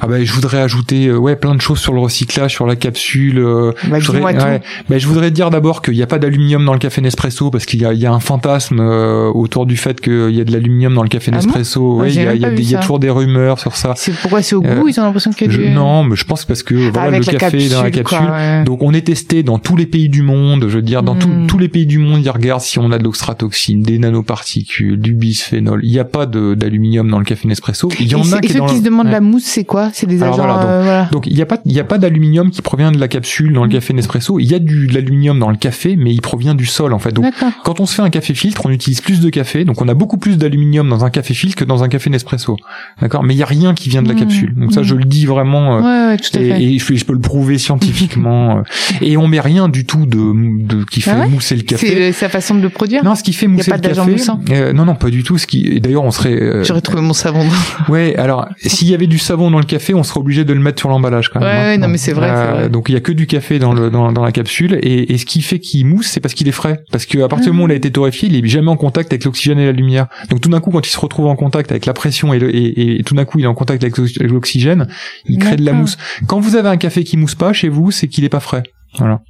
Ah 0.00 0.06
ben 0.06 0.24
je 0.24 0.32
voudrais 0.32 0.58
ajouter 0.60 1.06
euh, 1.06 1.16
ouais 1.16 1.36
plein 1.36 1.54
de 1.54 1.60
choses 1.60 1.78
sur 1.78 1.92
le 1.92 2.00
recyclage, 2.00 2.52
sur 2.52 2.66
la 2.66 2.76
capsule. 2.76 3.38
Euh, 3.38 3.72
bah, 3.88 3.98
je, 3.98 4.06
voudrais, 4.06 4.34
ouais, 4.34 4.62
ben, 4.88 4.98
je 4.98 5.06
voudrais 5.06 5.30
dire 5.30 5.50
d'abord 5.50 5.82
qu'il 5.82 5.94
n'y 5.94 6.02
a 6.02 6.06
pas 6.06 6.18
d'aluminium 6.18 6.64
dans 6.64 6.72
le 6.72 6.78
café 6.78 7.00
Nespresso 7.00 7.50
parce 7.50 7.66
qu'il 7.66 7.82
y 7.82 7.86
a, 7.86 7.92
il 7.92 8.00
y 8.00 8.06
a 8.06 8.12
un 8.12 8.20
fantasme 8.20 8.80
euh, 8.80 9.30
autour 9.32 9.66
du 9.66 9.76
fait 9.76 10.00
qu'il 10.00 10.30
y 10.30 10.40
a 10.40 10.44
de 10.44 10.52
l'aluminium 10.52 10.94
dans 10.94 11.02
le 11.02 11.08
café 11.08 11.30
ah 11.32 11.36
Nespresso. 11.36 12.00
ouais, 12.00 12.12
il 12.12 12.22
y 12.22 12.26
a, 12.26 12.34
il 12.34 12.70
y 12.70 12.76
a, 12.76 12.78
toujours 12.78 12.98
des 12.98 13.10
rumeurs 13.10 13.58
sur 13.58 13.76
ça. 13.76 13.94
C'est 13.96 14.12
pourquoi 14.12 14.42
c'est 14.42 14.54
au 14.54 14.62
goût 14.62 14.88
Ils 14.88 14.98
ont 15.00 15.04
l'impression 15.04 15.32
qu'il 15.32 15.50
y 15.50 15.54
a 15.54 15.58
du... 15.58 15.70
Non, 15.70 16.04
mais 16.04 16.16
je 16.16 16.24
pense 16.24 16.44
parce 16.44 16.62
que 16.62 16.74
voilà 16.74 17.18
le 17.18 17.24
café 17.24 17.68
dans 17.68 17.82
la 17.82 17.90
capsule. 17.90 18.64
Donc 18.64 18.82
on 18.82 18.92
est 18.92 19.06
testé 19.06 19.42
dans 19.42 19.58
tous 19.58 19.76
les 19.76 19.86
pays 19.86 20.08
du 20.08 20.22
monde. 20.22 20.66
Je 20.68 20.76
veux 20.76 20.82
dire 20.82 21.02
dans 21.02 21.14
hmm. 21.14 21.46
tous 21.46 21.58
les 21.58 21.68
pays 21.68 21.86
du 21.86 21.98
monde, 21.98 22.20
ils 22.24 22.30
regardent 22.30 22.62
si 22.62 22.78
on 22.78 22.90
a 22.90 22.98
de 22.98 23.04
l'oxratoxine, 23.04 23.82
des 23.82 23.98
nanoparticules, 23.98 25.00
du 25.00 25.12
bisphénol. 25.12 25.80
Il 25.82 25.90
n'y 25.90 25.98
a 25.98 26.04
pas 26.04 26.26
d'aluminium 26.26 27.08
dans 27.08 27.18
le 27.18 27.24
café 27.24 27.48
Nespresso. 27.48 27.88
Il 28.00 28.08
y 28.08 28.14
en 28.14 28.32
a 28.32 28.40
qui. 28.40 28.52
ceux 28.52 28.64
qui 28.66 28.78
se 28.78 28.82
demandent 28.82 29.10
la 29.10 29.20
mousse, 29.20 29.44
c'est 29.44 29.64
quoi 29.74 29.90
C'est 29.92 30.06
des 30.06 30.22
agents 30.22 30.44
euh, 30.44 31.04
donc, 31.10 31.26
il 31.26 31.34
n'y 31.34 31.42
a 31.42 31.46
pas 31.46 31.58
il 31.64 31.72
y 31.72 31.80
a 31.80 31.84
pas 31.84 31.98
d'aluminium 31.98 32.50
qui 32.50 32.62
provient 32.62 32.92
de 32.92 32.98
la 32.98 33.08
capsule 33.08 33.52
dans 33.52 33.62
le 33.62 33.68
mm. 33.68 33.72
café 33.72 33.92
Nespresso. 33.92 34.38
Il 34.38 34.46
y 34.46 34.54
a 34.54 34.60
du 34.60 34.86
de 34.86 34.94
l'aluminium 34.94 35.38
dans 35.40 35.50
le 35.50 35.56
café, 35.56 35.96
mais 35.96 36.12
il 36.12 36.20
provient 36.20 36.54
du 36.54 36.66
sol 36.66 36.92
en 36.92 37.00
fait. 37.00 37.12
Donc 37.12 37.26
quand 37.64 37.80
on 37.80 37.86
se 37.86 37.94
fait 37.96 38.02
un 38.02 38.10
café 38.10 38.34
filtre, 38.34 38.62
on 38.64 38.70
utilise 38.70 39.00
plus 39.00 39.20
de 39.20 39.30
café. 39.30 39.64
Donc 39.64 39.82
on 39.82 39.88
a 39.88 39.94
beaucoup 39.94 40.16
plus 40.16 40.38
d'aluminium 40.38 40.88
dans 40.88 41.04
un 41.04 41.10
café 41.10 41.34
filtre 41.34 41.56
que 41.56 41.64
dans 41.64 41.82
un 41.82 41.88
café 41.88 42.08
Nespresso. 42.10 42.56
D'accord, 43.00 43.24
mais 43.24 43.34
il 43.34 43.38
y 43.38 43.42
a 43.42 43.46
rien 43.46 43.74
qui 43.74 43.88
vient 43.88 44.02
de 44.02 44.08
la 44.08 44.14
mm. 44.14 44.18
capsule. 44.18 44.54
Donc 44.54 44.72
ça 44.72 44.84
je 44.84 44.94
le 44.94 45.04
dis 45.04 45.26
vraiment 45.26 45.84
euh, 45.84 46.16
tout 46.16 46.38
et, 46.38 46.74
et 46.74 46.78
je, 46.78 47.04
peux 47.04 47.12
le 47.12 47.20
prouver 47.20 47.58
scientifiquement. 47.58 48.34
Euh, 48.54 48.62
et 49.00 49.16
on 49.16 49.26
met 49.26 49.40
rien 49.40 49.68
du 49.68 49.86
tout 49.86 50.06
de, 50.06 50.66
de 50.66 50.84
qui 50.84 51.00
fait 51.00 51.12
ah 51.12 51.26
mousser 51.26 51.56
le 51.56 51.62
café. 51.62 51.86
C'est 51.86 52.12
sa 52.12 52.28
façon 52.28 52.54
de 52.54 52.60
le 52.60 52.68
produire? 52.68 53.02
Non, 53.02 53.14
ce 53.14 53.22
qui 53.22 53.32
fait 53.32 53.46
mousser 53.46 53.70
le 53.70 53.78
café. 53.78 54.72
non 54.72 54.84
non 54.84 54.94
pas 54.94 55.10
du 55.10 55.22
tout. 55.22 55.38
Ce 55.38 55.46
qui 55.46 55.80
d'ailleurs 55.80 56.04
on 56.04 56.10
serait. 56.10 56.62
J'aurais 56.62 56.80
trouvé 56.80 57.00
mon 57.00 57.12
savon. 57.12 57.46
ouais 57.88 58.14
alors 58.16 58.48
s'il 58.56 58.88
y 58.88 58.94
avait 58.94 59.06
du 59.06 59.18
savon 59.18 59.50
dans 59.50 59.58
le 59.58 59.63
café, 59.64 59.94
on 59.94 60.02
serait 60.02 60.20
obligé 60.20 60.44
de 60.44 60.52
le 60.52 60.60
mettre 60.60 60.78
sur 60.78 60.88
l'emballage 60.88 61.28
quand 61.30 61.40
même. 61.40 61.48
Ouais, 61.48 61.74
hein. 61.74 61.78
non 61.78 61.88
mais 61.88 61.98
c'est 61.98 62.12
vrai, 62.12 62.28
euh, 62.30 62.68
Donc 62.68 62.88
il 62.88 62.92
y 62.92 62.96
a 62.96 63.00
que 63.00 63.12
du 63.12 63.26
café 63.26 63.58
dans 63.58 63.72
le 63.72 63.90
dans, 63.90 64.12
dans 64.12 64.24
la 64.24 64.32
capsule 64.32 64.78
et, 64.82 65.12
et 65.12 65.18
ce 65.18 65.26
qui 65.26 65.42
fait 65.42 65.58
qu'il 65.58 65.86
mousse, 65.86 66.06
c'est 66.06 66.20
parce 66.20 66.34
qu'il 66.34 66.48
est 66.48 66.52
frais. 66.52 66.82
Parce 66.90 67.06
qu'à 67.06 67.28
partir 67.28 67.50
du 67.50 67.52
moment 67.52 67.64
où 67.64 67.68
il 67.68 67.72
a 67.72 67.76
été 67.76 67.90
torréfié, 67.90 68.28
il 68.28 68.36
est 68.36 68.48
jamais 68.48 68.70
en 68.70 68.76
contact 68.76 69.12
avec 69.12 69.24
l'oxygène 69.24 69.58
et 69.58 69.66
la 69.66 69.72
lumière. 69.72 70.06
Donc 70.30 70.40
tout 70.40 70.48
d'un 70.48 70.60
coup, 70.60 70.70
quand 70.70 70.86
il 70.86 70.90
se 70.90 70.98
retrouve 70.98 71.26
en 71.26 71.36
contact 71.36 71.70
avec 71.70 71.86
la 71.86 71.92
pression 71.92 72.32
et, 72.32 72.38
le, 72.38 72.54
et, 72.54 73.00
et 73.00 73.02
tout 73.02 73.14
d'un 73.14 73.24
coup 73.24 73.38
il 73.38 73.44
est 73.44 73.48
en 73.48 73.54
contact 73.54 73.82
avec 73.82 73.96
l'oxygène, 73.98 74.88
il 75.26 75.38
crée 75.38 75.56
de 75.56 75.64
la 75.64 75.72
mousse. 75.72 75.96
Quand 76.26 76.40
vous 76.40 76.56
avez 76.56 76.68
un 76.68 76.76
café 76.76 77.04
qui 77.04 77.16
mousse 77.16 77.34
pas 77.34 77.52
chez 77.52 77.68
vous, 77.68 77.90
c'est 77.90 78.08
qu'il 78.08 78.24
est 78.24 78.28
pas 78.28 78.40
frais. 78.40 78.62
Voilà. 78.98 79.20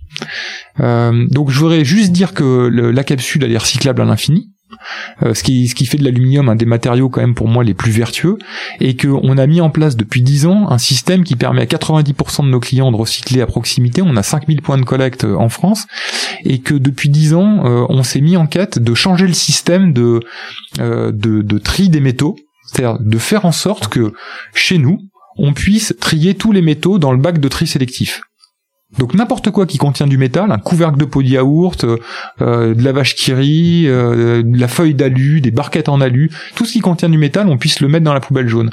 Euh, 0.80 1.26
donc 1.30 1.50
je 1.50 1.58
voudrais 1.58 1.84
juste 1.84 2.12
dire 2.12 2.34
que 2.34 2.68
la 2.68 3.04
capsule 3.04 3.44
elle 3.44 3.52
est 3.52 3.58
recyclable 3.58 4.02
à 4.02 4.04
l'infini. 4.04 4.53
Euh, 5.22 5.34
ce, 5.34 5.44
qui, 5.44 5.68
fait 5.86 5.98
de 5.98 6.04
l'aluminium 6.04 6.48
un 6.48 6.56
des 6.56 6.64
matériaux 6.64 7.08
quand 7.08 7.20
même 7.20 7.34
pour 7.34 7.48
moi 7.48 7.62
les 7.62 7.74
plus 7.74 7.92
vertueux, 7.92 8.38
et 8.80 8.96
qu'on 8.96 9.38
a 9.38 9.46
mis 9.46 9.60
en 9.60 9.70
place 9.70 9.96
depuis 9.96 10.22
10 10.22 10.46
ans 10.46 10.70
un 10.70 10.78
système 10.78 11.22
qui 11.22 11.36
permet 11.36 11.62
à 11.62 11.66
90% 11.66 12.44
de 12.44 12.48
nos 12.48 12.60
clients 12.60 12.90
de 12.90 12.96
recycler 12.96 13.40
à 13.40 13.46
proximité. 13.46 14.02
On 14.02 14.16
a 14.16 14.22
5000 14.22 14.62
points 14.62 14.78
de 14.78 14.84
collecte 14.84 15.24
euh, 15.24 15.36
en 15.36 15.48
France, 15.48 15.86
et 16.44 16.60
que 16.60 16.74
depuis 16.74 17.08
10 17.08 17.34
ans, 17.34 17.66
euh, 17.66 17.86
on 17.88 18.02
s'est 18.02 18.20
mis 18.20 18.36
en 18.36 18.46
quête 18.46 18.78
de 18.78 18.94
changer 18.94 19.26
le 19.26 19.34
système 19.34 19.92
de, 19.92 20.20
de, 20.78 21.12
de 21.12 21.58
tri 21.58 21.88
des 21.88 22.00
métaux, 22.00 22.36
c'est-à-dire 22.66 22.98
de 23.00 23.18
faire 23.18 23.44
en 23.44 23.52
sorte 23.52 23.88
que 23.88 24.12
chez 24.54 24.78
nous, 24.78 24.98
on 25.36 25.52
puisse 25.52 25.94
trier 26.00 26.34
tous 26.34 26.52
les 26.52 26.62
métaux 26.62 26.98
dans 26.98 27.12
le 27.12 27.18
bac 27.18 27.38
de 27.38 27.48
tri 27.48 27.66
sélectif. 27.66 28.22
Donc 28.98 29.14
n'importe 29.14 29.50
quoi 29.50 29.66
qui 29.66 29.78
contient 29.78 30.06
du 30.06 30.18
métal, 30.18 30.52
un 30.52 30.58
couvercle 30.58 30.98
de 30.98 31.04
pot 31.04 31.22
de 31.22 31.28
yaourt, 31.28 31.84
euh, 31.84 31.98
euh, 32.40 32.74
de 32.74 32.82
la 32.82 32.92
vache 32.92 33.14
qui 33.14 33.32
rit, 33.32 33.84
euh, 33.86 34.42
de 34.42 34.58
la 34.58 34.68
feuille 34.68 34.94
d'alu, 34.94 35.40
des 35.40 35.50
barquettes 35.50 35.88
en 35.88 36.00
alu, 36.00 36.30
tout 36.54 36.64
ce 36.64 36.72
qui 36.72 36.80
contient 36.80 37.08
du 37.08 37.18
métal, 37.18 37.48
on 37.48 37.58
puisse 37.58 37.80
le 37.80 37.88
mettre 37.88 38.04
dans 38.04 38.14
la 38.14 38.20
poubelle 38.20 38.48
jaune. 38.48 38.70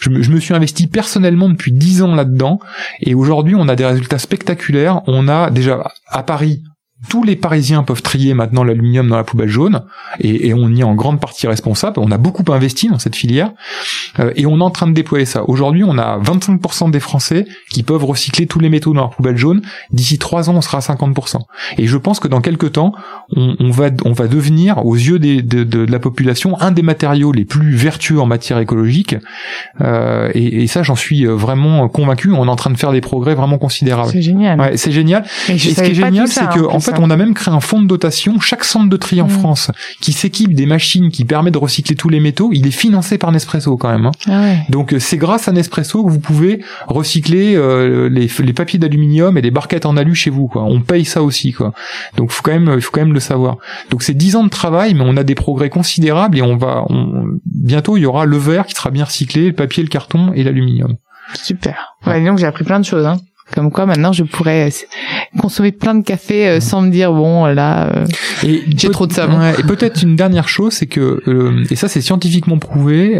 Je 0.00 0.10
me, 0.10 0.22
je 0.22 0.30
me 0.30 0.40
suis 0.40 0.54
investi 0.54 0.86
personnellement 0.86 1.48
depuis 1.48 1.72
10 1.72 2.02
ans 2.02 2.14
là-dedans, 2.14 2.58
et 3.00 3.14
aujourd'hui 3.14 3.54
on 3.54 3.68
a 3.68 3.76
des 3.76 3.86
résultats 3.86 4.18
spectaculaires. 4.18 5.02
On 5.06 5.28
a 5.28 5.50
déjà 5.50 5.92
à 6.08 6.22
Paris 6.22 6.62
tous 7.08 7.24
les 7.24 7.36
Parisiens 7.36 7.82
peuvent 7.82 8.02
trier 8.02 8.34
maintenant 8.34 8.64
l'aluminium 8.64 9.08
dans 9.08 9.16
la 9.16 9.24
poubelle 9.24 9.48
jaune, 9.48 9.82
et, 10.20 10.54
on 10.54 10.68
y 10.70 10.80
est 10.80 10.84
en 10.84 10.94
grande 10.94 11.20
partie 11.20 11.46
responsable. 11.46 11.98
On 11.98 12.10
a 12.10 12.18
beaucoup 12.18 12.44
investi 12.52 12.88
dans 12.88 12.98
cette 12.98 13.16
filière, 13.16 13.50
euh, 14.20 14.32
et 14.36 14.46
on 14.46 14.58
est 14.58 14.62
en 14.62 14.70
train 14.70 14.86
de 14.86 14.92
déployer 14.92 15.24
ça. 15.24 15.42
Aujourd'hui, 15.48 15.84
on 15.84 15.98
a 15.98 16.18
25% 16.18 16.90
des 16.90 17.00
Français 17.00 17.46
qui 17.70 17.82
peuvent 17.82 18.04
recycler 18.04 18.46
tous 18.46 18.60
les 18.60 18.68
métaux 18.68 18.92
dans 18.92 19.00
leur 19.00 19.10
poubelle 19.10 19.36
jaune. 19.36 19.62
D'ici 19.90 20.18
trois 20.18 20.48
ans, 20.48 20.54
on 20.54 20.60
sera 20.60 20.78
à 20.78 20.80
50%. 20.80 21.38
Et 21.78 21.86
je 21.86 21.96
pense 21.96 22.20
que 22.20 22.28
dans 22.28 22.40
quelques 22.40 22.72
temps, 22.72 22.92
on, 23.34 23.70
va, 23.70 23.88
on 24.04 24.12
va 24.12 24.28
devenir, 24.28 24.84
aux 24.84 24.94
yeux 24.94 25.18
des, 25.18 25.42
de, 25.42 25.84
la 25.84 25.98
population, 25.98 26.60
un 26.60 26.70
des 26.70 26.82
matériaux 26.82 27.32
les 27.32 27.44
plus 27.44 27.74
vertueux 27.74 28.20
en 28.20 28.26
matière 28.26 28.58
écologique. 28.58 29.16
Euh, 29.80 30.30
et, 30.34 30.66
ça, 30.66 30.82
j'en 30.82 30.96
suis 30.96 31.24
vraiment 31.24 31.88
convaincu. 31.88 32.30
On 32.32 32.46
est 32.46 32.50
en 32.50 32.56
train 32.56 32.70
de 32.70 32.78
faire 32.78 32.92
des 32.92 33.00
progrès 33.00 33.34
vraiment 33.34 33.58
considérables. 33.58 34.10
C'est 34.12 34.22
génial. 34.22 34.60
Ouais, 34.60 34.76
c'est 34.76 34.92
génial. 34.92 35.24
Et, 35.48 35.58
ce 35.58 35.80
qui 35.82 35.90
est 35.90 35.94
génial, 35.94 36.28
c'est 36.28 36.48
que, 36.48 36.64
en 36.64 36.80
fait, 36.80 36.91
on 36.98 37.10
a 37.10 37.16
même 37.16 37.34
créé 37.34 37.52
un 37.54 37.60
fonds 37.60 37.80
de 37.80 37.86
dotation. 37.86 38.40
Chaque 38.40 38.64
centre 38.64 38.88
de 38.88 38.96
tri 38.96 39.20
en 39.20 39.26
mm. 39.26 39.30
France 39.30 39.70
qui 40.00 40.12
s'équipe 40.12 40.54
des 40.54 40.66
machines 40.66 41.10
qui 41.10 41.24
permettent 41.24 41.54
de 41.54 41.58
recycler 41.58 41.96
tous 41.96 42.08
les 42.08 42.20
métaux, 42.20 42.50
il 42.52 42.66
est 42.66 42.72
financé 42.72 43.18
par 43.18 43.32
Nespresso 43.32 43.76
quand 43.76 43.90
même. 43.90 44.06
Hein. 44.06 44.12
Ah 44.28 44.54
Donc 44.68 44.92
euh, 44.92 44.98
c'est 44.98 45.16
grâce 45.16 45.48
à 45.48 45.52
Nespresso 45.52 46.04
que 46.04 46.10
vous 46.10 46.20
pouvez 46.20 46.62
recycler 46.86 47.54
euh, 47.56 48.08
les, 48.08 48.30
les, 48.38 48.52
papiers 48.52 48.78
d'aluminium 48.78 49.36
et 49.38 49.40
les 49.40 49.50
barquettes 49.50 49.86
en 49.86 49.96
alu 49.96 50.14
chez 50.14 50.30
vous. 50.30 50.48
Quoi. 50.48 50.64
On 50.64 50.80
paye 50.80 51.04
ça 51.04 51.22
aussi. 51.22 51.52
Quoi. 51.52 51.72
Donc 52.16 52.30
faut 52.30 52.42
quand 52.42 52.52
même, 52.52 52.72
il 52.74 52.82
faut 52.82 52.90
quand 52.92 53.00
même 53.00 53.14
le 53.14 53.20
savoir. 53.20 53.58
Donc 53.90 54.02
c'est 54.02 54.14
10 54.14 54.36
ans 54.36 54.44
de 54.44 54.50
travail, 54.50 54.94
mais 54.94 55.04
on 55.04 55.16
a 55.16 55.24
des 55.24 55.34
progrès 55.34 55.70
considérables 55.70 56.38
et 56.38 56.42
on 56.42 56.56
va, 56.56 56.84
bientôt 57.44 57.96
il 57.96 58.02
y 58.02 58.06
aura 58.06 58.24
le 58.24 58.36
verre 58.36 58.66
qui 58.66 58.74
sera 58.74 58.90
bien 58.90 59.04
recyclé, 59.04 59.46
le 59.46 59.52
papier, 59.52 59.82
le 59.82 59.88
carton 59.88 60.32
et 60.34 60.42
l'aluminium. 60.42 60.96
Super. 61.34 61.96
Ouais, 62.06 62.24
donc 62.24 62.38
j'ai 62.38 62.46
appris 62.46 62.64
plein 62.64 62.80
de 62.80 62.84
choses. 62.84 63.06
Hein. 63.06 63.18
Comme 63.52 63.70
quoi 63.70 63.86
maintenant 63.86 64.12
je 64.12 64.24
pourrais 64.24 64.68
euh, 64.68 65.38
consommer 65.38 65.72
plein 65.72 65.94
de 65.94 66.02
café 66.02 66.48
euh, 66.48 66.60
sans 66.60 66.82
me 66.82 66.90
dire 66.90 67.12
bon 67.12 67.46
là 67.46 67.92
euh, 67.92 68.06
j'ai 68.42 68.90
trop 68.90 69.06
de 69.06 69.12
savon. 69.12 69.40
et 69.58 69.62
peut-être 69.62 70.02
une 70.02 70.16
dernière 70.16 70.48
chose 70.48 70.72
c'est 70.72 70.86
que 70.86 71.22
et 71.70 71.76
ça 71.76 71.88
c'est 71.88 72.00
scientifiquement 72.00 72.58
prouvé 72.58 73.12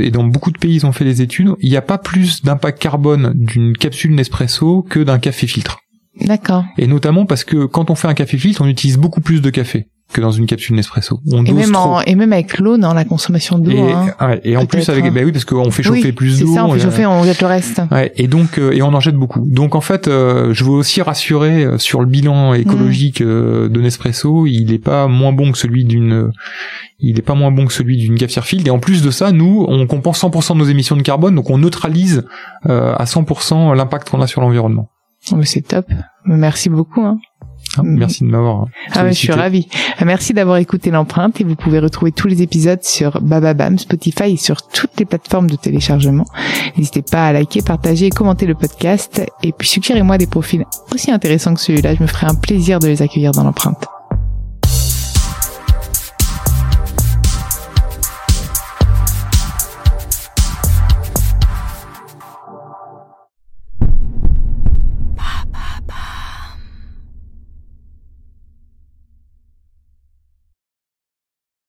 et 0.00 0.10
dans 0.10 0.24
beaucoup 0.24 0.50
de 0.50 0.58
pays 0.58 0.74
ils 0.74 0.86
ont 0.86 0.92
fait 0.92 1.04
des 1.04 1.22
études, 1.22 1.54
il 1.60 1.70
n'y 1.70 1.76
a 1.76 1.82
pas 1.82 1.98
plus 1.98 2.42
d'impact 2.42 2.80
carbone 2.80 3.32
d'une 3.34 3.76
capsule 3.76 4.14
Nespresso 4.14 4.82
que 4.88 5.00
d'un 5.00 5.18
café 5.18 5.46
filtre. 5.46 5.78
D'accord. 6.20 6.64
Et 6.78 6.86
notamment 6.86 7.24
parce 7.24 7.44
que 7.44 7.64
quand 7.64 7.90
on 7.90 7.94
fait 7.94 8.08
un 8.08 8.14
café 8.14 8.36
filtre, 8.36 8.60
on 8.60 8.66
utilise 8.66 8.98
beaucoup 8.98 9.20
plus 9.20 9.40
de 9.40 9.50
café 9.50 9.86
que 10.12 10.20
dans 10.20 10.30
une 10.30 10.46
capsule 10.46 10.76
Nespresso. 10.76 11.20
On 11.30 11.44
et, 11.44 11.52
même 11.52 11.74
et 12.06 12.14
même 12.14 12.32
avec 12.32 12.58
l'eau, 12.58 12.76
dans 12.76 12.94
la 12.94 13.04
consommation 13.04 13.58
d'eau. 13.58 13.70
Et, 13.70 13.92
hein, 13.92 14.38
et 14.44 14.56
en 14.56 14.66
plus 14.66 14.88
avec, 14.88 15.04
hein. 15.04 15.12
bah 15.12 15.22
oui, 15.24 15.32
parce 15.32 15.44
qu'on 15.44 15.70
fait 15.70 15.82
chauffer 15.82 16.12
plus 16.12 16.38
d'eau. 16.38 16.46
C'est 16.46 16.54
ça, 16.54 16.64
on 16.64 16.72
fait 16.74 16.80
chauffer, 16.80 17.06
on 17.06 17.24
jette 17.24 17.40
le 17.40 17.46
reste. 17.46 17.82
Ouais, 17.90 18.12
et 18.16 18.28
donc, 18.28 18.58
euh, 18.58 18.72
et 18.72 18.82
on 18.82 18.92
en 18.94 19.00
jette 19.00 19.16
beaucoup. 19.16 19.44
Donc 19.48 19.74
en 19.74 19.80
fait, 19.80 20.08
euh, 20.08 20.52
je 20.52 20.64
veux 20.64 20.70
aussi 20.70 21.02
rassurer 21.02 21.64
euh, 21.64 21.78
sur 21.78 22.00
le 22.00 22.06
bilan 22.06 22.54
écologique 22.54 23.20
mm. 23.20 23.68
de 23.68 23.80
Nespresso. 23.80 24.46
Il 24.46 24.72
est 24.72 24.78
pas 24.78 25.08
moins 25.08 25.32
bon 25.32 25.52
que 25.52 25.58
celui 25.58 25.84
d'une, 25.84 26.30
il 27.00 27.18
est 27.18 27.22
pas 27.22 27.34
moins 27.34 27.50
bon 27.50 27.66
que 27.66 27.72
celui 27.72 27.96
d'une 27.96 28.16
cafetière. 28.16 28.44
Et 28.64 28.70
en 28.70 28.78
plus 28.78 29.02
de 29.02 29.10
ça, 29.10 29.32
nous, 29.32 29.64
on 29.68 29.86
compense 29.86 30.22
100% 30.22 30.54
de 30.54 30.58
nos 30.58 30.64
émissions 30.64 30.96
de 30.96 31.02
carbone, 31.02 31.34
donc 31.34 31.50
on 31.50 31.58
neutralise 31.58 32.24
à 32.64 33.04
100% 33.04 33.74
l'impact 33.74 34.10
qu'on 34.10 34.20
a 34.20 34.26
sur 34.26 34.40
l'environnement. 34.40 34.90
Oh, 35.30 35.42
c'est 35.44 35.62
top. 35.62 35.86
Merci 36.24 36.68
beaucoup. 36.68 37.02
Hein. 37.02 37.18
Ah, 37.78 37.82
merci 37.84 38.24
de 38.24 38.28
m'avoir. 38.28 38.66
Ah 38.92 39.08
je 39.08 39.14
suis 39.14 39.32
ravie. 39.32 39.68
Ah, 39.98 40.04
merci 40.04 40.34
d'avoir 40.34 40.58
écouté 40.58 40.90
l'empreinte 40.90 41.40
et 41.40 41.44
vous 41.44 41.56
pouvez 41.56 41.78
retrouver 41.78 42.12
tous 42.12 42.28
les 42.28 42.42
épisodes 42.42 42.82
sur 42.82 43.20
Bababam, 43.20 43.78
Spotify 43.78 44.32
et 44.32 44.36
sur 44.36 44.62
toutes 44.62 44.98
les 44.98 45.04
plateformes 45.04 45.50
de 45.50 45.56
téléchargement. 45.56 46.26
N'hésitez 46.76 47.02
pas 47.02 47.28
à 47.28 47.32
liker, 47.32 47.62
partager 47.62 48.06
et 48.06 48.10
commenter 48.10 48.46
le 48.46 48.54
podcast 48.54 49.22
et 49.42 49.52
puis 49.52 49.68
suggérez-moi 49.68 50.18
des 50.18 50.26
profils 50.26 50.64
aussi 50.94 51.10
intéressants 51.10 51.54
que 51.54 51.60
celui-là. 51.60 51.94
Je 51.94 52.02
me 52.02 52.06
ferai 52.06 52.26
un 52.26 52.34
plaisir 52.34 52.78
de 52.78 52.88
les 52.88 53.02
accueillir 53.02 53.32
dans 53.32 53.44
l'empreinte. 53.44 53.86